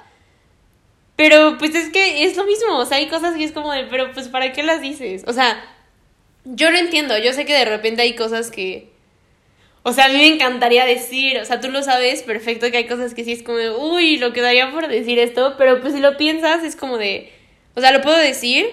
Pero 1.15 1.57
pues 1.57 1.75
es 1.75 1.89
que 1.89 2.25
es 2.25 2.35
lo 2.35 2.45
mismo, 2.45 2.77
o 2.77 2.85
sea, 2.85 2.97
hay 2.97 3.07
cosas 3.09 3.35
que 3.35 3.43
es 3.43 3.51
como 3.51 3.71
de, 3.71 3.85
pero 3.85 4.11
pues 4.11 4.27
¿para 4.27 4.51
qué 4.51 4.63
las 4.63 4.81
dices? 4.81 5.23
O 5.27 5.33
sea, 5.33 5.63
yo 6.43 6.71
lo 6.71 6.77
entiendo, 6.79 7.17
yo 7.17 7.31
sé 7.31 7.45
que 7.45 7.53
de 7.53 7.65
repente 7.65 8.01
hay 8.01 8.15
cosas 8.15 8.49
que 8.49 8.96
O 9.87 9.93
sea, 9.93 10.07
a 10.07 10.09
mí 10.09 10.15
me 10.15 10.27
encantaría 10.27 10.85
decir, 10.85 11.37
o 11.37 11.45
sea, 11.45 11.61
tú 11.61 11.69
lo 11.69 11.81
sabes 11.81 12.21
perfecto 12.21 12.69
que 12.69 12.75
hay 12.75 12.87
cosas 12.87 13.13
que 13.13 13.23
sí 13.23 13.31
es 13.31 13.41
como 13.41 13.57
de, 13.57 13.69
uy, 13.69 14.17
lo 14.17 14.33
quedaría 14.33 14.69
por 14.69 14.89
decir 14.89 15.17
esto, 15.17 15.55
pero 15.57 15.79
pues 15.79 15.93
si 15.93 16.01
lo 16.01 16.17
piensas 16.17 16.61
es 16.65 16.75
como 16.75 16.97
de, 16.97 17.31
o 17.73 17.79
sea, 17.79 17.93
lo 17.93 18.01
puedo 18.01 18.17
decir, 18.17 18.67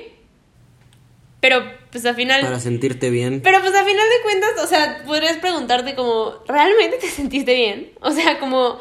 pero 1.38 1.62
pues 1.92 2.04
al 2.04 2.16
final... 2.16 2.40
Para 2.40 2.58
sentirte 2.58 3.10
bien. 3.10 3.42
Pero 3.42 3.60
pues 3.60 3.72
al 3.76 3.84
final 3.84 4.08
de 4.08 4.22
cuentas, 4.24 4.64
o 4.64 4.66
sea, 4.66 5.04
podrías 5.06 5.36
preguntarte 5.36 5.94
como, 5.94 6.34
¿realmente 6.48 6.96
te 6.96 7.06
sentiste 7.08 7.54
bien? 7.54 7.92
O 8.00 8.10
sea, 8.10 8.40
como, 8.40 8.80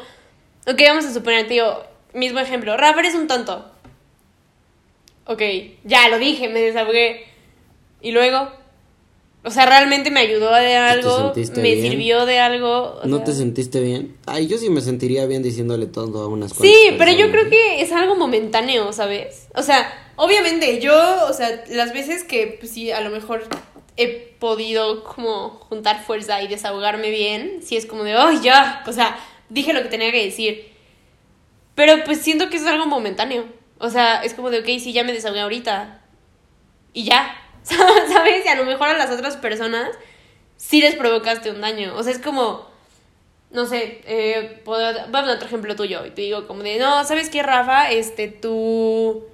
ok, 0.66 0.82
vamos 0.88 1.04
a 1.04 1.14
suponer, 1.14 1.46
tío, 1.46 1.84
mismo 2.14 2.40
ejemplo, 2.40 2.76
Rafa 2.76 3.00
es 3.02 3.14
un 3.14 3.28
tonto. 3.28 3.70
Ok, 5.26 5.40
ya 5.84 6.08
lo 6.08 6.18
dije, 6.18 6.48
me 6.48 6.60
desahogué. 6.60 7.26
Y 8.00 8.10
luego, 8.10 8.50
o 9.44 9.50
sea, 9.50 9.66
realmente 9.66 10.10
me 10.10 10.20
ayudó 10.20 10.52
de 10.54 10.76
algo, 10.76 11.32
me 11.56 11.62
bien? 11.74 11.82
sirvió 11.90 12.24
de 12.24 12.38
algo. 12.38 13.00
¿No 13.04 13.16
sea- 13.18 13.26
te 13.26 13.32
sentiste 13.34 13.80
bien? 13.80 14.16
Ay, 14.26 14.46
yo 14.46 14.56
sí 14.56 14.70
me 14.70 14.80
sentiría 14.80 15.26
bien 15.26 15.42
diciéndole 15.42 15.86
todo 15.86 16.22
a 16.22 16.28
unas 16.28 16.54
cuantas 16.54 16.74
Sí, 16.74 16.94
pero 16.96 17.12
yo 17.12 17.30
creo 17.30 17.46
¿eh? 17.46 17.50
que 17.50 17.82
es 17.82 17.92
algo 17.92 18.16
momentáneo, 18.16 18.92
¿sabes? 18.92 19.48
O 19.54 19.62
sea, 19.62 20.12
obviamente 20.16 20.80
yo, 20.80 20.94
o 21.28 21.32
sea, 21.34 21.62
las 21.68 21.92
veces 21.92 22.24
que 22.24 22.56
pues, 22.58 22.72
sí, 22.72 22.90
a 22.90 23.00
lo 23.02 23.10
mejor 23.10 23.44
he 23.96 24.08
podido 24.38 25.04
como 25.04 25.50
juntar 25.68 26.02
fuerza 26.04 26.42
y 26.42 26.48
desahogarme 26.48 27.10
bien, 27.10 27.60
sí 27.62 27.76
es 27.76 27.84
como 27.86 28.02
de, 28.04 28.16
oh, 28.16 28.32
ya, 28.42 28.82
o 28.86 28.92
sea, 28.92 29.16
dije 29.50 29.72
lo 29.72 29.82
que 29.82 29.88
tenía 29.88 30.10
que 30.10 30.24
decir. 30.24 30.72
Pero 31.74 32.02
pues 32.04 32.18
siento 32.18 32.48
que 32.50 32.56
es 32.56 32.66
algo 32.66 32.86
momentáneo. 32.86 33.44
O 33.78 33.90
sea, 33.90 34.22
es 34.24 34.32
como 34.32 34.50
de, 34.50 34.60
ok, 34.60 34.66
sí, 34.80 34.92
ya 34.92 35.04
me 35.04 35.12
desahogué 35.12 35.40
ahorita. 35.40 36.00
Y 36.92 37.04
ya, 37.04 37.36
¿sabes? 38.08 38.44
Y 38.44 38.48
a 38.48 38.56
lo 38.56 38.64
mejor 38.64 38.88
a 38.88 38.98
las 38.98 39.10
otras 39.10 39.36
personas 39.36 39.90
sí 40.56 40.80
les 40.80 40.94
provocaste 40.94 41.50
un 41.50 41.60
daño. 41.60 41.94
O 41.96 42.02
sea, 42.02 42.12
es 42.12 42.18
como 42.18 42.74
no 43.54 43.66
sé, 43.66 44.00
eh, 44.06 44.60
puedo, 44.64 44.92
voy 44.92 45.00
a 45.00 45.06
poner 45.06 45.36
otro 45.36 45.46
ejemplo 45.46 45.76
tuyo 45.76 46.04
y 46.04 46.10
te 46.10 46.22
digo 46.22 46.48
como 46.48 46.64
de, 46.64 46.76
no, 46.76 47.04
¿sabes 47.04 47.30
qué, 47.30 47.40
Rafa? 47.40 47.88
Este, 47.92 48.26
tu, 48.26 49.24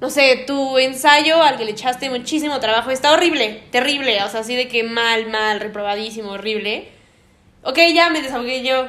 no 0.00 0.08
sé, 0.08 0.44
tu 0.46 0.78
ensayo 0.78 1.42
al 1.42 1.58
que 1.58 1.66
le 1.66 1.72
echaste 1.72 2.08
muchísimo 2.08 2.60
trabajo 2.60 2.90
está 2.90 3.12
horrible, 3.12 3.62
terrible, 3.70 4.22
o 4.22 4.28
sea, 4.30 4.40
así 4.40 4.56
de 4.56 4.68
que 4.68 4.84
mal, 4.84 5.28
mal, 5.28 5.60
reprobadísimo, 5.60 6.30
horrible. 6.30 6.88
Ok, 7.62 7.78
ya 7.94 8.08
me 8.08 8.22
desahogué 8.22 8.62
yo, 8.62 8.88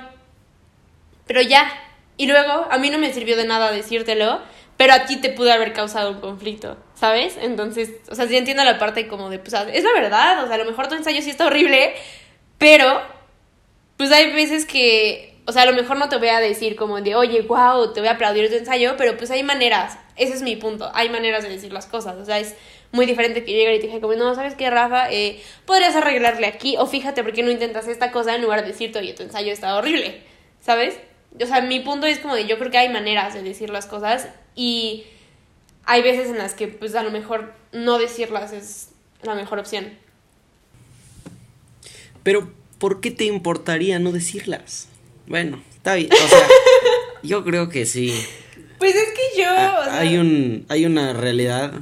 pero 1.26 1.42
ya. 1.42 1.70
Y 2.16 2.28
luego, 2.28 2.68
a 2.72 2.78
mí 2.78 2.90
no 2.90 3.00
me 3.00 3.14
sirvió 3.14 3.36
de 3.36 3.46
nada 3.46 3.70
decírtelo, 3.74 4.40
pero 4.78 4.94
a 4.94 5.06
ti 5.06 5.18
te 5.18 5.30
pudo 5.30 5.52
haber 5.52 5.74
causado 5.74 6.12
un 6.12 6.22
conflicto, 6.22 6.78
¿sabes? 7.00 7.38
Entonces, 7.40 7.92
o 8.10 8.16
sea, 8.16 8.28
sí 8.28 8.36
entiendo 8.36 8.64
la 8.64 8.80
parte 8.80 9.08
como 9.08 9.30
de, 9.30 9.40
pues, 9.40 9.54
es 9.54 9.84
la 9.84 9.94
verdad, 9.94 10.44
o 10.44 10.48
sea, 10.48 10.56
a 10.56 10.58
lo 10.58 10.66
mejor 10.66 10.88
tu 10.88 10.96
ensayo 10.96 11.22
sí 11.22 11.30
está 11.30 11.46
horrible, 11.46 11.94
pero 12.58 13.02
pues 13.98 14.12
hay 14.12 14.34
veces 14.34 14.66
que, 14.66 15.36
o 15.46 15.52
sea, 15.52 15.64
a 15.64 15.66
lo 15.66 15.74
mejor 15.74 15.98
no 15.98 16.10
te 16.10 16.18
voy 16.18 16.30
a 16.30 16.40
decir 16.40 16.76
como 16.76 17.00
de, 17.02 17.16
oye, 17.16 17.42
wow, 17.42 17.94
te 17.94 18.00
voy 18.00 18.10
a 18.10 18.14
aplaudir 18.14 18.50
tu 18.50 18.56
ensayo, 18.56 18.96
pero 18.98 19.16
pues 19.16 19.30
hay 19.30 19.44
maneras, 19.44 19.98
ese 20.16 20.34
es 20.34 20.42
mi 20.42 20.56
punto, 20.56 20.90
hay 20.94 21.10
maneras 21.10 21.44
de 21.44 21.50
decir 21.50 21.72
las 21.72 21.86
cosas, 21.86 22.18
o 22.18 22.26
sea, 22.26 22.40
es 22.40 22.56
muy 22.92 23.06
diferente 23.06 23.44
que 23.44 23.52
yo 23.52 23.58
llegue 23.60 23.76
y 23.76 23.80
te 23.80 23.88
dije 23.88 24.02
como, 24.02 24.16
no, 24.16 24.34
¿sabes 24.34 24.56
qué, 24.56 24.70
Rafa? 24.70 25.12
Eh, 25.12 25.42
podrías 25.66 25.96
arreglarle 25.96 26.48
aquí, 26.48 26.78
o 26.78 26.88
fíjate 26.88 27.24
por 27.24 27.34
qué 27.34 27.44
no 27.44 27.52
intentas 27.52 27.88
esta 27.88 28.12
cosa 28.12 28.34
en 28.34 28.42
lugar 28.42 28.62
de 28.62 28.70
decirte, 28.70 28.98
oye, 28.98 29.14
tu 29.14 29.22
ensayo 29.22 29.52
está 29.52 29.76
horrible, 29.78 30.22
¿sabes? 30.62 30.98
O 31.40 31.46
sea, 31.46 31.62
mi 31.62 31.80
punto 31.80 32.08
es 32.08 32.18
como 32.18 32.34
de, 32.34 32.48
yo 32.48 32.58
creo 32.58 32.72
que 32.72 32.80
hay 32.80 32.90
maneras 32.90 33.36
de 33.36 33.44
decir 33.44 33.70
las 33.70 33.86
cosas 33.86 34.30
y 34.56 35.06
hay 35.88 36.04
veces 36.04 36.28
en 36.30 36.38
las 36.38 36.54
que, 36.54 36.68
pues, 36.68 36.94
a 36.96 37.02
lo 37.04 37.10
mejor 37.12 37.54
no 37.74 37.98
decirlas 37.98 38.54
es 38.54 38.90
la 39.24 39.34
mejor 39.34 39.58
opción. 39.60 39.86
Pero, 42.24 42.52
¿por 42.78 43.00
qué 43.02 43.12
te 43.12 43.26
importaría 43.26 44.00
no 44.00 44.12
decirlas? 44.12 44.88
Bueno, 45.28 45.62
está 45.76 45.96
bien. 45.96 46.10
O 46.12 46.28
sea, 46.28 46.48
yo 47.24 47.44
creo 47.44 47.70
que 47.70 47.86
sí. 47.86 48.14
Pues 48.80 48.96
es 48.96 49.10
que 49.10 49.42
yo... 49.42 49.48
o 49.50 49.84
sea- 49.86 50.00
Hay 50.00 50.18
un, 50.18 50.66
hay 50.70 50.86
una 50.86 51.14
realidad. 51.14 51.74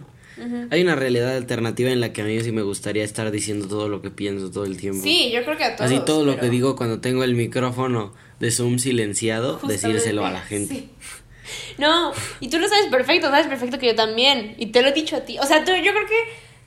Hay 0.69 0.83
una 0.83 0.95
realidad 0.95 1.37
alternativa 1.37 1.89
en 1.91 2.01
la 2.01 2.11
que 2.11 2.21
a 2.21 2.25
mí 2.25 2.39
sí 2.41 2.51
me 2.51 2.61
gustaría 2.61 3.05
estar 3.05 3.31
diciendo 3.31 3.67
todo 3.69 3.87
lo 3.87 4.01
que 4.01 4.09
pienso 4.11 4.51
todo 4.51 4.65
el 4.65 4.75
tiempo. 4.75 5.01
Sí, 5.01 5.31
yo 5.33 5.43
creo 5.45 5.57
que 5.57 5.63
a 5.63 5.75
todos. 5.77 5.89
Así 5.89 6.01
todo 6.05 6.25
lo 6.25 6.37
que 6.37 6.49
digo 6.49 6.75
cuando 6.75 6.99
tengo 6.99 7.23
el 7.23 7.35
micrófono 7.35 8.13
de 8.41 8.51
Zoom 8.51 8.77
silenciado, 8.77 9.59
decírselo 9.65 10.25
a 10.25 10.31
la 10.31 10.41
gente. 10.41 10.75
Sí. 10.75 10.89
No, 11.77 12.11
y 12.39 12.49
tú 12.49 12.59
lo 12.59 12.67
sabes 12.67 12.87
perfecto, 12.87 13.29
sabes 13.29 13.47
perfecto 13.47 13.79
que 13.79 13.87
yo 13.87 13.95
también. 13.95 14.55
Y 14.57 14.67
te 14.67 14.81
lo 14.81 14.89
he 14.89 14.93
dicho 14.93 15.15
a 15.17 15.21
ti. 15.21 15.37
O 15.39 15.43
sea, 15.45 15.63
tú, 15.65 15.71
yo 15.75 15.91
creo 15.93 16.07
que 16.07 16.23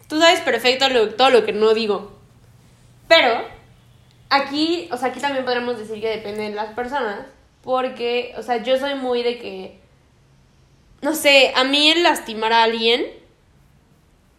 tú 0.09 0.19
sabes 0.21 0.41
perfecto 0.41 0.89
lo- 0.89 1.15
todo 1.15 1.31
lo 1.31 1.45
que 1.45 1.53
no 1.53 1.75
digo. 1.75 2.13
Pero, 3.09 3.45
aquí, 4.31 4.89
o 4.93 4.97
sea, 4.97 5.09
aquí 5.09 5.21
también 5.21 5.45
podremos 5.45 5.79
decir 5.79 6.01
que 6.01 6.09
depende 6.09 6.45
de 6.45 6.55
las 6.55 6.75
personas. 6.75 7.27
Porque, 7.63 8.35
o 8.39 8.43
sea, 8.43 8.63
yo 8.63 8.79
soy 8.79 8.95
muy 8.95 9.23
de 9.23 9.39
que. 9.39 9.79
No 11.03 11.15
sé, 11.15 11.53
a 11.55 11.65
mí 11.65 11.91
el 11.91 12.03
lastimar 12.03 12.53
a 12.53 12.63
alguien 12.65 13.07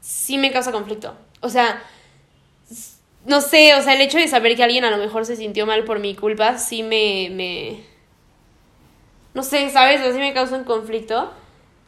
sí 0.02 0.38
me 0.38 0.52
causa 0.52 0.72
conflicto. 0.72 1.16
O 1.42 1.50
sea, 1.50 1.82
no 3.26 3.42
sé, 3.42 3.76
o 3.76 3.82
sea, 3.82 3.94
el 3.94 4.02
hecho 4.02 4.18
de 4.18 4.28
saber 4.28 4.56
que 4.56 4.64
alguien 4.64 4.86
a 4.86 4.92
lo 4.92 4.98
mejor 4.98 5.26
se 5.26 5.36
sintió 5.36 5.66
mal 5.66 5.84
por 5.84 6.00
mi 6.00 6.16
culpa, 6.16 6.58
sí 6.58 6.84
me, 6.84 7.30
me... 7.32 7.84
No 9.34 9.44
sé, 9.44 9.70
¿sabes? 9.70 10.02
Así 10.02 10.18
me 10.18 10.34
causa 10.34 10.56
un 10.56 10.64
conflicto. 10.64 11.32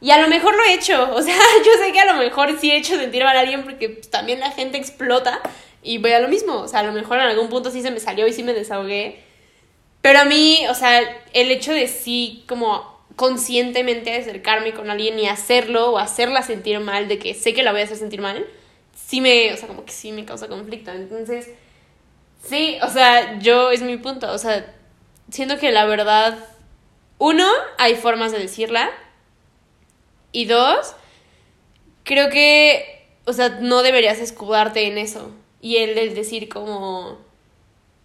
Y 0.02 0.12
a 0.12 0.20
lo 0.20 0.28
mejor 0.28 0.56
lo 0.56 0.64
he 0.64 0.74
hecho, 0.74 1.10
o 1.16 1.22
sea, 1.22 1.36
yo 1.66 1.72
sé 1.84 1.92
que 1.92 2.00
a 2.00 2.06
lo 2.06 2.16
mejor 2.16 2.60
sí 2.60 2.72
he 2.72 2.78
hecho 2.78 2.98
sentir 2.98 3.24
mal 3.24 3.38
a 3.38 3.42
alguien 3.42 3.64
porque 3.64 3.90
pues, 3.90 4.10
también 4.10 4.40
la 4.40 4.52
gente 4.52 4.78
explota 4.78 5.40
y 5.84 6.00
voy 6.00 6.12
a 6.12 6.20
lo 6.20 6.28
mismo, 6.28 6.62
o 6.62 6.68
sea, 6.68 6.80
a 6.80 6.84
lo 6.84 6.92
mejor 6.92 7.18
en 7.18 7.26
algún 7.26 7.50
punto 7.50 7.72
sí 7.72 7.82
se 7.82 7.92
me 7.92 8.00
salió 8.00 8.28
y 8.28 8.34
sí 8.34 8.44
me 8.44 8.54
desahogué. 8.54 9.24
Pero 10.02 10.20
a 10.20 10.26
mí, 10.26 10.66
o 10.70 10.74
sea, 10.74 11.00
el 11.34 11.52
hecho 11.52 11.72
de 11.72 11.88
sí 11.88 12.44
como 12.48 13.00
conscientemente 13.16 14.16
acercarme 14.16 14.74
con 14.74 14.90
alguien 14.90 15.20
y 15.20 15.28
hacerlo 15.28 15.92
o 15.92 15.98
hacerla 16.00 16.42
sentir 16.42 16.80
mal, 16.80 17.08
de 17.08 17.20
que 17.20 17.34
sé 17.36 17.54
que 17.54 17.62
la 17.62 17.72
voy 17.72 17.82
a 17.82 17.84
hacer 17.84 17.98
sentir 17.98 18.22
mal, 18.22 18.46
sí 18.96 19.22
me, 19.22 19.54
o 19.54 19.58
sea, 19.58 19.68
como 19.68 19.86
que 19.86 19.92
sí 19.92 20.12
me 20.12 20.26
causa 20.26 20.48
conflicto. 20.48 20.92
Entonces, 20.92 21.50
sí, 22.44 22.78
o 22.82 22.90
sea, 22.90 23.38
yo 23.40 23.72
es 23.72 23.82
mi 23.82 23.98
punto, 23.98 24.32
o 24.32 24.38
sea, 24.38 24.74
siento 25.30 25.58
que 25.60 25.72
la 25.72 25.86
verdad, 25.86 26.38
uno, 27.22 27.48
hay 27.78 27.94
formas 27.94 28.32
de 28.32 28.40
decirla, 28.40 28.90
y 30.32 30.46
dos, 30.46 30.96
creo 32.04 32.32
que, 32.32 33.06
o 33.26 33.34
sea, 33.34 33.60
no 33.62 33.84
deberías 33.84 34.18
escudarte 34.18 34.88
en 34.88 34.98
eso. 34.98 35.32
Y 35.62 35.78
el, 35.78 36.16
decir 36.16 36.50
como... 36.50 37.20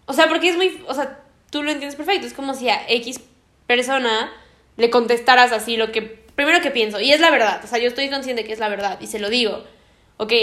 O 0.05 0.13
sea, 0.13 0.29
porque 0.29 0.51
es 0.51 0.57
muy... 0.57 0.85
O 0.87 0.93
sea, 0.93 1.21
tú 1.49 1.63
lo 1.63 1.71
entiendes 1.71 1.97
perfecto. 1.97 2.27
Es 2.27 2.35
como 2.35 2.53
si 2.53 2.69
a 2.69 2.85
X 2.91 3.21
persona 3.67 4.31
le 4.77 4.91
contestaras 4.91 5.51
así 5.51 5.79
lo 5.79 5.93
que... 5.93 6.03
Primero 6.03 6.61
que 6.61 6.71
pienso. 6.71 7.01
Y 7.01 7.13
es 7.15 7.21
la 7.21 7.31
verdad. 7.31 7.63
O 7.65 7.67
sea, 7.67 7.79
yo 7.79 7.89
estoy 7.89 8.11
consciente 8.11 8.45
que 8.45 8.53
es 8.53 8.59
la 8.59 8.69
verdad. 8.69 9.01
Y 9.01 9.07
se 9.07 9.19
lo 9.19 9.31
digo. 9.31 9.65
Ok. 10.19 10.35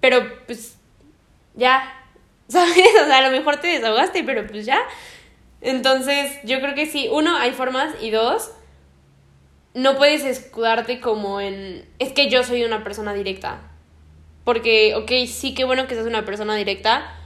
Pero, 0.00 0.44
pues... 0.46 0.76
Ya. 1.56 2.06
¿Sabes? 2.48 3.02
O 3.02 3.06
sea, 3.06 3.18
a 3.18 3.28
lo 3.28 3.36
mejor 3.36 3.56
te 3.60 3.66
desahogaste, 3.66 4.22
pero 4.22 4.46
pues 4.46 4.64
ya. 4.64 4.78
Entonces, 5.64 6.30
yo 6.44 6.60
creo 6.60 6.74
que 6.74 6.86
sí. 6.86 7.08
Uno, 7.10 7.36
hay 7.36 7.52
formas. 7.52 7.94
Y 8.00 8.10
dos, 8.10 8.52
no 9.72 9.96
puedes 9.96 10.22
escudarte 10.24 11.00
como 11.00 11.40
en... 11.40 11.88
Es 11.98 12.12
que 12.12 12.28
yo 12.28 12.44
soy 12.44 12.64
una 12.64 12.84
persona 12.84 13.14
directa. 13.14 13.62
Porque, 14.44 14.94
ok, 14.94 15.26
sí, 15.26 15.54
qué 15.54 15.64
bueno 15.64 15.86
que 15.86 15.94
seas 15.94 16.06
una 16.06 16.26
persona 16.26 16.54
directa. 16.54 17.16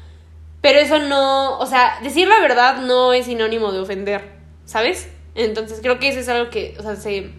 Pero 0.62 0.78
eso 0.78 1.01
no... 1.01 1.59
O 1.59 1.66
sea, 1.66 1.99
decir 2.03 2.28
la 2.28 2.41
verdad 2.41 2.80
no 2.80 3.12
es 3.12 3.26
sinónimo 3.26 3.72
de 3.72 3.80
ofender. 3.80 4.39
¿Sabes? 4.64 5.09
Entonces 5.34 5.80
creo 5.82 5.99
que 5.99 6.09
eso 6.09 6.20
es 6.20 6.28
algo 6.28 6.49
que, 6.49 6.76
o 6.78 6.82
sea, 6.82 6.95
se, 6.95 7.32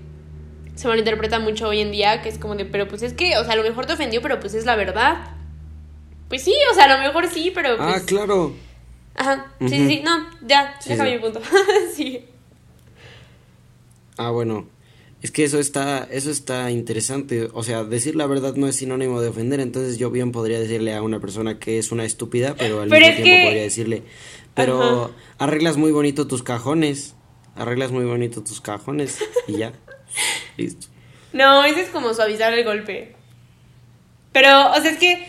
se 0.76 0.88
malinterpreta 0.90 1.40
mucho 1.40 1.70
hoy 1.70 1.80
en 1.80 1.92
día. 1.92 2.22
Que 2.22 2.28
es 2.28 2.38
como 2.38 2.56
de, 2.56 2.66
pero 2.66 2.90
pues 2.90 3.04
es 3.04 3.14
que, 3.14 3.38
o 3.38 3.46
sea, 3.46 3.54
a 3.54 3.56
lo 3.56 3.64
mejor 3.64 3.86
te 3.86 3.94
ofendió, 3.94 4.22
pero 4.22 4.42
pues 4.42 4.54
es 4.54 4.66
la 4.66 4.76
verdad. 4.76 5.16
Pues 6.28 6.44
sí, 6.44 6.54
o 6.70 6.76
sea, 6.76 6.86
a 6.86 6.98
lo 6.98 7.02
mejor 7.02 7.28
sí, 7.28 7.54
pero 7.56 7.78
pues... 7.78 7.96
Ah, 7.96 8.06
claro. 8.06 8.54
Ajá, 9.20 9.52
sí, 9.60 9.68
sí, 9.70 9.88
sí, 9.88 10.02
no, 10.04 10.28
ya, 10.48 10.78
Sí, 10.80 10.90
déjame 10.90 11.10
sí. 11.12 11.16
mi 11.18 11.22
punto. 11.22 11.42
sí. 11.96 12.26
Ah, 14.18 14.32
bueno. 14.32 14.68
Es 15.22 15.32
que 15.32 15.44
eso 15.44 15.60
está, 15.60 16.08
eso 16.10 16.32
está 16.32 16.72
interesante. 16.72 17.50
O 17.54 17.62
sea, 17.64 17.84
decir 17.84 18.16
la 18.16 18.26
verdad 18.26 18.56
no 18.56 18.68
es 18.68 18.78
sinónimo 18.78 19.20
de 19.20 19.28
ofender. 19.28 19.60
Entonces 19.60 19.98
yo 19.98 20.10
bien 20.12 20.32
podría 20.32 20.58
decirle 20.60 20.96
a 20.96 21.02
una 21.02 21.20
persona 21.20 21.60
que 21.60 21.78
es 21.78 21.92
una 21.92 22.06
estúpida, 22.06 22.56
pero 22.58 22.80
al 22.82 22.88
Pero 22.90 23.06
mismo 23.08 23.24
tiempo 23.24 23.36
que- 23.42 23.44
podría 23.46 23.62
decirle, 23.64 24.04
pero 24.56 25.04
Ajá. 25.06 25.12
arreglas 25.40 25.76
muy 25.76 25.92
bonito 25.92 26.26
tus 26.26 26.42
cajones. 26.42 27.16
Arreglas 27.56 27.92
muy 27.92 28.06
bonito 28.06 28.42
tus 28.42 28.62
cajones 28.62 29.20
y 29.48 29.58
ya. 29.58 29.74
Listo. 30.58 30.88
No, 31.34 31.66
ese 31.66 31.82
es 31.82 31.90
como 31.90 32.14
suavizar 32.14 32.54
el 32.54 32.64
golpe. 32.64 33.16
Pero, 34.32 34.72
o 34.72 34.76
sea, 34.82 34.92
es 34.92 34.98
que 34.98 35.28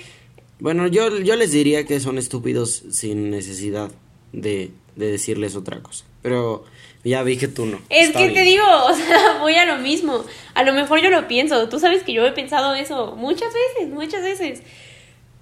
Bueno, 0.60 0.86
yo, 0.86 1.18
yo 1.18 1.36
les 1.36 1.52
diría 1.52 1.84
que 1.84 2.00
son 2.00 2.18
estúpidos 2.18 2.84
sin 2.90 3.30
necesidad 3.30 3.90
de, 4.32 4.70
de 4.96 5.10
decirles 5.10 5.56
otra 5.56 5.80
cosa. 5.80 6.04
Pero 6.22 6.64
ya 7.02 7.22
vi 7.22 7.36
que 7.38 7.48
tú 7.48 7.64
no. 7.66 7.78
Es 7.88 8.08
Está 8.08 8.18
que 8.20 8.24
bien. 8.28 8.34
te 8.34 8.42
digo, 8.50 8.64
o 8.86 8.94
sea, 8.94 9.38
voy 9.40 9.54
a 9.54 9.64
lo 9.64 9.78
mismo. 9.82 10.24
A 10.54 10.62
lo 10.62 10.72
mejor 10.74 11.00
yo 11.00 11.10
lo 11.10 11.26
pienso. 11.28 11.68
Tú 11.68 11.78
sabes 11.78 12.02
que 12.02 12.12
yo 12.12 12.26
he 12.26 12.32
pensado 12.32 12.74
eso 12.74 13.16
muchas 13.16 13.52
veces, 13.54 13.92
muchas 13.92 14.22
veces. 14.22 14.62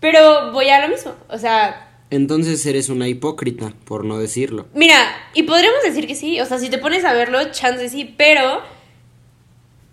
Pero 0.01 0.53
voy 0.53 0.69
a 0.69 0.81
lo 0.87 0.89
mismo. 0.95 1.15
O 1.29 1.39
sea, 1.39 1.91
Entonces 2.11 2.65
eres 2.65 2.89
una 2.89 3.09
hipócrita, 3.09 3.73
por 3.85 4.05
no 4.05 4.19
decirlo. 4.19 4.67
Mira, 4.73 4.97
y 5.35 5.43
podríamos 5.43 5.83
decir 5.83 6.07
que 6.07 6.15
sí, 6.15 6.41
o 6.41 6.47
sea, 6.47 6.59
si 6.61 6.71
te 6.71 6.79
pones 6.79 7.05
a 7.05 7.13
verlo, 7.13 7.51
chance 7.51 7.89
sí, 7.89 8.15
pero 8.17 8.63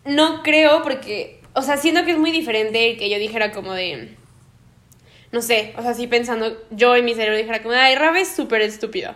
no 0.06 0.44
creo 0.44 0.84
porque, 0.84 1.42
o 1.54 1.64
sea, 1.64 1.78
siento 1.78 2.06
que 2.06 2.12
es 2.12 2.18
muy 2.20 2.30
diferente 2.32 2.96
que 2.98 3.10
yo 3.10 3.18
dijera 3.18 3.52
como 3.52 3.74
de, 3.74 4.16
no 5.36 5.42
sé, 5.42 5.74
o 5.78 5.82
sea, 5.82 5.92
así 5.92 6.08
pensando, 6.08 6.58
yo 6.72 6.96
en 6.96 7.04
mi 7.04 7.14
cerebro 7.14 7.38
dijera 7.38 7.62
como, 7.62 7.76
ay, 7.76 7.94
Rafa 7.96 8.22
es 8.22 8.34
súper 8.34 8.62
estúpido. 8.62 9.14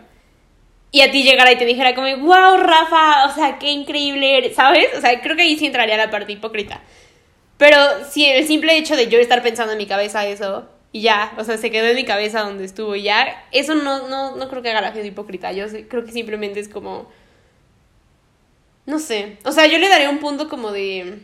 Y 0.91 0.99
a 0.99 1.11
ti 1.11 1.23
llegara 1.23 1.49
y 1.49 1.57
te 1.57 1.63
dijera 1.63 1.95
como, 1.95 2.09
wow, 2.17 2.57
Rafa, 2.57 3.25
o 3.27 3.33
sea, 3.33 3.57
qué 3.57 3.71
increíble 3.71 4.37
eres, 4.37 4.57
¿sabes? 4.57 4.87
O 4.97 4.99
sea, 4.99 5.21
creo 5.21 5.37
que 5.37 5.43
ahí 5.43 5.57
sí 5.57 5.67
entraría 5.67 5.95
la 5.95 6.09
parte 6.09 6.33
hipócrita. 6.33 6.81
Pero 7.57 7.77
si 8.09 8.25
el 8.25 8.45
simple 8.45 8.75
hecho 8.75 8.97
de 8.97 9.07
yo 9.07 9.17
estar 9.17 9.41
pensando 9.41 9.71
en 9.71 9.77
mi 9.77 9.85
cabeza 9.85 10.27
eso, 10.27 10.67
y 10.91 11.03
ya, 11.03 11.33
o 11.37 11.45
sea, 11.45 11.57
se 11.57 11.71
quedó 11.71 11.87
en 11.87 11.95
mi 11.95 12.03
cabeza 12.03 12.41
donde 12.41 12.65
estuvo 12.65 12.97
ya, 12.97 13.45
eso 13.53 13.75
no, 13.75 14.09
no, 14.09 14.35
no 14.35 14.49
creo 14.49 14.61
que 14.61 14.71
haga 14.71 14.81
la 14.81 14.91
gente 14.91 15.07
hipócrita, 15.07 15.53
yo 15.53 15.67
creo 15.87 16.03
que 16.03 16.11
simplemente 16.11 16.59
es 16.59 16.67
como, 16.67 17.09
no 18.85 18.99
sé, 18.99 19.37
o 19.45 19.53
sea, 19.53 19.67
yo 19.67 19.77
le 19.77 19.87
daría 19.87 20.09
un 20.09 20.19
punto 20.19 20.49
como 20.49 20.73
de, 20.73 21.19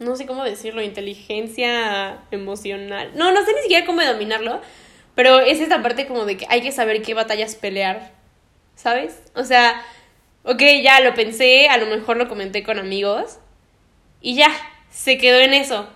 no 0.00 0.16
sé 0.16 0.26
cómo 0.26 0.44
decirlo, 0.44 0.82
inteligencia 0.82 2.20
emocional, 2.30 3.12
no, 3.14 3.32
no 3.32 3.44
sé 3.44 3.52
ni 3.54 3.60
siquiera 3.60 3.86
cómo 3.86 4.02
dominarlo, 4.02 4.60
pero 5.14 5.40
es 5.40 5.60
esta 5.60 5.82
parte 5.82 6.06
como 6.06 6.24
de 6.24 6.38
que 6.38 6.46
hay 6.48 6.62
que 6.62 6.72
saber 6.72 7.02
qué 7.02 7.12
batallas 7.12 7.54
pelear, 7.54 8.12
¿sabes? 8.74 9.20
O 9.34 9.44
sea, 9.44 9.84
ok, 10.44 10.62
ya 10.82 11.00
lo 11.00 11.14
pensé, 11.14 11.68
a 11.68 11.76
lo 11.76 11.86
mejor 11.86 12.16
lo 12.16 12.28
comenté 12.28 12.62
con 12.62 12.78
amigos 12.78 13.38
y 14.22 14.36
ya, 14.36 14.50
se 14.90 15.18
quedó 15.18 15.38
en 15.38 15.52
eso. 15.52 15.86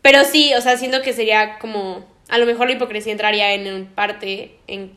Pero 0.00 0.24
sí, 0.24 0.54
o 0.54 0.62
sea, 0.62 0.78
siento 0.78 1.02
que 1.02 1.12
sería 1.12 1.58
como, 1.58 2.06
a 2.30 2.38
lo 2.38 2.46
mejor 2.46 2.68
la 2.68 2.74
hipocresía 2.74 3.12
entraría 3.12 3.52
en 3.52 3.86
parte 3.86 4.58
en, 4.66 4.92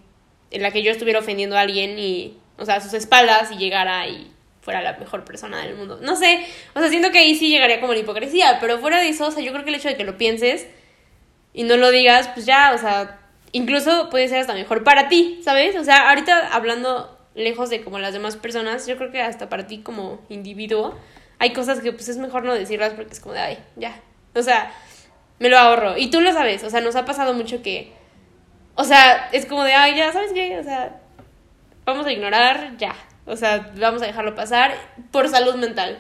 en 0.52 0.62
la 0.62 0.72
que 0.72 0.84
yo 0.84 0.92
estuviera 0.92 1.20
ofendiendo 1.20 1.58
a 1.58 1.62
alguien 1.62 2.00
y, 2.00 2.38
o 2.58 2.66
sea, 2.66 2.76
a 2.76 2.82
sus 2.82 2.94
espaldas 2.94 3.52
y 3.52 3.58
llegara 3.58 4.08
y 4.08 4.32
fuera 4.68 4.82
la 4.82 4.98
mejor 4.98 5.24
persona 5.24 5.62
del 5.62 5.76
mundo. 5.76 5.98
No 6.02 6.18
sé, 6.18 6.46
o 6.76 6.80
sea, 6.82 6.90
siento 6.90 7.10
que 7.10 7.20
ahí 7.20 7.36
sí 7.36 7.48
llegaría 7.48 7.80
como 7.80 7.94
la 7.94 8.00
hipocresía, 8.00 8.58
pero 8.60 8.80
fuera 8.80 9.00
de 9.00 9.08
eso, 9.08 9.28
o 9.28 9.32
sea, 9.32 9.42
yo 9.42 9.54
creo 9.54 9.64
que 9.64 9.70
el 9.70 9.78
hecho 9.78 9.88
de 9.88 9.96
que 9.96 10.04
lo 10.04 10.18
pienses 10.18 10.68
y 11.54 11.64
no 11.64 11.78
lo 11.78 11.90
digas, 11.90 12.28
pues 12.34 12.46
ya, 12.46 12.74
o 12.76 12.78
sea, 12.78 13.18
incluso 13.54 14.10
puede 14.10 14.28
ser 14.28 14.40
hasta 14.40 14.54
mejor 14.54 14.84
para 14.84 15.08
ti, 15.08 15.40
¿sabes? 15.42 15.78
O 15.78 15.86
sea, 15.86 16.10
ahorita 16.10 16.50
hablando 16.50 17.18
lejos 17.34 17.70
de 17.70 17.82
como 17.82 17.98
las 17.98 18.12
demás 18.12 18.36
personas, 18.36 18.86
yo 18.88 18.98
creo 18.98 19.10
que 19.10 19.22
hasta 19.22 19.48
para 19.48 19.68
ti 19.68 19.78
como 19.78 20.20
individuo, 20.28 21.00
hay 21.40 21.54
cosas 21.54 21.80
que 21.80 21.94
pues 21.94 22.10
es 22.10 22.18
mejor 22.18 22.44
no 22.44 22.54
decirlas 22.54 22.92
porque 22.94 23.14
es 23.14 23.22
como 23.22 23.36
de, 23.36 23.40
ay, 23.40 23.60
ya. 23.78 24.02
O 24.36 24.44
sea, 24.44 24.74
me 25.40 25.48
lo 25.48 25.58
ahorro. 25.58 25.98
Y 25.98 26.10
tú 26.10 26.20
lo 26.20 26.34
sabes, 26.34 26.62
o 26.66 26.70
sea, 26.70 26.82
nos 26.82 26.98
ha 26.98 27.06
pasado 27.06 27.34
mucho 27.34 27.62
que, 27.62 27.94
o 28.76 28.84
sea, 28.84 29.30
es 29.32 29.46
como 29.46 29.64
de, 29.64 29.76
ay, 29.76 29.96
ya, 29.96 30.12
¿sabes 30.12 30.34
qué? 30.34 30.60
O 30.60 30.64
sea, 30.66 31.00
vamos 31.86 32.06
a 32.06 32.12
ignorar, 32.12 32.76
ya. 32.78 32.94
O 33.28 33.36
sea, 33.36 33.72
vamos 33.78 34.02
a 34.02 34.08
dejarlo 34.08 34.36
pasar 34.36 34.74
por 35.12 35.30
salud 35.30 35.56
mental. 35.56 36.00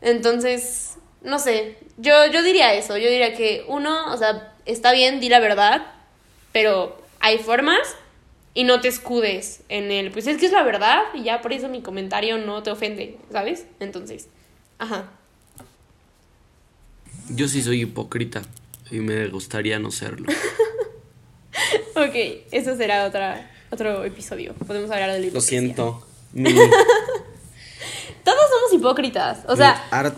Entonces, 0.00 0.98
no 1.22 1.38
sé, 1.38 1.78
yo, 1.96 2.12
yo 2.32 2.42
diría 2.42 2.74
eso, 2.74 2.96
yo 2.96 3.10
diría 3.10 3.34
que 3.34 3.64
uno, 3.66 4.12
o 4.12 4.16
sea, 4.16 4.54
está 4.66 4.92
bien, 4.92 5.18
di 5.18 5.28
la 5.28 5.40
verdad, 5.40 5.86
pero 6.52 7.02
hay 7.18 7.38
formas 7.38 7.96
y 8.54 8.64
no 8.64 8.80
te 8.80 8.88
escudes 8.88 9.62
en 9.68 9.90
el, 9.90 10.10
pues 10.10 10.26
es 10.26 10.38
que 10.38 10.46
es 10.46 10.52
la 10.52 10.62
verdad 10.62 11.02
y 11.14 11.24
ya 11.24 11.42
por 11.42 11.52
eso 11.52 11.68
mi 11.68 11.82
comentario 11.82 12.38
no 12.38 12.62
te 12.62 12.70
ofende, 12.70 13.16
¿sabes? 13.32 13.66
Entonces, 13.80 14.28
ajá. 14.78 15.10
Yo 17.30 17.48
sí 17.48 17.62
soy 17.62 17.82
hipócrita 17.82 18.42
y 18.90 19.00
me 19.00 19.26
gustaría 19.28 19.78
no 19.78 19.90
serlo. 19.90 20.28
ok, 21.96 22.14
eso 22.52 22.76
será 22.76 23.06
otra, 23.06 23.50
otro 23.70 24.04
episodio. 24.04 24.54
Podemos 24.54 24.90
hablar 24.90 25.12
de 25.12 25.20
la 25.20 25.32
Lo 25.32 25.40
siento. 25.40 26.05
Mi, 26.32 26.52
Todos 28.24 28.50
somos 28.50 28.72
hipócritas, 28.72 29.38
o 29.48 29.54
sea, 29.56 29.84
art- 29.90 30.16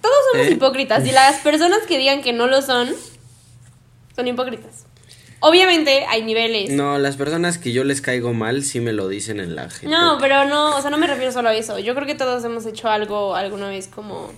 todos 0.00 0.16
somos 0.32 0.46
¿Eh? 0.48 0.52
hipócritas 0.52 1.06
y 1.06 1.12
las 1.12 1.36
personas 1.40 1.80
que 1.86 1.96
digan 1.98 2.22
que 2.22 2.32
no 2.32 2.46
lo 2.48 2.60
son, 2.62 2.88
son 4.16 4.26
hipócritas. 4.26 4.86
Obviamente 5.42 6.04
hay 6.08 6.22
niveles. 6.22 6.70
No, 6.70 6.98
las 6.98 7.16
personas 7.16 7.56
que 7.58 7.72
yo 7.72 7.84
les 7.84 8.00
caigo 8.00 8.34
mal 8.34 8.62
sí 8.64 8.80
me 8.80 8.92
lo 8.92 9.08
dicen 9.08 9.40
en 9.40 9.54
la 9.56 9.70
gente. 9.70 9.88
No, 9.94 10.18
pero 10.20 10.44
no, 10.46 10.76
o 10.76 10.80
sea, 10.82 10.90
no 10.90 10.98
me 10.98 11.06
refiero 11.06 11.32
solo 11.32 11.48
a 11.50 11.54
eso. 11.54 11.78
Yo 11.78 11.94
creo 11.94 12.06
que 12.06 12.14
todos 12.14 12.44
hemos 12.44 12.66
hecho 12.66 12.88
algo 12.88 13.34
alguna 13.36 13.68
vez 13.68 13.86
como. 13.88 14.32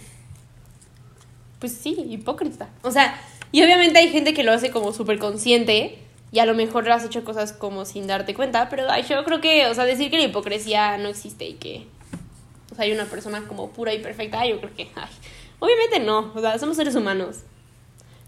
Pues 1.59 1.73
sí, 1.73 1.97
hipócrita. 2.11 2.69
O 2.83 2.91
sea, 2.91 3.21
y 3.53 3.63
obviamente 3.65 3.99
hay 3.99 4.11
gente 4.11 4.35
que 4.35 4.43
lo 4.45 4.53
hace 4.53 4.71
como 4.71 4.93
súper 4.93 5.19
consciente 5.19 5.99
y 6.33 6.39
a 6.39 6.47
lo 6.47 6.55
mejor 6.55 6.91
has 6.91 7.05
hecho 7.05 7.25
cosas 7.25 7.53
como 7.53 7.85
sin 7.85 8.07
darte 8.07 8.35
cuenta, 8.35 8.71
pero 8.71 8.91
ay, 8.91 9.05
yo 9.09 9.23
creo 9.25 9.43
que, 9.43 9.67
o 9.67 9.75
sea, 9.75 9.85
decir 9.85 10.11
que 10.11 10.17
la 10.17 10.25
hipocresía 10.25 10.97
no 10.97 11.09
existe 11.09 11.45
y 11.45 11.55
que. 11.55 11.87
O 12.73 12.75
sea, 12.75 12.87
hay 12.87 12.93
una 12.93 13.05
persona 13.05 13.47
como 13.47 13.71
pura 13.71 13.93
y 13.93 13.99
perfecta, 13.99 14.41
ay, 14.41 14.51
yo 14.51 14.59
creo 14.59 14.75
que. 14.75 14.89
Ay, 14.95 15.11
obviamente 15.59 16.01
no, 16.01 16.33
o 16.35 16.41
sea, 16.41 16.59
somos 16.59 16.77
seres 16.77 16.95
humanos. 16.95 17.41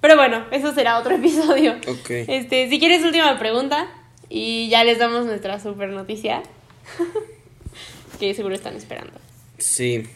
Pero 0.03 0.17
bueno, 0.17 0.45
eso 0.51 0.75
será 0.75 0.99
otro 0.99 1.15
episodio. 1.17 1.77
Ok. 1.89 2.11
Este, 2.11 2.69
si 2.69 2.79
quieres, 2.79 3.03
última 3.03 3.39
pregunta. 3.39 3.89
Y 4.29 4.69
ya 4.69 4.85
les 4.85 4.99
damos 4.99 5.25
nuestra 5.25 5.59
super 5.59 5.89
noticia. 5.89 6.43
que 8.21 8.35
seguro 8.35 8.55
están 8.55 8.77
esperando. 8.77 9.19
Sí. 9.57 10.07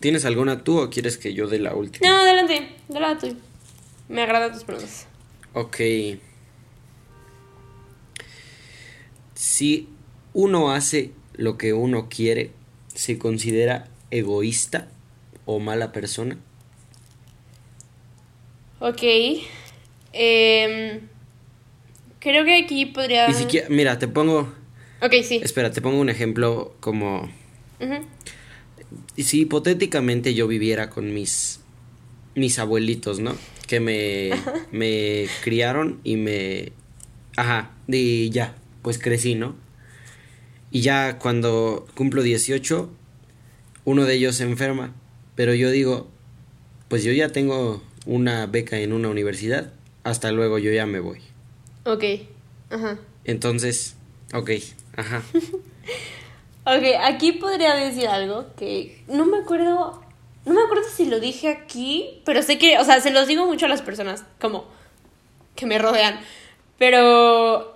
¿Tienes 0.00 0.24
alguna 0.24 0.64
tú 0.64 0.80
o 0.80 0.90
quieres 0.90 1.16
que 1.16 1.32
yo 1.32 1.46
dé 1.46 1.60
la 1.60 1.74
última? 1.74 2.08
No, 2.08 2.16
adelante. 2.22 2.74
Dale 2.88 3.20
tú. 3.20 3.36
Me 4.08 4.22
agradan 4.22 4.52
tus 4.52 4.64
preguntas. 4.64 5.06
Ok. 5.52 5.80
Si 9.36 9.88
uno 10.32 10.70
hace 10.72 11.12
lo 11.34 11.58
que 11.58 11.72
uno 11.74 12.08
quiere, 12.08 12.50
¿se 12.94 13.18
considera 13.18 13.86
egoísta 14.10 14.88
o 15.44 15.58
mala 15.60 15.92
persona? 15.92 16.38
Ok. 18.80 19.02
Em, 20.12 21.00
creo 22.18 22.44
que 22.46 22.64
aquí 22.64 22.86
podría. 22.86 23.28
Y 23.30 23.34
si 23.34 23.44
quie- 23.44 23.68
mira, 23.68 23.98
te 23.98 24.08
pongo, 24.08 24.52
Ok, 25.02 25.12
sí. 25.22 25.40
espera, 25.44 25.70
te 25.70 25.82
pongo 25.82 26.00
un 26.00 26.08
ejemplo 26.08 26.74
como 26.80 27.30
si 29.16 29.40
hipotéticamente 29.42 30.32
yo 30.34 30.46
viviera 30.48 30.88
con 30.90 31.12
mis 31.12 31.60
mis 32.34 32.58
abuelitos, 32.58 33.18
¿no? 33.20 33.34
Que 33.66 33.80
me 33.80 34.30
me 34.72 35.26
criaron 35.42 36.00
y 36.04 36.16
me 36.16 36.72
ajá, 37.36 37.70
y 37.88 38.30
ya, 38.30 38.54
pues 38.86 39.00
crecí, 39.00 39.34
¿no? 39.34 39.56
Y 40.70 40.82
ya 40.82 41.18
cuando 41.18 41.88
cumplo 41.96 42.22
18 42.22 42.88
uno 43.84 44.04
de 44.04 44.14
ellos 44.14 44.36
se 44.36 44.44
enferma, 44.44 44.94
pero 45.34 45.54
yo 45.54 45.72
digo, 45.72 46.06
pues 46.86 47.02
yo 47.02 47.10
ya 47.10 47.30
tengo 47.30 47.82
una 48.04 48.46
beca 48.46 48.78
en 48.78 48.92
una 48.92 49.08
universidad, 49.08 49.72
hasta 50.04 50.30
luego 50.30 50.60
yo 50.60 50.70
ya 50.70 50.86
me 50.86 51.00
voy. 51.00 51.18
Ok. 51.82 52.04
Ajá. 52.70 53.00
Entonces, 53.24 53.96
ok, 54.32 54.50
ajá. 54.96 55.24
Ok, 56.64 56.82
aquí 57.00 57.32
podría 57.32 57.74
decir 57.74 58.06
algo 58.06 58.46
que 58.56 59.02
no 59.08 59.26
me 59.26 59.38
acuerdo. 59.38 60.00
No 60.44 60.54
me 60.54 60.62
acuerdo 60.62 60.84
si 60.88 61.06
lo 61.06 61.18
dije 61.18 61.48
aquí, 61.48 62.22
pero 62.24 62.40
sé 62.40 62.56
que, 62.56 62.78
o 62.78 62.84
sea, 62.84 63.00
se 63.00 63.10
los 63.10 63.26
digo 63.26 63.46
mucho 63.46 63.66
a 63.66 63.68
las 63.68 63.82
personas, 63.82 64.24
como 64.40 64.66
que 65.56 65.66
me 65.66 65.78
rodean. 65.78 66.20
Pero 66.78 67.75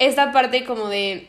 esta 0.00 0.32
parte 0.32 0.64
como 0.64 0.88
de 0.88 1.28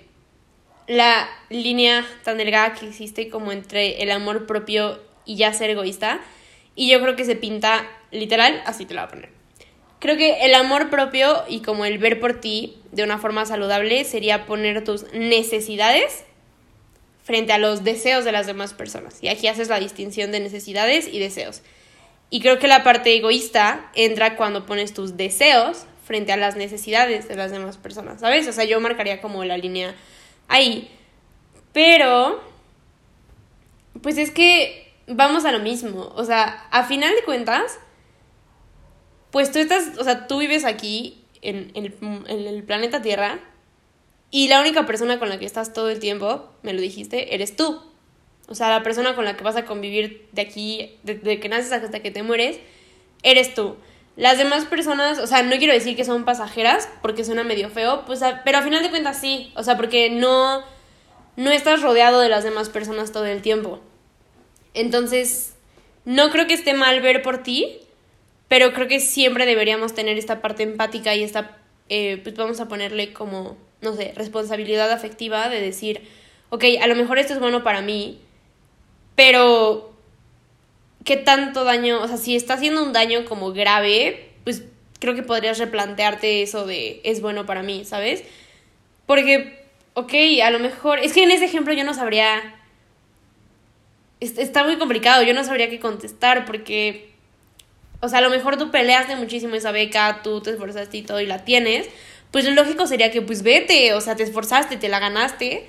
la 0.87 1.29
línea 1.49 2.07
tan 2.23 2.37
delgada 2.37 2.73
que 2.73 2.87
existe 2.87 3.29
como 3.29 3.51
entre 3.51 4.01
el 4.01 4.09
amor 4.09 4.47
propio 4.47 4.99
y 5.25 5.35
ya 5.35 5.53
ser 5.53 5.69
egoísta. 5.69 6.21
Y 6.73 6.89
yo 6.89 7.01
creo 7.01 7.15
que 7.15 7.25
se 7.25 7.35
pinta 7.35 7.85
literal, 8.11 8.63
así 8.65 8.85
te 8.85 8.93
lo 8.93 9.01
voy 9.01 9.07
a 9.07 9.09
poner. 9.09 9.29
Creo 9.99 10.17
que 10.17 10.45
el 10.45 10.55
amor 10.55 10.89
propio 10.89 11.43
y 11.47 11.59
como 11.59 11.85
el 11.85 11.99
ver 11.99 12.19
por 12.19 12.39
ti 12.39 12.77
de 12.91 13.03
una 13.03 13.19
forma 13.19 13.45
saludable 13.45 14.03
sería 14.05 14.45
poner 14.45 14.83
tus 14.83 15.03
necesidades 15.13 16.23
frente 17.23 17.53
a 17.53 17.57
los 17.57 17.83
deseos 17.83 18.25
de 18.25 18.31
las 18.31 18.47
demás 18.47 18.73
personas. 18.73 19.21
Y 19.21 19.27
aquí 19.27 19.47
haces 19.47 19.67
la 19.67 19.79
distinción 19.79 20.31
de 20.31 20.39
necesidades 20.39 21.07
y 21.07 21.19
deseos. 21.19 21.61
Y 22.29 22.39
creo 22.39 22.57
que 22.57 22.67
la 22.69 22.83
parte 22.83 23.15
egoísta 23.15 23.91
entra 23.95 24.37
cuando 24.37 24.65
pones 24.65 24.93
tus 24.93 25.17
deseos 25.17 25.85
frente 26.11 26.33
a 26.33 26.35
las 26.37 26.57
necesidades 26.57 27.29
de 27.29 27.35
las 27.37 27.51
demás 27.51 27.77
personas, 27.77 28.19
¿sabes? 28.19 28.45
O 28.45 28.51
sea, 28.51 28.65
yo 28.65 28.81
marcaría 28.81 29.21
como 29.21 29.45
la 29.45 29.55
línea 29.57 29.95
ahí. 30.49 30.91
Pero, 31.71 32.43
pues 34.01 34.17
es 34.17 34.29
que 34.31 34.91
vamos 35.07 35.45
a 35.45 35.53
lo 35.53 35.59
mismo. 35.59 36.11
O 36.17 36.25
sea, 36.25 36.67
a 36.69 36.83
final 36.83 37.15
de 37.15 37.23
cuentas, 37.23 37.79
pues 39.31 39.53
tú 39.53 39.59
estás, 39.59 39.97
o 39.97 40.03
sea, 40.03 40.27
tú 40.27 40.39
vives 40.39 40.65
aquí 40.65 41.23
en, 41.41 41.71
el- 41.75 41.95
en 42.27 42.45
el 42.45 42.63
planeta 42.63 43.01
Tierra 43.01 43.39
y 44.31 44.49
la 44.49 44.59
única 44.59 44.85
persona 44.85 45.17
con 45.17 45.29
la 45.29 45.39
que 45.39 45.45
estás 45.45 45.71
todo 45.71 45.89
el 45.89 45.99
tiempo, 45.99 46.49
me 46.61 46.73
lo 46.73 46.81
dijiste, 46.81 47.33
eres 47.33 47.55
tú. 47.55 47.81
O 48.49 48.55
sea, 48.55 48.69
la 48.69 48.83
persona 48.83 49.15
con 49.15 49.23
la 49.23 49.37
que 49.37 49.45
vas 49.45 49.55
a 49.55 49.63
convivir 49.63 50.27
de 50.33 50.41
aquí, 50.41 50.97
desde 51.03 51.39
que 51.39 51.47
naces 51.47 51.71
hasta 51.71 52.01
que 52.01 52.11
te 52.11 52.21
mueres, 52.21 52.59
eres 53.23 53.53
tú. 53.53 53.77
Las 54.15 54.37
demás 54.37 54.65
personas, 54.65 55.19
o 55.19 55.27
sea, 55.27 55.43
no 55.43 55.57
quiero 55.57 55.73
decir 55.73 55.95
que 55.95 56.05
son 56.05 56.25
pasajeras, 56.25 56.89
porque 57.01 57.23
suena 57.23 57.43
medio 57.43 57.69
feo, 57.69 58.03
pues, 58.05 58.21
pero 58.43 58.57
a 58.57 58.61
final 58.61 58.83
de 58.83 58.89
cuentas 58.89 59.19
sí, 59.19 59.51
o 59.55 59.63
sea, 59.63 59.77
porque 59.77 60.09
no, 60.09 60.63
no 61.37 61.51
estás 61.51 61.81
rodeado 61.81 62.19
de 62.19 62.29
las 62.29 62.43
demás 62.43 62.69
personas 62.69 63.11
todo 63.11 63.25
el 63.25 63.41
tiempo. 63.41 63.79
Entonces, 64.73 65.53
no 66.05 66.29
creo 66.29 66.47
que 66.47 66.53
esté 66.53 66.73
mal 66.73 67.01
ver 67.01 67.21
por 67.21 67.43
ti, 67.43 67.79
pero 68.47 68.73
creo 68.73 68.87
que 68.87 68.99
siempre 68.99 69.45
deberíamos 69.45 69.93
tener 69.93 70.17
esta 70.17 70.41
parte 70.41 70.63
empática 70.63 71.15
y 71.15 71.23
esta, 71.23 71.57
eh, 71.89 72.19
pues 72.21 72.35
vamos 72.35 72.59
a 72.59 72.67
ponerle 72.67 73.13
como, 73.13 73.57
no 73.81 73.95
sé, 73.95 74.13
responsabilidad 74.15 74.91
afectiva 74.91 75.47
de 75.47 75.61
decir, 75.61 76.07
ok, 76.49 76.65
a 76.81 76.87
lo 76.87 76.95
mejor 76.95 77.17
esto 77.17 77.33
es 77.33 77.39
bueno 77.39 77.63
para 77.63 77.81
mí, 77.81 78.19
pero 79.15 79.90
¿qué 81.03 81.17
tanto 81.17 81.63
daño? 81.63 82.01
O 82.01 82.07
sea, 82.07 82.17
si 82.17 82.35
está 82.35 82.55
haciendo 82.55 82.83
un 82.83 82.93
daño 82.93 83.25
como 83.25 83.51
grave, 83.51 84.29
pues 84.43 84.63
creo 84.99 85.15
que 85.15 85.23
podrías 85.23 85.57
replantearte 85.57 86.43
eso 86.43 86.65
de 86.65 87.01
es 87.03 87.21
bueno 87.21 87.45
para 87.45 87.63
mí, 87.63 87.85
¿sabes? 87.85 88.23
Porque, 89.05 89.65
ok, 89.93 90.13
a 90.43 90.51
lo 90.51 90.59
mejor, 90.59 90.99
es 90.99 91.13
que 91.13 91.23
en 91.23 91.31
ese 91.31 91.45
ejemplo 91.45 91.73
yo 91.73 91.83
no 91.83 91.93
sabría, 91.93 92.55
está 94.19 94.63
muy 94.63 94.77
complicado, 94.77 95.23
yo 95.23 95.33
no 95.33 95.43
sabría 95.43 95.69
qué 95.69 95.79
contestar 95.79 96.45
porque, 96.45 97.11
o 97.99 98.07
sea, 98.07 98.19
a 98.19 98.21
lo 98.21 98.29
mejor 98.29 98.57
tú 98.57 98.71
peleaste 98.71 99.15
muchísimo 99.15 99.55
esa 99.55 99.71
beca, 99.71 100.21
tú 100.23 100.41
te 100.41 100.51
esforzaste 100.51 100.97
y 100.97 101.01
todo 101.01 101.19
y 101.19 101.25
la 101.25 101.43
tienes, 101.43 101.87
pues 102.29 102.45
lo 102.45 102.51
lógico 102.51 102.87
sería 102.87 103.11
que 103.11 103.21
pues 103.21 103.43
vete, 103.43 103.93
o 103.93 104.01
sea, 104.01 104.15
te 104.15 104.23
esforzaste, 104.23 104.77
te 104.77 104.87
la 104.87 104.99
ganaste 104.99 105.67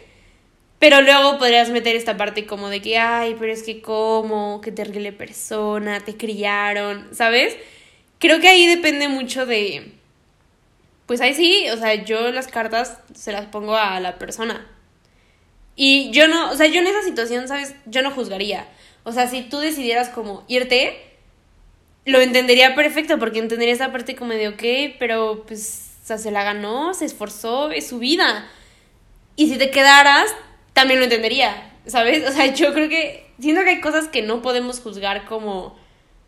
pero 0.83 1.01
luego 1.01 1.39
podrías 1.39 1.71
meter 1.71 1.95
esta 1.95 2.17
parte 2.17 2.45
como 2.45 2.69
de 2.69 2.83
que, 2.83 2.99
ay, 2.99 3.37
pero 3.39 3.53
es 3.53 3.63
que 3.63 3.81
cómo, 3.81 4.61
qué 4.61 4.73
terrible 4.73 5.13
persona, 5.13 6.01
te 6.01 6.17
criaron, 6.17 7.07
¿sabes? 7.13 7.57
Creo 8.19 8.41
que 8.41 8.49
ahí 8.49 8.67
depende 8.67 9.07
mucho 9.07 9.47
de... 9.47 9.93
Pues 11.07 11.21
ahí 11.21 11.35
sí, 11.35 11.71
o 11.71 11.77
sea, 11.77 11.95
yo 11.95 12.33
las 12.33 12.49
cartas 12.49 12.99
se 13.15 13.31
las 13.31 13.47
pongo 13.47 13.77
a 13.77 14.01
la 14.01 14.19
persona. 14.19 14.67
Y 15.77 16.11
yo 16.11 16.27
no, 16.27 16.51
o 16.51 16.57
sea, 16.57 16.67
yo 16.67 16.81
en 16.81 16.89
esa 16.89 17.03
situación, 17.03 17.47
¿sabes? 17.47 17.77
Yo 17.87 18.03
no 18.03 18.11
juzgaría. 18.11 18.67
O 19.05 19.13
sea, 19.13 19.29
si 19.29 19.43
tú 19.43 19.61
decidieras 19.61 20.09
como 20.09 20.43
irte, 20.49 21.01
lo 22.07 22.21
entendería 22.21 22.75
perfecto, 22.75 23.21
porque 23.21 23.39
entendería 23.39 23.75
esa 23.75 23.93
parte 23.93 24.17
como 24.17 24.33
de, 24.33 24.49
ok, 24.49 24.97
pero 24.99 25.45
pues, 25.47 25.93
o 26.03 26.07
sea, 26.09 26.19
se 26.19 26.33
la 26.33 26.43
ganó, 26.43 26.93
se 26.93 27.05
esforzó, 27.05 27.71
es 27.71 27.87
su 27.87 28.01
vida. 28.01 28.51
Y 29.37 29.49
si 29.49 29.59
te 29.59 29.71
quedaras, 29.71 30.35
también 30.73 30.99
lo 31.01 31.05
entendería, 31.05 31.73
¿sabes? 31.87 32.29
O 32.29 32.33
sea, 32.33 32.47
yo 32.55 32.73
creo 32.73 32.89
que 32.89 33.27
siento 33.39 33.63
que 33.63 33.71
hay 33.71 33.81
cosas 33.81 34.09
que 34.09 34.23
no 34.23 34.43
podemos 34.43 34.81
juzgar 34.81 35.25
como 35.27 35.77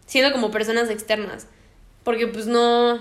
siendo 0.07 0.32
como 0.32 0.51
personas 0.51 0.90
externas, 0.90 1.47
porque 2.03 2.26
pues 2.26 2.47
no, 2.47 3.01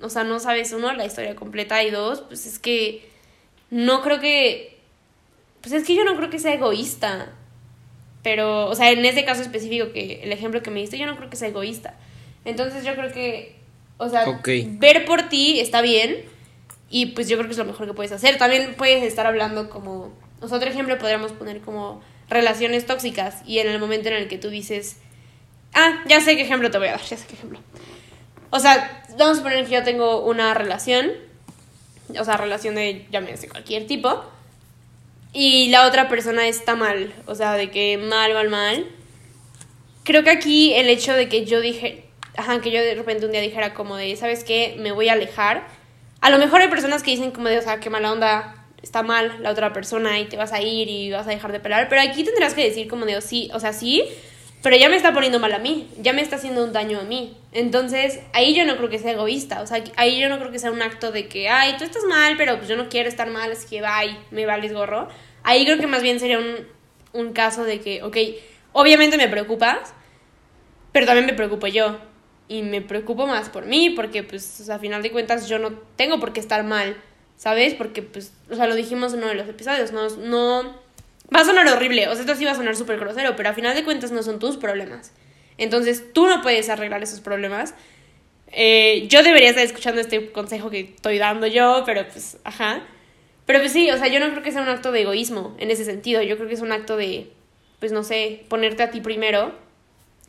o 0.00 0.08
sea, 0.08 0.24
no 0.24 0.40
sabes 0.40 0.72
uno 0.72 0.92
la 0.92 1.04
historia 1.04 1.36
completa 1.36 1.82
y 1.82 1.90
dos, 1.90 2.22
pues 2.22 2.46
es 2.46 2.58
que 2.58 3.08
no 3.70 4.02
creo 4.02 4.20
que, 4.20 4.78
pues 5.60 5.74
es 5.74 5.84
que 5.84 5.94
yo 5.94 6.04
no 6.04 6.16
creo 6.16 6.30
que 6.30 6.38
sea 6.38 6.54
egoísta, 6.54 7.32
pero, 8.22 8.66
o 8.68 8.74
sea, 8.74 8.90
en 8.90 9.04
ese 9.04 9.24
caso 9.24 9.42
específico 9.42 9.92
que 9.92 10.20
el 10.22 10.32
ejemplo 10.32 10.62
que 10.62 10.70
me 10.70 10.80
diste, 10.80 10.98
yo 10.98 11.06
no 11.06 11.16
creo 11.16 11.30
que 11.30 11.36
sea 11.36 11.48
egoísta. 11.48 11.94
Entonces 12.44 12.84
yo 12.84 12.94
creo 12.94 13.12
que, 13.12 13.56
o 13.98 14.08
sea, 14.08 14.26
ver 14.44 15.04
por 15.04 15.28
ti 15.28 15.60
está 15.60 15.80
bien 15.80 16.24
y 16.90 17.06
pues 17.06 17.28
yo 17.28 17.36
creo 17.36 17.48
que 17.48 17.52
es 17.52 17.58
lo 17.58 17.64
mejor 17.64 17.86
que 17.86 17.94
puedes 17.94 18.12
hacer. 18.12 18.36
También 18.36 18.74
puedes 18.76 19.02
estar 19.04 19.26
hablando 19.26 19.70
como 19.70 20.12
otro 20.40 20.68
ejemplo 20.68 20.98
podríamos 20.98 21.32
poner 21.32 21.60
como 21.60 22.02
relaciones 22.28 22.86
tóxicas 22.86 23.42
y 23.46 23.58
en 23.58 23.68
el 23.68 23.78
momento 23.78 24.08
en 24.08 24.14
el 24.14 24.28
que 24.28 24.38
tú 24.38 24.48
dices, 24.48 24.96
ah, 25.74 26.02
ya 26.06 26.20
sé 26.20 26.36
qué 26.36 26.42
ejemplo 26.42 26.70
te 26.70 26.78
voy 26.78 26.88
a 26.88 26.92
dar, 26.92 27.02
ya 27.02 27.16
sé 27.16 27.26
qué 27.26 27.34
ejemplo. 27.34 27.58
O 28.50 28.58
sea, 28.58 29.04
vamos 29.18 29.40
a 29.40 29.42
poner 29.42 29.64
que 29.64 29.72
yo 29.72 29.82
tengo 29.82 30.24
una 30.24 30.54
relación, 30.54 31.10
o 32.18 32.24
sea, 32.24 32.36
relación 32.36 32.74
de, 32.74 33.06
llámese, 33.10 33.48
cualquier 33.48 33.86
tipo, 33.86 34.24
y 35.32 35.68
la 35.68 35.86
otra 35.86 36.08
persona 36.08 36.48
está 36.48 36.74
mal, 36.74 37.12
o 37.26 37.34
sea, 37.34 37.54
de 37.54 37.70
que 37.70 37.98
mal, 37.98 38.34
mal, 38.34 38.48
mal. 38.48 38.86
Creo 40.02 40.24
que 40.24 40.30
aquí 40.30 40.74
el 40.74 40.88
hecho 40.88 41.12
de 41.12 41.28
que 41.28 41.44
yo 41.44 41.60
dije, 41.60 42.04
ajá, 42.36 42.60
que 42.60 42.72
yo 42.72 42.80
de 42.80 42.94
repente 42.94 43.26
un 43.26 43.32
día 43.32 43.40
dijera 43.40 43.74
como 43.74 43.96
de, 43.96 44.16
¿sabes 44.16 44.42
qué? 44.42 44.76
Me 44.78 44.90
voy 44.90 45.08
a 45.08 45.12
alejar. 45.12 45.68
A 46.20 46.30
lo 46.30 46.38
mejor 46.38 46.60
hay 46.60 46.68
personas 46.68 47.02
que 47.02 47.12
dicen 47.12 47.30
como 47.30 47.48
de, 47.48 47.58
o 47.58 47.62
sea, 47.62 47.78
qué 47.78 47.90
mala 47.90 48.10
onda, 48.10 48.59
está 48.82 49.02
mal 49.02 49.38
la 49.40 49.50
otra 49.50 49.72
persona 49.72 50.18
y 50.20 50.26
te 50.26 50.36
vas 50.36 50.52
a 50.52 50.60
ir 50.60 50.88
y 50.88 51.10
vas 51.10 51.26
a 51.26 51.30
dejar 51.30 51.52
de 51.52 51.60
pelear, 51.60 51.88
pero 51.88 52.00
aquí 52.00 52.24
tendrás 52.24 52.54
que 52.54 52.64
decir 52.64 52.88
como 52.88 53.06
de, 53.06 53.20
sí, 53.20 53.50
o 53.52 53.60
sea, 53.60 53.72
sí, 53.72 54.04
pero 54.62 54.76
ya 54.76 54.88
me 54.88 54.96
está 54.96 55.12
poniendo 55.12 55.38
mal 55.38 55.52
a 55.52 55.58
mí, 55.58 55.88
ya 55.98 56.12
me 56.12 56.20
está 56.20 56.36
haciendo 56.36 56.62
un 56.62 56.72
daño 56.72 57.00
a 57.00 57.04
mí. 57.04 57.34
Entonces, 57.52 58.20
ahí 58.34 58.54
yo 58.54 58.66
no 58.66 58.76
creo 58.76 58.90
que 58.90 58.98
sea 58.98 59.12
egoísta, 59.12 59.62
o 59.62 59.66
sea, 59.66 59.82
ahí 59.96 60.20
yo 60.20 60.28
no 60.28 60.38
creo 60.38 60.50
que 60.50 60.58
sea 60.58 60.70
un 60.70 60.82
acto 60.82 61.12
de 61.12 61.28
que, 61.28 61.48
ay, 61.48 61.76
tú 61.78 61.84
estás 61.84 62.04
mal, 62.04 62.34
pero 62.36 62.56
pues 62.56 62.68
yo 62.68 62.76
no 62.76 62.88
quiero 62.88 63.08
estar 63.08 63.28
mal, 63.30 63.52
así 63.52 63.66
que 63.68 63.80
bye, 63.80 64.16
me 64.30 64.46
vales 64.46 64.72
gorro. 64.72 65.08
Ahí 65.42 65.64
creo 65.64 65.78
que 65.78 65.86
más 65.86 66.02
bien 66.02 66.20
sería 66.20 66.38
un, 66.38 66.66
un 67.12 67.32
caso 67.32 67.64
de 67.64 67.80
que, 67.80 68.02
ok, 68.02 68.16
obviamente 68.72 69.16
me 69.16 69.28
preocupas, 69.28 69.94
pero 70.92 71.06
también 71.06 71.26
me 71.26 71.32
preocupo 71.32 71.66
yo. 71.66 71.98
Y 72.48 72.62
me 72.62 72.82
preocupo 72.82 73.26
más 73.26 73.48
por 73.48 73.64
mí, 73.64 73.90
porque 73.90 74.24
pues 74.24 74.68
a 74.68 74.78
final 74.78 75.02
de 75.02 75.12
cuentas 75.12 75.48
yo 75.48 75.58
no 75.58 75.72
tengo 75.96 76.18
por 76.18 76.32
qué 76.32 76.40
estar 76.40 76.64
mal 76.64 76.96
¿sabes? 77.40 77.72
Porque, 77.72 78.02
pues, 78.02 78.34
o 78.50 78.54
sea, 78.54 78.66
lo 78.66 78.74
dijimos 78.74 79.14
en 79.14 79.20
uno 79.20 79.28
de 79.28 79.34
los 79.34 79.48
episodios, 79.48 79.92
no, 79.92 80.10
no... 80.18 80.78
Va 81.34 81.40
a 81.40 81.44
sonar 81.44 81.66
horrible, 81.68 82.06
o 82.08 82.12
sea, 82.12 82.20
esto 82.20 82.34
sí 82.34 82.44
va 82.44 82.50
a 82.50 82.54
sonar 82.54 82.76
súper 82.76 82.98
grosero, 82.98 83.34
pero 83.34 83.48
a 83.48 83.54
final 83.54 83.74
de 83.74 83.82
cuentas 83.82 84.12
no 84.12 84.22
son 84.22 84.38
tus 84.38 84.58
problemas. 84.58 85.12
Entonces, 85.56 86.12
tú 86.12 86.26
no 86.26 86.42
puedes 86.42 86.68
arreglar 86.68 87.02
esos 87.02 87.20
problemas. 87.20 87.74
Eh, 88.48 89.06
yo 89.08 89.22
debería 89.22 89.48
estar 89.48 89.64
escuchando 89.64 90.02
este 90.02 90.32
consejo 90.32 90.68
que 90.68 90.80
estoy 90.80 91.16
dando 91.16 91.46
yo, 91.46 91.82
pero 91.86 92.06
pues, 92.08 92.36
ajá. 92.44 92.82
Pero 93.46 93.60
pues 93.60 93.72
sí, 93.72 93.90
o 93.90 93.96
sea, 93.96 94.08
yo 94.08 94.20
no 94.20 94.28
creo 94.32 94.42
que 94.42 94.52
sea 94.52 94.60
un 94.60 94.68
acto 94.68 94.92
de 94.92 95.00
egoísmo 95.00 95.56
en 95.58 95.70
ese 95.70 95.86
sentido. 95.86 96.20
Yo 96.20 96.36
creo 96.36 96.46
que 96.46 96.54
es 96.54 96.60
un 96.60 96.72
acto 96.72 96.98
de, 96.98 97.30
pues 97.78 97.90
no 97.90 98.04
sé, 98.04 98.44
ponerte 98.48 98.82
a 98.82 98.90
ti 98.90 99.00
primero. 99.00 99.54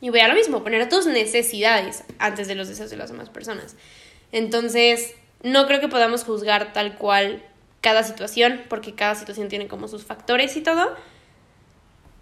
Y 0.00 0.08
voy 0.08 0.20
a 0.20 0.28
lo 0.28 0.34
mismo, 0.34 0.64
poner 0.64 0.88
tus 0.88 1.04
necesidades 1.06 2.04
antes 2.18 2.48
de 2.48 2.54
los 2.54 2.68
deseos 2.68 2.88
de 2.88 2.96
las 2.96 3.10
demás 3.10 3.28
personas. 3.28 3.76
Entonces, 4.32 5.14
no 5.42 5.66
creo 5.66 5.80
que 5.80 5.88
podamos 5.88 6.24
juzgar 6.24 6.72
tal 6.72 6.96
cual 6.96 7.42
cada 7.80 8.04
situación, 8.04 8.62
porque 8.68 8.94
cada 8.94 9.14
situación 9.14 9.48
tiene 9.48 9.68
como 9.68 9.88
sus 9.88 10.04
factores 10.04 10.56
y 10.56 10.62
todo. 10.62 10.94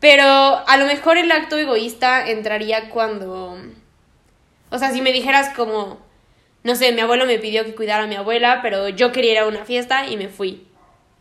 Pero 0.01 0.25
a 0.25 0.77
lo 0.79 0.87
mejor 0.87 1.19
el 1.19 1.31
acto 1.31 1.59
egoísta 1.59 2.29
entraría 2.29 2.89
cuando... 2.89 3.59
O 4.71 4.79
sea, 4.79 4.93
si 4.93 5.03
me 5.03 5.13
dijeras 5.13 5.55
como, 5.55 6.01
no 6.63 6.75
sé, 6.75 6.93
mi 6.93 7.01
abuelo 7.01 7.27
me 7.27 7.39
pidió 7.39 7.65
que 7.65 7.75
cuidara 7.75 8.05
a 8.05 8.07
mi 8.07 8.15
abuela, 8.15 8.61
pero 8.63 8.89
yo 8.89 9.13
quería 9.13 9.33
ir 9.33 9.39
a 9.41 9.47
una 9.47 9.65
fiesta 9.65 10.07
y 10.07 10.17
me 10.17 10.29
fui. 10.29 10.67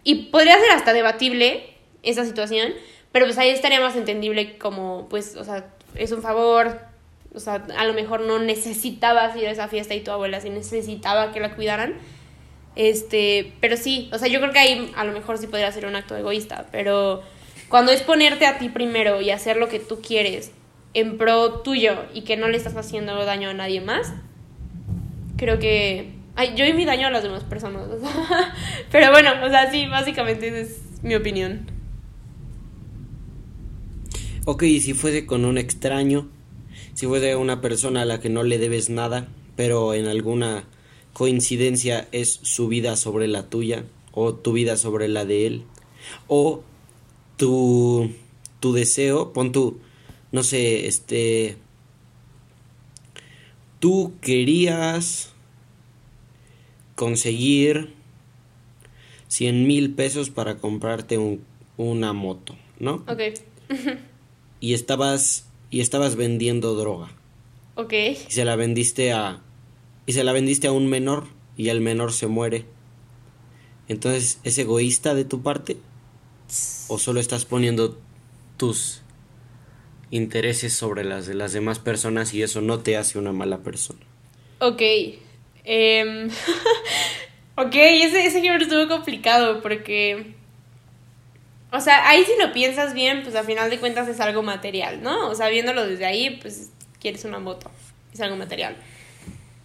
Y 0.04 0.28
podría 0.28 0.58
ser 0.60 0.72
hasta 0.72 0.94
debatible 0.94 1.76
esa 2.04 2.24
situación, 2.24 2.74
pero 3.12 3.26
pues 3.26 3.38
ahí 3.38 3.50
estaría 3.50 3.82
más 3.82 3.98
entendible 3.98 4.58
como, 4.58 5.08
pues, 5.10 5.36
o 5.36 5.44
sea, 5.44 5.66
es 5.96 6.12
un 6.14 6.22
favor, 6.22 6.80
o 7.34 7.40
sea, 7.40 7.66
a 7.78 7.86
lo 7.86 7.94
mejor 7.94 8.22
no 8.22 8.40
necesitabas 8.40 9.36
ir 9.36 9.48
a 9.48 9.52
esa 9.52 9.68
fiesta 9.68 9.94
y 9.96 10.02
tu 10.02 10.12
abuela 10.12 10.42
sí 10.42 10.50
necesitaba 10.50 11.32
que 11.32 11.40
la 11.40 11.56
cuidaran. 11.56 11.96
Este, 12.76 13.54
pero 13.60 13.78
sí, 13.78 14.10
o 14.14 14.18
sea, 14.18 14.28
yo 14.28 14.40
creo 14.40 14.54
que 14.54 14.60
ahí 14.60 14.92
a 14.96 15.04
lo 15.04 15.12
mejor 15.12 15.38
sí 15.38 15.48
podría 15.48 15.72
ser 15.72 15.86
un 15.86 15.96
acto 15.96 16.16
egoísta, 16.16 16.68
pero 16.72 17.22
cuando 17.68 17.92
es 17.92 18.02
ponerte 18.02 18.46
a 18.46 18.58
ti 18.58 18.70
primero 18.70 19.22
y 19.22 19.32
hacer 19.32 19.58
lo 19.58 19.70
que 19.70 19.80
tú 19.80 20.00
quieres 20.02 20.52
en 20.94 21.18
pro 21.18 21.62
tuyo 21.62 22.06
y 22.14 22.22
que 22.22 22.38
no 22.38 22.48
le 22.48 22.58
estás 22.58 22.76
haciendo 22.76 23.26
daño 23.26 23.50
a 23.50 23.54
nadie 23.54 23.82
más, 23.82 24.14
creo 25.38 25.60
que... 25.60 26.14
Ay, 26.36 26.54
yo 26.56 26.66
y 26.66 26.74
mi 26.74 26.86
daño 26.86 27.08
a 27.08 27.12
las 27.12 27.24
demás 27.24 27.44
personas. 27.44 27.88
pero 28.92 29.12
bueno, 29.12 29.32
o 29.44 29.50
sea, 29.50 29.70
sí, 29.72 29.88
básicamente 29.88 30.48
esa 30.48 30.60
es 30.60 31.04
mi 31.04 31.16
opinión. 31.16 31.70
Ok, 34.46 34.64
y 34.64 34.80
si 34.80 34.94
fuese 34.94 35.26
con 35.26 35.44
un 35.44 35.58
extraño, 35.58 36.30
si 37.00 37.08
fue 37.08 37.22
de 37.22 37.38
una 37.38 37.62
persona 37.62 38.02
a 38.02 38.06
la 38.06 38.20
que 38.20 38.28
no 38.28 38.44
le 38.44 38.58
debes 38.58 38.90
nada, 38.90 39.30
pero 39.56 39.94
en 39.94 40.06
alguna 40.08 40.66
coincidencia 41.14 42.10
es 42.12 42.42
su 42.44 42.68
vida 42.68 42.98
sobre 42.98 43.30
la 43.30 43.50
tuya 43.50 43.86
o 44.12 44.36
tu 44.36 44.52
vida 44.52 44.76
sobre 44.76 45.08
la 45.08 45.24
de 45.24 45.48
él 45.48 45.64
o 46.28 46.62
tu 47.38 48.12
tu 48.60 48.74
deseo, 48.74 49.32
pon 49.32 49.54
tu 49.54 49.80
no 50.34 50.44
sé, 50.44 50.88
este 50.88 51.56
tú 53.80 54.12
querías 54.20 55.32
conseguir 56.96 57.94
100 59.30 59.66
mil 59.66 59.94
pesos 59.94 60.32
para 60.32 60.58
comprarte 60.58 61.18
un, 61.18 61.46
una 61.78 62.12
moto, 62.12 62.58
¿no? 62.78 63.06
Ok. 63.08 63.40
y 64.60 64.74
estabas 64.74 65.49
y 65.70 65.82
estabas 65.82 66.16
vendiendo 66.16 66.76
droga. 66.76 67.12
Ok. 67.76 67.94
Y 67.94 68.32
se 68.32 68.46
la 68.46 68.56
vendiste 68.56 69.12
a 69.14 69.42
y 70.06 70.14
se 70.14 70.24
la 70.24 70.34
vendiste 70.34 70.68
a 70.68 70.72
un 70.72 70.88
menor 70.88 71.28
y 71.56 71.70
el 71.70 71.82
menor 71.82 72.14
se 72.14 72.28
muere. 72.28 72.66
Entonces, 73.88 74.40
¿es 74.44 74.58
egoísta 74.58 75.14
de 75.14 75.26
tu 75.26 75.42
parte? 75.42 75.78
¿O 76.88 76.98
solo 76.98 77.20
estás 77.20 77.46
poniendo 77.46 77.98
tus 78.58 79.02
intereses 80.12 80.74
sobre 80.74 81.04
las 81.04 81.28
de 81.28 81.36
las 81.36 81.54
demás 81.54 81.80
personas 81.80 82.34
y 82.34 82.42
eso 82.42 82.62
no 82.62 82.80
te 82.80 82.98
hace 82.98 83.20
una 83.20 83.32
mala 83.32 83.60
persona? 83.60 84.00
Ok. 84.60 84.82
em, 85.64 86.30
ok, 87.56 87.76
ese, 87.76 88.26
ese 88.26 88.40
ejemplo 88.40 88.64
estuvo 88.64 88.88
complicado 88.88 89.62
porque. 89.62 90.39
O 91.72 91.80
sea, 91.80 92.10
ahí 92.10 92.24
si 92.24 92.32
lo 92.42 92.52
piensas 92.52 92.94
bien, 92.94 93.22
pues 93.24 93.36
al 93.36 93.46
final 93.46 93.70
de 93.70 93.80
cuentas 93.80 94.08
es 94.08 94.20
algo 94.20 94.42
material, 94.42 95.04
¿no? 95.04 95.30
O 95.30 95.36
sea, 95.36 95.50
viéndolo 95.50 95.88
desde 95.88 96.06
ahí, 96.06 96.40
pues 96.42 96.72
quieres 97.00 97.26
una 97.26 97.40
moto. 97.40 97.70
Es 98.14 98.20
algo 98.22 98.36
material. 98.36 98.76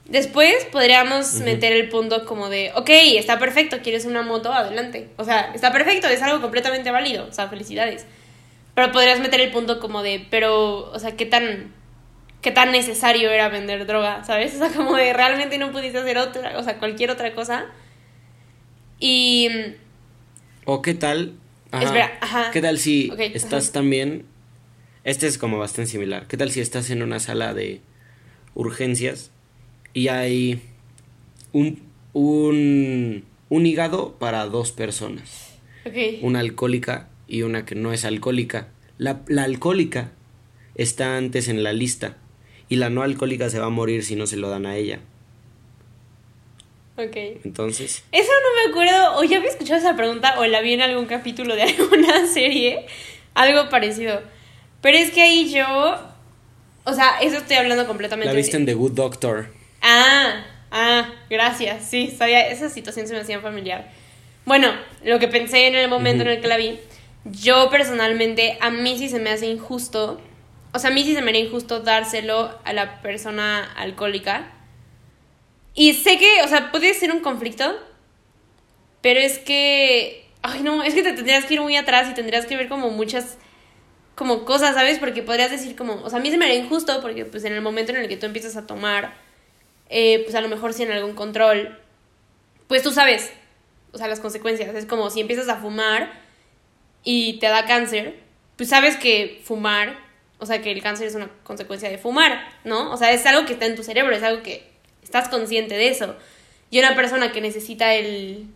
Después 0.05 0.67
podríamos 0.71 1.35
meter 1.41 1.73
el 1.73 1.89
punto 1.89 2.27
como 2.27 2.51
de, 2.51 2.73
ok, 2.75 2.91
está 3.17 3.39
perfecto, 3.39 3.79
quieres 3.83 4.05
una 4.05 4.21
moto, 4.21 4.53
adelante. 4.53 5.09
O 5.17 5.25
sea, 5.25 5.53
está 5.55 5.73
perfecto, 5.73 6.09
es 6.09 6.21
algo 6.21 6.43
completamente 6.43 6.91
válido, 6.91 7.27
o 7.27 7.33
sea, 7.33 7.49
felicidades. 7.49 8.05
Pero 8.75 8.93
podrías 8.93 9.21
meter 9.21 9.41
el 9.41 9.51
punto 9.51 9.81
como 9.81 10.03
de, 10.03 10.27
pero, 10.31 10.91
o 10.91 10.99
sea, 10.99 11.17
¿qué 11.17 11.25
tan, 11.25 11.73
qué 12.43 12.51
tan 12.51 12.71
necesario 12.71 13.31
era 13.31 13.49
vender 13.49 13.87
droga, 13.87 14.25
¿sabes? 14.25 14.55
O 14.55 14.59
sea, 14.59 14.69
como 14.77 14.95
de, 14.95 15.15
realmente 15.15 15.57
no 15.57 15.73
pudiste 15.73 15.99
hacer 15.99 16.19
otra, 16.19 16.59
o 16.59 16.63
sea, 16.63 16.79
cualquier 16.79 17.11
otra 17.11 17.33
cosa. 17.33 17.65
Y, 19.01 19.49
O 20.67 20.83
qué 20.83 20.93
tal. 20.93 21.33
Ajá, 21.75 21.85
Espera, 21.85 22.19
ajá. 22.21 22.51
¿Qué 22.53 22.61
tal 22.61 22.79
si 22.79 23.11
estás 23.35 23.65
ajá. 23.65 23.73
también. 23.73 24.27
Este 25.03 25.27
es 25.27 25.39
como 25.39 25.59
bastante 25.59 25.91
similar. 25.91 26.27
¿Qué 26.29 26.37
tal 26.37 26.51
si 26.51 26.61
estás 26.61 26.89
en 26.91 27.03
una 27.03 27.19
sala 27.19 27.53
de 27.53 27.81
urgencias 28.55 29.31
y 29.93 30.09
hay 30.09 30.63
un, 31.53 31.83
un, 32.13 33.25
un 33.49 33.67
hígado 33.67 34.15
para 34.19 34.47
dos 34.47 34.73
personas? 34.73 35.51
Una 36.23 36.41
alcohólica 36.41 37.09
y 37.29 37.43
una 37.43 37.67
que 37.67 37.75
no 37.75 37.93
es 37.93 38.05
alcohólica. 38.05 38.69
La, 38.97 39.23
la 39.27 39.43
alcohólica 39.43 40.13
está 40.77 41.17
antes 41.17 41.49
en 41.49 41.63
la 41.63 41.73
lista 41.73 42.17
y 42.69 42.77
la 42.77 42.89
no 42.89 43.03
alcohólica 43.03 43.51
se 43.51 43.59
va 43.59 43.67
a 43.67 43.71
morir 43.71 44.05
si 44.05 44.17
no 44.17 44.27
se 44.27 44.37
lo 44.37 44.49
dan 44.49 44.65
a 44.65 44.77
ella. 44.77 45.01
Ok. 46.97 47.17
Entonces, 47.45 48.05
Eso 48.13 48.31
no 48.31 48.63
me 48.63 48.71
acuerdo, 48.71 49.19
o 49.19 49.25
ya 49.25 49.39
había 49.39 49.51
escuchado 49.51 49.79
esa 49.79 49.97
pregunta, 49.97 50.35
o 50.39 50.45
la 50.47 50.61
vi 50.61 50.75
en 50.75 50.83
algún 50.83 51.07
capítulo 51.07 51.55
de 51.55 51.63
alguna 51.79 52.27
serie, 52.27 52.87
algo 53.35 53.69
parecido. 53.69 54.23
Pero 54.81 54.99
es 54.99 55.11
que 55.11 55.23
ahí 55.23 55.53
yo, 55.53 55.67
o 56.85 56.93
sea, 56.93 57.19
eso 57.21 57.39
estoy 57.39 57.57
hablando 57.57 57.87
completamente. 57.87 58.33
la 58.33 58.37
viste 58.37 58.57
en 58.57 58.67
The 58.67 58.75
Good 58.75 58.93
Doctor. 58.93 59.49
Ah, 59.81 60.45
ah, 60.71 61.13
gracias, 61.31 61.89
sí, 61.89 62.15
sabía, 62.17 62.49
esa 62.49 62.69
situación 62.69 63.07
se 63.07 63.15
me 63.15 63.21
hacía 63.21 63.41
familiar. 63.41 63.91
Bueno, 64.45 64.69
lo 65.03 65.19
que 65.19 65.29
pensé 65.29 65.67
en 65.69 65.75
el 65.75 65.89
momento 65.89 66.23
en 66.23 66.29
el 66.29 66.41
que 66.41 66.49
la 66.49 66.59
vi, 66.59 66.79
yo 67.25 67.71
personalmente, 67.71 68.59
a 68.61 68.71
mí 68.71 68.99
sí 68.99 69.09
se 69.09 69.19
me 69.19 69.31
hace 69.31 69.47
injusto, 69.47 70.21
o 70.73 70.79
sea, 70.79 70.91
a 70.91 70.93
mí 70.93 71.03
sí 71.05 71.15
se 71.15 71.23
me 71.23 71.31
haría 71.31 71.45
injusto 71.45 71.81
dárselo 71.81 72.59
a 72.65 72.73
la 72.73 73.01
persona 73.01 73.73
alcohólica. 73.77 74.51
Y 75.75 75.95
sé 75.95 76.19
que, 76.19 76.43
o 76.43 76.49
sea, 76.49 76.71
puede 76.71 76.95
ser 76.95 77.13
un 77.13 77.21
conflicto, 77.21 77.79
pero 79.01 79.21
es 79.21 79.39
que, 79.39 80.27
ay 80.43 80.63
no, 80.63 80.83
es 80.83 80.95
que 80.95 81.03
te 81.03 81.13
tendrías 81.13 81.45
que 81.45 81.55
ir 81.55 81.61
muy 81.61 81.77
atrás 81.77 82.09
y 82.11 82.15
tendrías 82.15 82.47
que 82.47 82.57
ver 82.57 82.69
como 82.69 82.91
muchas 82.91 83.39
como 84.15 84.45
cosas, 84.45 84.75
¿sabes? 84.75 84.99
Porque 84.99 85.23
podrías 85.23 85.51
decir 85.51 85.75
como, 85.77 85.95
o 85.95 86.11
sea, 86.11 86.19
a 86.19 86.23
mí 86.23 86.31
se 86.31 86.39
me 86.39 86.45
haría 86.45 86.59
injusto 86.59 87.01
porque 87.01 87.25
pues 87.25 87.45
en 87.45 87.53
el 87.53 87.61
momento 87.61 87.93
en 87.93 87.99
el 87.99 88.09
que 88.09 88.17
tú 88.17 88.27
empiezas 88.27 88.57
a 88.57 88.67
tomar, 88.67 89.15
eh, 89.89 90.21
pues 90.25 90.35
a 90.35 90.41
lo 90.41 90.49
mejor 90.49 90.73
sin 90.73 90.91
algún 90.91 91.15
control, 91.15 91.79
pues 92.69 92.83
tú 92.83 92.93
sabes, 92.93 93.33
o 93.93 93.99
sea, 93.99 94.09
las 94.09 94.21
consecuencias. 94.21 94.75
Es 94.75 94.87
como 94.87 95.11
si 95.11 95.21
empiezas 95.21 95.49
a 95.49 95.57
fumar 95.57 96.13
y 97.03 97.39
te 97.41 97.47
da 97.47 97.67
cáncer, 97.67 98.21
pues 98.57 98.69
sabes 98.69 98.97
que 98.97 99.41
fumar, 99.45 99.99
o 100.39 100.47
sea, 100.47 100.63
que 100.63 100.71
el 100.71 100.83
cáncer 100.83 101.09
es 101.09 101.15
una 101.15 101.29
consecuencia 101.43 101.91
de 101.91 101.99
fumar, 101.99 102.41
¿no? 102.65 102.93
O 102.93 102.97
sea, 102.97 103.13
es 103.13 103.27
algo 103.27 103.47
que 103.47 103.55
está 103.55 103.67
en 103.67 103.77
tu 103.77 103.83
cerebro, 103.83 104.15
es 104.15 104.23
algo 104.23 104.43
que 104.43 104.74
estás 105.05 105.29
consciente 105.29 105.77
de 105.77 105.89
eso. 105.89 106.17
Y 106.71 106.81
una 106.81 106.97
persona 106.97 107.31
que 107.31 107.41
necesita 107.41 107.95
el, 107.95 108.47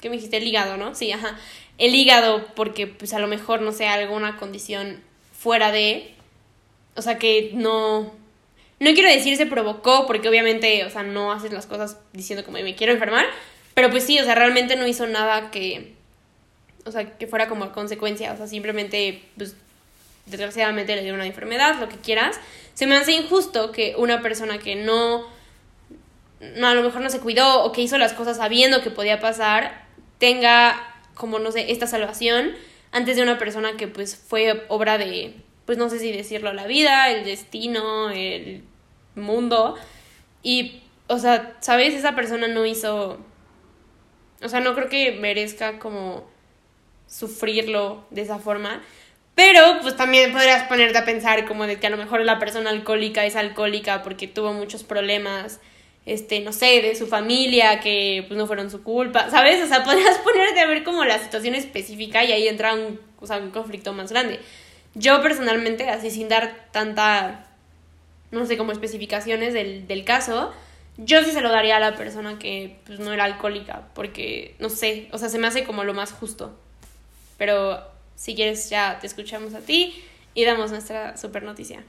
¿qué 0.00 0.10
me 0.10 0.16
dijiste? 0.16 0.36
El 0.36 0.46
hígado, 0.46 0.76
¿no? 0.76 0.94
Sí, 0.94 1.10
ajá. 1.12 1.38
El 1.78 1.94
hígado 1.94 2.46
porque 2.54 2.86
pues 2.86 3.14
a 3.14 3.18
lo 3.18 3.28
mejor, 3.28 3.62
no 3.62 3.72
sé, 3.72 3.86
alguna 3.86 4.36
condición 4.36 5.00
fuera 5.38 5.72
de, 5.72 6.14
o 6.94 7.02
sea, 7.02 7.18
que 7.18 7.50
no, 7.54 8.12
no 8.78 8.92
quiero 8.94 9.08
decir 9.08 9.36
se 9.36 9.46
provocó 9.46 10.06
porque 10.06 10.28
obviamente, 10.28 10.84
o 10.84 10.90
sea, 10.90 11.02
no 11.02 11.32
haces 11.32 11.52
las 11.52 11.66
cosas 11.66 11.98
diciendo 12.12 12.44
como 12.44 12.58
me 12.58 12.74
quiero 12.74 12.92
enfermar, 12.92 13.24
pero 13.74 13.90
pues 13.90 14.04
sí, 14.04 14.18
o 14.18 14.24
sea, 14.24 14.34
realmente 14.34 14.76
no 14.76 14.86
hizo 14.86 15.06
nada 15.06 15.50
que, 15.50 15.94
o 16.84 16.92
sea, 16.92 17.16
que 17.16 17.26
fuera 17.26 17.48
como 17.48 17.72
consecuencia, 17.72 18.32
o 18.32 18.36
sea, 18.36 18.46
simplemente, 18.46 19.22
pues, 19.36 19.56
desgraciadamente 20.26 20.94
le 20.94 21.02
dio 21.02 21.14
una 21.14 21.26
enfermedad, 21.26 21.78
lo 21.80 21.88
que 21.88 21.96
quieras. 21.96 22.38
Se 22.74 22.86
me 22.86 22.96
hace 22.96 23.12
injusto 23.12 23.72
que 23.72 23.94
una 23.96 24.22
persona 24.22 24.58
que 24.58 24.76
no, 24.76 25.26
no, 26.56 26.66
a 26.66 26.74
lo 26.74 26.82
mejor 26.82 27.00
no 27.00 27.10
se 27.10 27.20
cuidó 27.20 27.62
o 27.62 27.72
que 27.72 27.82
hizo 27.82 27.98
las 27.98 28.12
cosas 28.12 28.36
sabiendo 28.36 28.82
que 28.82 28.90
podía 28.90 29.20
pasar, 29.20 29.86
tenga 30.18 30.96
como, 31.14 31.38
no 31.38 31.52
sé, 31.52 31.70
esta 31.70 31.86
salvación 31.86 32.52
antes 32.90 33.16
de 33.16 33.22
una 33.22 33.38
persona 33.38 33.76
que 33.76 33.88
pues 33.88 34.16
fue 34.16 34.64
obra 34.68 34.98
de, 34.98 35.34
pues 35.64 35.78
no 35.78 35.88
sé 35.88 35.98
si 35.98 36.12
decirlo, 36.12 36.52
la 36.52 36.66
vida, 36.66 37.10
el 37.10 37.24
destino, 37.24 38.10
el 38.10 38.64
mundo. 39.14 39.76
Y, 40.42 40.82
o 41.06 41.18
sea, 41.18 41.56
¿sabes? 41.60 41.94
Esa 41.94 42.14
persona 42.14 42.48
no 42.48 42.66
hizo, 42.66 43.18
o 44.42 44.48
sea, 44.48 44.60
no 44.60 44.74
creo 44.74 44.88
que 44.88 45.12
merezca 45.12 45.78
como 45.78 46.28
sufrirlo 47.06 48.04
de 48.10 48.22
esa 48.22 48.38
forma. 48.38 48.82
Pero 49.34 49.78
pues 49.80 49.96
también 49.96 50.32
podrías 50.32 50.64
ponerte 50.68 50.98
a 50.98 51.04
pensar 51.04 51.46
como 51.46 51.66
de 51.66 51.78
que 51.78 51.86
a 51.86 51.90
lo 51.90 51.96
mejor 51.96 52.20
la 52.20 52.38
persona 52.38 52.70
alcohólica 52.70 53.24
es 53.24 53.36
alcohólica 53.36 54.02
porque 54.02 54.28
tuvo 54.28 54.52
muchos 54.52 54.84
problemas, 54.84 55.60
este, 56.04 56.40
no 56.40 56.52
sé, 56.52 56.82
de 56.82 56.94
su 56.94 57.06
familia 57.06 57.80
que 57.80 58.24
pues 58.26 58.36
no 58.36 58.46
fueron 58.46 58.70
su 58.70 58.82
culpa, 58.82 59.30
¿sabes? 59.30 59.62
O 59.62 59.66
sea, 59.66 59.84
podrías 59.84 60.18
ponerte 60.18 60.60
a 60.60 60.66
ver 60.66 60.84
como 60.84 61.04
la 61.04 61.18
situación 61.18 61.54
específica 61.54 62.24
y 62.24 62.32
ahí 62.32 62.48
entra 62.48 62.74
un, 62.74 63.00
o 63.20 63.26
sea, 63.26 63.38
un 63.38 63.50
conflicto 63.50 63.92
más 63.92 64.10
grande. 64.10 64.40
Yo 64.94 65.22
personalmente, 65.22 65.88
así 65.88 66.10
sin 66.10 66.28
dar 66.28 66.68
tanta, 66.72 67.46
no 68.30 68.44
sé, 68.46 68.56
como 68.56 68.72
especificaciones 68.72 69.54
del, 69.54 69.86
del 69.86 70.04
caso, 70.04 70.52
yo 70.98 71.24
sí 71.24 71.30
se 71.30 71.40
lo 71.40 71.50
daría 71.50 71.76
a 71.76 71.80
la 71.80 71.94
persona 71.96 72.38
que 72.38 72.76
pues 72.84 72.98
no 72.98 73.12
era 73.12 73.24
alcohólica 73.24 73.88
porque, 73.94 74.54
no 74.58 74.68
sé, 74.68 75.08
o 75.12 75.18
sea, 75.18 75.28
se 75.28 75.38
me 75.38 75.46
hace 75.46 75.64
como 75.64 75.84
lo 75.84 75.94
más 75.94 76.12
justo. 76.12 76.54
Pero 77.38 77.80
si 78.16 78.34
quieres 78.34 78.68
ya 78.68 78.98
te 79.00 79.06
escuchamos 79.06 79.54
a 79.54 79.60
ti 79.60 80.02
y 80.34 80.44
damos 80.44 80.70
nuestra 80.70 81.16
super 81.16 81.42
noticia. 81.42 81.82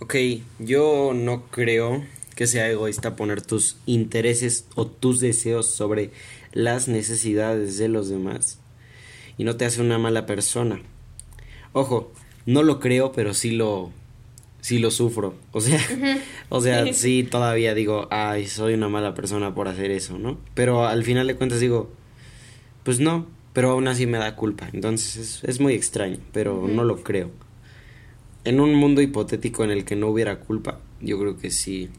Ok, 0.00 0.14
yo 0.60 1.12
no 1.12 1.46
creo 1.50 2.04
que 2.36 2.46
sea 2.46 2.70
egoísta 2.70 3.16
poner 3.16 3.42
tus 3.42 3.76
intereses 3.84 4.66
o 4.76 4.86
tus 4.86 5.18
deseos 5.18 5.66
sobre 5.66 6.12
las 6.52 6.86
necesidades 6.86 7.78
de 7.78 7.88
los 7.88 8.08
demás 8.08 8.60
y 9.38 9.44
no 9.44 9.56
te 9.56 9.64
hace 9.64 9.80
una 9.80 9.98
mala 9.98 10.24
persona. 10.24 10.80
Ojo, 11.72 12.12
no 12.46 12.62
lo 12.62 12.78
creo, 12.78 13.10
pero 13.10 13.34
sí 13.34 13.50
lo 13.50 13.90
sí 14.60 14.78
lo 14.78 14.92
sufro. 14.92 15.34
O 15.50 15.60
sea, 15.60 15.80
o 16.48 16.60
sea, 16.60 16.92
sí 16.92 17.24
todavía 17.24 17.74
digo, 17.74 18.06
ay, 18.12 18.46
soy 18.46 18.74
una 18.74 18.88
mala 18.88 19.14
persona 19.14 19.52
por 19.52 19.66
hacer 19.66 19.90
eso, 19.90 20.16
¿no? 20.16 20.38
Pero 20.54 20.86
al 20.86 21.02
final 21.02 21.26
de 21.26 21.34
cuentas 21.34 21.58
digo, 21.58 21.90
pues 22.84 23.00
no, 23.00 23.26
pero 23.52 23.70
aún 23.70 23.88
así 23.88 24.06
me 24.06 24.18
da 24.18 24.36
culpa. 24.36 24.68
Entonces 24.72 25.16
es, 25.16 25.44
es 25.44 25.60
muy 25.60 25.74
extraño, 25.74 26.18
pero 26.32 26.68
no 26.68 26.84
lo 26.84 27.02
creo. 27.02 27.30
En 28.44 28.60
un 28.60 28.74
mundo 28.74 29.00
hipotético 29.02 29.64
en 29.64 29.70
el 29.70 29.84
que 29.84 29.96
no 29.96 30.08
hubiera 30.08 30.40
culpa, 30.40 30.80
yo 31.00 31.18
creo 31.18 31.36
que 31.38 31.50
sí, 31.50 31.90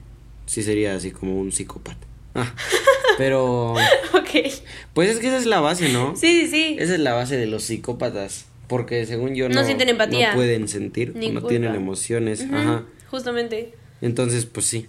sí 0.46 0.64
sería 0.64 0.96
así 0.96 1.12
como 1.12 1.40
un 1.40 1.52
psicópata. 1.52 2.06
Ah, 2.36 2.54
pero, 3.18 3.74
Ok. 3.74 4.54
pues 4.94 5.10
es 5.10 5.20
que 5.20 5.28
esa 5.28 5.38
es 5.38 5.46
la 5.46 5.60
base, 5.60 5.90
¿no? 5.90 6.16
Sí, 6.16 6.42
sí, 6.42 6.48
sí. 6.48 6.76
Esa 6.80 6.94
es 6.94 7.00
la 7.00 7.14
base 7.14 7.38
de 7.38 7.46
los 7.48 7.64
psicópatas. 7.64 8.46
Porque 8.68 9.06
según 9.08 9.34
yo 9.34 9.50
No 9.50 9.56
no, 9.56 9.66
sienten 9.66 9.90
empatía. 9.90 10.30
no 10.30 10.36
pueden 10.36 10.68
sentir, 10.68 11.14
Ni 11.16 11.28
no 11.30 11.42
culpa. 11.42 11.50
tienen 11.50 11.74
emociones. 11.76 12.46
Ajá. 12.52 12.84
Justamente. 13.10 13.74
Entonces, 14.02 14.46
pues 14.46 14.68
sí. 14.68 14.86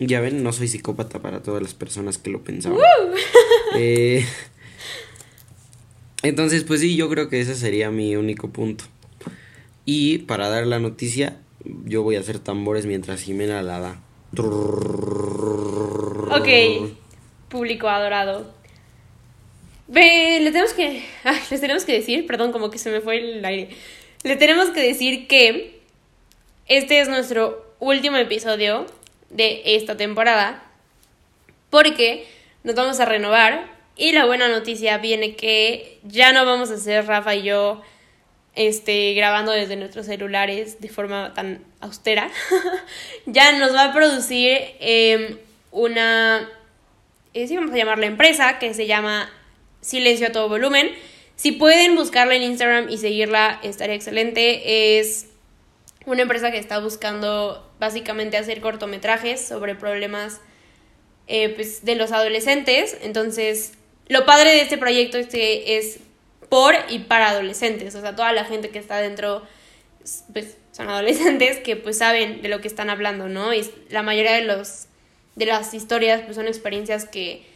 Ya 0.00 0.20
ven, 0.20 0.42
no 0.42 0.52
soy 0.52 0.66
psicópata 0.68 1.20
para 1.20 1.40
todas 1.42 1.62
las 1.62 1.74
personas 1.74 2.18
que 2.18 2.30
lo 2.30 2.42
pensaban. 2.42 2.78
Eh, 3.76 4.24
entonces, 6.22 6.64
pues 6.64 6.80
sí, 6.80 6.96
yo 6.96 7.08
creo 7.08 7.28
que 7.28 7.40
ese 7.40 7.54
sería 7.54 7.90
mi 7.90 8.16
único 8.16 8.48
punto. 8.50 8.84
Y 9.90 10.18
para 10.18 10.50
dar 10.50 10.66
la 10.66 10.78
noticia, 10.80 11.38
yo 11.64 12.02
voy 12.02 12.16
a 12.16 12.20
hacer 12.20 12.40
tambores 12.40 12.84
mientras 12.84 13.22
Jimena 13.22 13.62
la 13.62 13.80
da. 13.80 14.02
Ok. 16.30 16.48
Público 17.48 17.88
adorado. 17.88 18.52
Ve, 19.86 20.40
le 20.42 20.50
tenemos 20.50 20.74
que. 20.74 21.06
Les 21.50 21.62
tenemos 21.62 21.86
que 21.86 21.94
decir, 21.94 22.26
perdón, 22.26 22.52
como 22.52 22.70
que 22.70 22.76
se 22.76 22.90
me 22.90 23.00
fue 23.00 23.16
el 23.16 23.42
aire. 23.42 23.70
Le 24.24 24.36
tenemos 24.36 24.68
que 24.68 24.82
decir 24.82 25.26
que 25.26 25.80
este 26.66 27.00
es 27.00 27.08
nuestro 27.08 27.74
último 27.80 28.18
episodio 28.18 28.84
de 29.30 29.62
esta 29.64 29.96
temporada. 29.96 30.64
Porque 31.70 32.26
nos 32.62 32.74
vamos 32.74 33.00
a 33.00 33.06
renovar. 33.06 33.74
Y 33.96 34.12
la 34.12 34.26
buena 34.26 34.48
noticia 34.48 34.98
viene 34.98 35.34
que 35.34 35.98
ya 36.02 36.34
no 36.34 36.44
vamos 36.44 36.70
a 36.70 36.76
ser 36.76 37.06
Rafa 37.06 37.34
y 37.36 37.44
yo 37.44 37.80
este, 38.58 39.14
grabando 39.14 39.52
desde 39.52 39.76
nuestros 39.76 40.06
celulares 40.06 40.80
de 40.80 40.88
forma 40.88 41.32
tan 41.32 41.64
austera, 41.80 42.28
ya 43.26 43.52
nos 43.52 43.72
va 43.72 43.84
a 43.84 43.92
producir 43.92 44.58
em, 44.80 45.38
una, 45.70 46.50
eh, 47.34 47.46
sí 47.46 47.54
vamos 47.54 47.72
a 47.72 47.76
llamarla 47.76 48.06
empresa, 48.06 48.58
que 48.58 48.74
se 48.74 48.88
llama 48.88 49.30
Silencio 49.80 50.26
a 50.26 50.32
todo 50.32 50.48
volumen. 50.48 50.90
Si 51.36 51.52
pueden 51.52 51.94
buscarla 51.94 52.34
en 52.34 52.42
Instagram 52.42 52.90
y 52.90 52.98
seguirla, 52.98 53.60
estaría 53.62 53.94
excelente. 53.94 54.98
Es 54.98 55.28
una 56.04 56.22
empresa 56.22 56.50
que 56.50 56.58
está 56.58 56.80
buscando 56.80 57.64
básicamente 57.78 58.38
hacer 58.38 58.60
cortometrajes 58.60 59.40
sobre 59.40 59.76
problemas 59.76 60.40
eh, 61.28 61.50
pues, 61.50 61.84
de 61.84 61.94
los 61.94 62.10
adolescentes. 62.10 62.96
Entonces, 63.02 63.74
lo 64.08 64.26
padre 64.26 64.50
de 64.50 64.62
este 64.62 64.78
proyecto 64.78 65.16
es 65.16 65.28
que 65.28 65.78
es 65.78 66.00
por 66.48 66.74
y 66.88 67.00
para 67.00 67.30
adolescentes. 67.30 67.94
O 67.94 68.00
sea, 68.00 68.16
toda 68.16 68.32
la 68.32 68.44
gente 68.44 68.70
que 68.70 68.78
está 68.78 68.98
dentro 68.98 69.42
pues, 70.32 70.56
son 70.72 70.88
adolescentes 70.88 71.58
que 71.58 71.76
pues 71.76 71.98
saben 71.98 72.42
de 72.42 72.48
lo 72.48 72.60
que 72.60 72.68
están 72.68 72.90
hablando, 72.90 73.28
¿no? 73.28 73.52
Y 73.52 73.68
la 73.90 74.02
mayoría 74.02 74.32
de 74.32 74.42
los 74.42 74.86
de 75.38 75.46
las 75.46 75.72
historias 75.72 76.22
pues 76.22 76.34
son 76.34 76.48
experiencias 76.48 77.04
que 77.04 77.46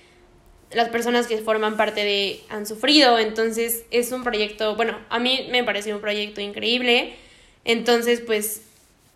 las 0.71 0.89
personas 0.89 1.27
que 1.27 1.39
forman 1.39 1.77
parte 1.77 2.05
de 2.05 2.41
han 2.49 2.67
sufrido, 2.67 3.19
entonces 3.19 3.85
es 3.91 4.13
un 4.13 4.23
proyecto, 4.23 4.77
bueno, 4.77 4.99
a 5.11 5.19
mí 5.19 5.49
me 5.51 5.65
pareció 5.65 5.97
un 5.97 6.01
proyecto 6.01 6.41
increíble, 6.41 7.15
entonces 7.65 8.21
pues 8.21 8.63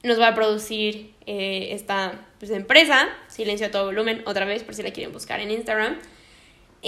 nos 0.03 0.20
va 0.20 0.29
a 0.29 0.35
producir 0.35 1.12
eh, 1.27 1.68
esta 1.70 2.27
pues, 2.39 2.51
empresa, 2.51 3.09
Silencio 3.29 3.68
a 3.68 3.70
todo 3.70 3.87
volumen, 3.87 4.22
otra 4.27 4.45
vez 4.45 4.62
por 4.64 4.74
si 4.74 4.83
la 4.83 4.93
quieren 4.93 5.12
buscar 5.12 5.41
en 5.41 5.51
Instagram. 5.51 5.99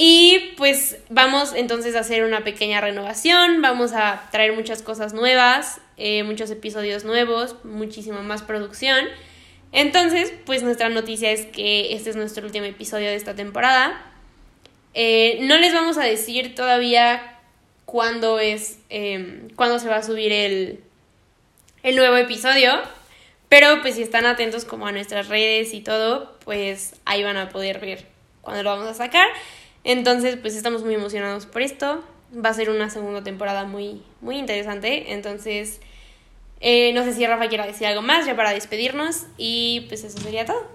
Y 0.00 0.54
pues 0.56 0.98
vamos 1.08 1.52
entonces 1.56 1.96
a 1.96 2.00
hacer 2.00 2.22
una 2.22 2.44
pequeña 2.44 2.80
renovación, 2.80 3.60
vamos 3.62 3.92
a 3.94 4.28
traer 4.30 4.52
muchas 4.52 4.80
cosas 4.80 5.12
nuevas, 5.12 5.80
eh, 5.96 6.22
muchos 6.22 6.52
episodios 6.52 7.02
nuevos, 7.02 7.56
muchísima 7.64 8.22
más 8.22 8.42
producción. 8.42 9.06
Entonces, 9.72 10.32
pues 10.46 10.62
nuestra 10.62 10.88
noticia 10.88 11.32
es 11.32 11.46
que 11.46 11.94
este 11.94 12.10
es 12.10 12.16
nuestro 12.16 12.46
último 12.46 12.66
episodio 12.66 13.08
de 13.08 13.16
esta 13.16 13.34
temporada. 13.34 14.00
Eh, 14.94 15.40
no 15.40 15.58
les 15.58 15.74
vamos 15.74 15.98
a 15.98 16.04
decir 16.04 16.54
todavía 16.54 17.36
cuándo 17.84 18.38
es, 18.38 18.78
em, 18.90 19.48
cuándo 19.56 19.80
se 19.80 19.88
va 19.88 19.96
a 19.96 20.04
subir 20.04 20.30
el, 20.30 20.78
el 21.82 21.96
nuevo 21.96 22.16
episodio, 22.18 22.70
pero 23.48 23.82
pues 23.82 23.96
si 23.96 24.02
están 24.02 24.26
atentos 24.26 24.64
como 24.64 24.86
a 24.86 24.92
nuestras 24.92 25.26
redes 25.26 25.74
y 25.74 25.80
todo, 25.80 26.38
pues 26.44 26.94
ahí 27.04 27.24
van 27.24 27.36
a 27.36 27.48
poder 27.48 27.80
ver 27.80 28.06
cuándo 28.42 28.62
lo 28.62 28.70
vamos 28.70 28.86
a 28.86 28.94
sacar. 28.94 29.26
Entonces, 29.88 30.36
pues 30.36 30.54
estamos 30.54 30.84
muy 30.84 30.94
emocionados 30.94 31.46
por 31.46 31.62
esto. 31.62 32.04
Va 32.32 32.50
a 32.50 32.54
ser 32.54 32.68
una 32.68 32.90
segunda 32.90 33.24
temporada 33.24 33.64
muy, 33.64 34.02
muy 34.20 34.36
interesante. 34.36 35.14
Entonces, 35.14 35.80
eh, 36.60 36.92
no 36.92 37.04
sé 37.04 37.14
si 37.14 37.26
Rafa 37.26 37.48
quiera 37.48 37.66
decir 37.66 37.86
algo 37.86 38.02
más 38.02 38.26
ya 38.26 38.36
para 38.36 38.52
despedirnos. 38.52 39.22
Y 39.38 39.86
pues 39.88 40.04
eso 40.04 40.18
sería 40.18 40.44
todo. 40.44 40.68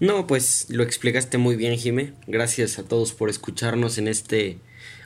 No, 0.00 0.26
pues 0.26 0.66
lo 0.68 0.82
explicaste 0.82 1.38
muy 1.38 1.54
bien, 1.54 1.78
Jime. 1.78 2.12
Gracias 2.26 2.80
a 2.80 2.88
todos 2.88 3.12
por 3.12 3.30
escucharnos 3.30 3.98
en 3.98 4.08
este 4.08 4.58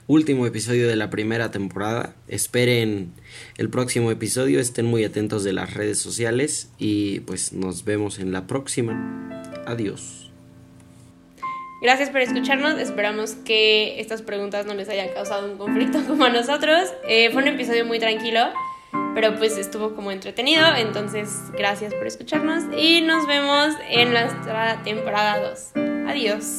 último 0.07 0.47
episodio 0.47 0.89
de 0.89 0.97
la 0.97 1.11
primera 1.11 1.51
temporada. 1.51 2.17
Esperen 2.29 3.12
el 3.59 3.69
próximo 3.69 4.11
episodio, 4.11 4.59
estén 4.59 4.87
muy 4.87 5.05
atentos 5.05 5.45
de 5.45 5.53
las 5.53 5.75
redes 5.75 5.99
sociales 5.99 6.71
y 6.79 7.21
pues 7.21 7.53
nos 7.53 7.85
vemos 7.85 8.19
en 8.19 8.33
la 8.33 8.47
próxima. 8.47 9.43
Adiós. 9.67 10.24
Gracias 11.85 12.09
por 12.09 12.22
escucharnos. 12.22 12.80
Esperamos 12.80 13.35
que 13.45 14.01
estas 14.01 14.22
preguntas 14.22 14.64
no 14.64 14.72
les 14.72 14.89
hayan 14.89 15.11
causado 15.11 15.47
un 15.47 15.59
conflicto 15.59 16.03
como 16.09 16.24
a 16.24 16.30
nosotros. 16.30 16.91
Eh, 17.07 17.28
fue 17.30 17.43
un 17.43 17.49
episodio 17.49 17.85
muy 17.85 17.99
tranquilo, 17.99 18.41
pero 19.14 19.37
pues 19.37 19.59
estuvo 19.59 19.95
como 19.95 20.11
entretenido. 20.11 20.64
Entonces, 20.78 21.53
gracias 21.53 21.93
por 21.93 22.07
escucharnos 22.07 22.64
y 22.74 23.03
nos 23.03 23.26
vemos 23.26 23.74
en 23.91 24.12
nuestra 24.12 24.82
temporada 24.82 25.51
2. 25.51 26.09
Adiós. 26.09 26.57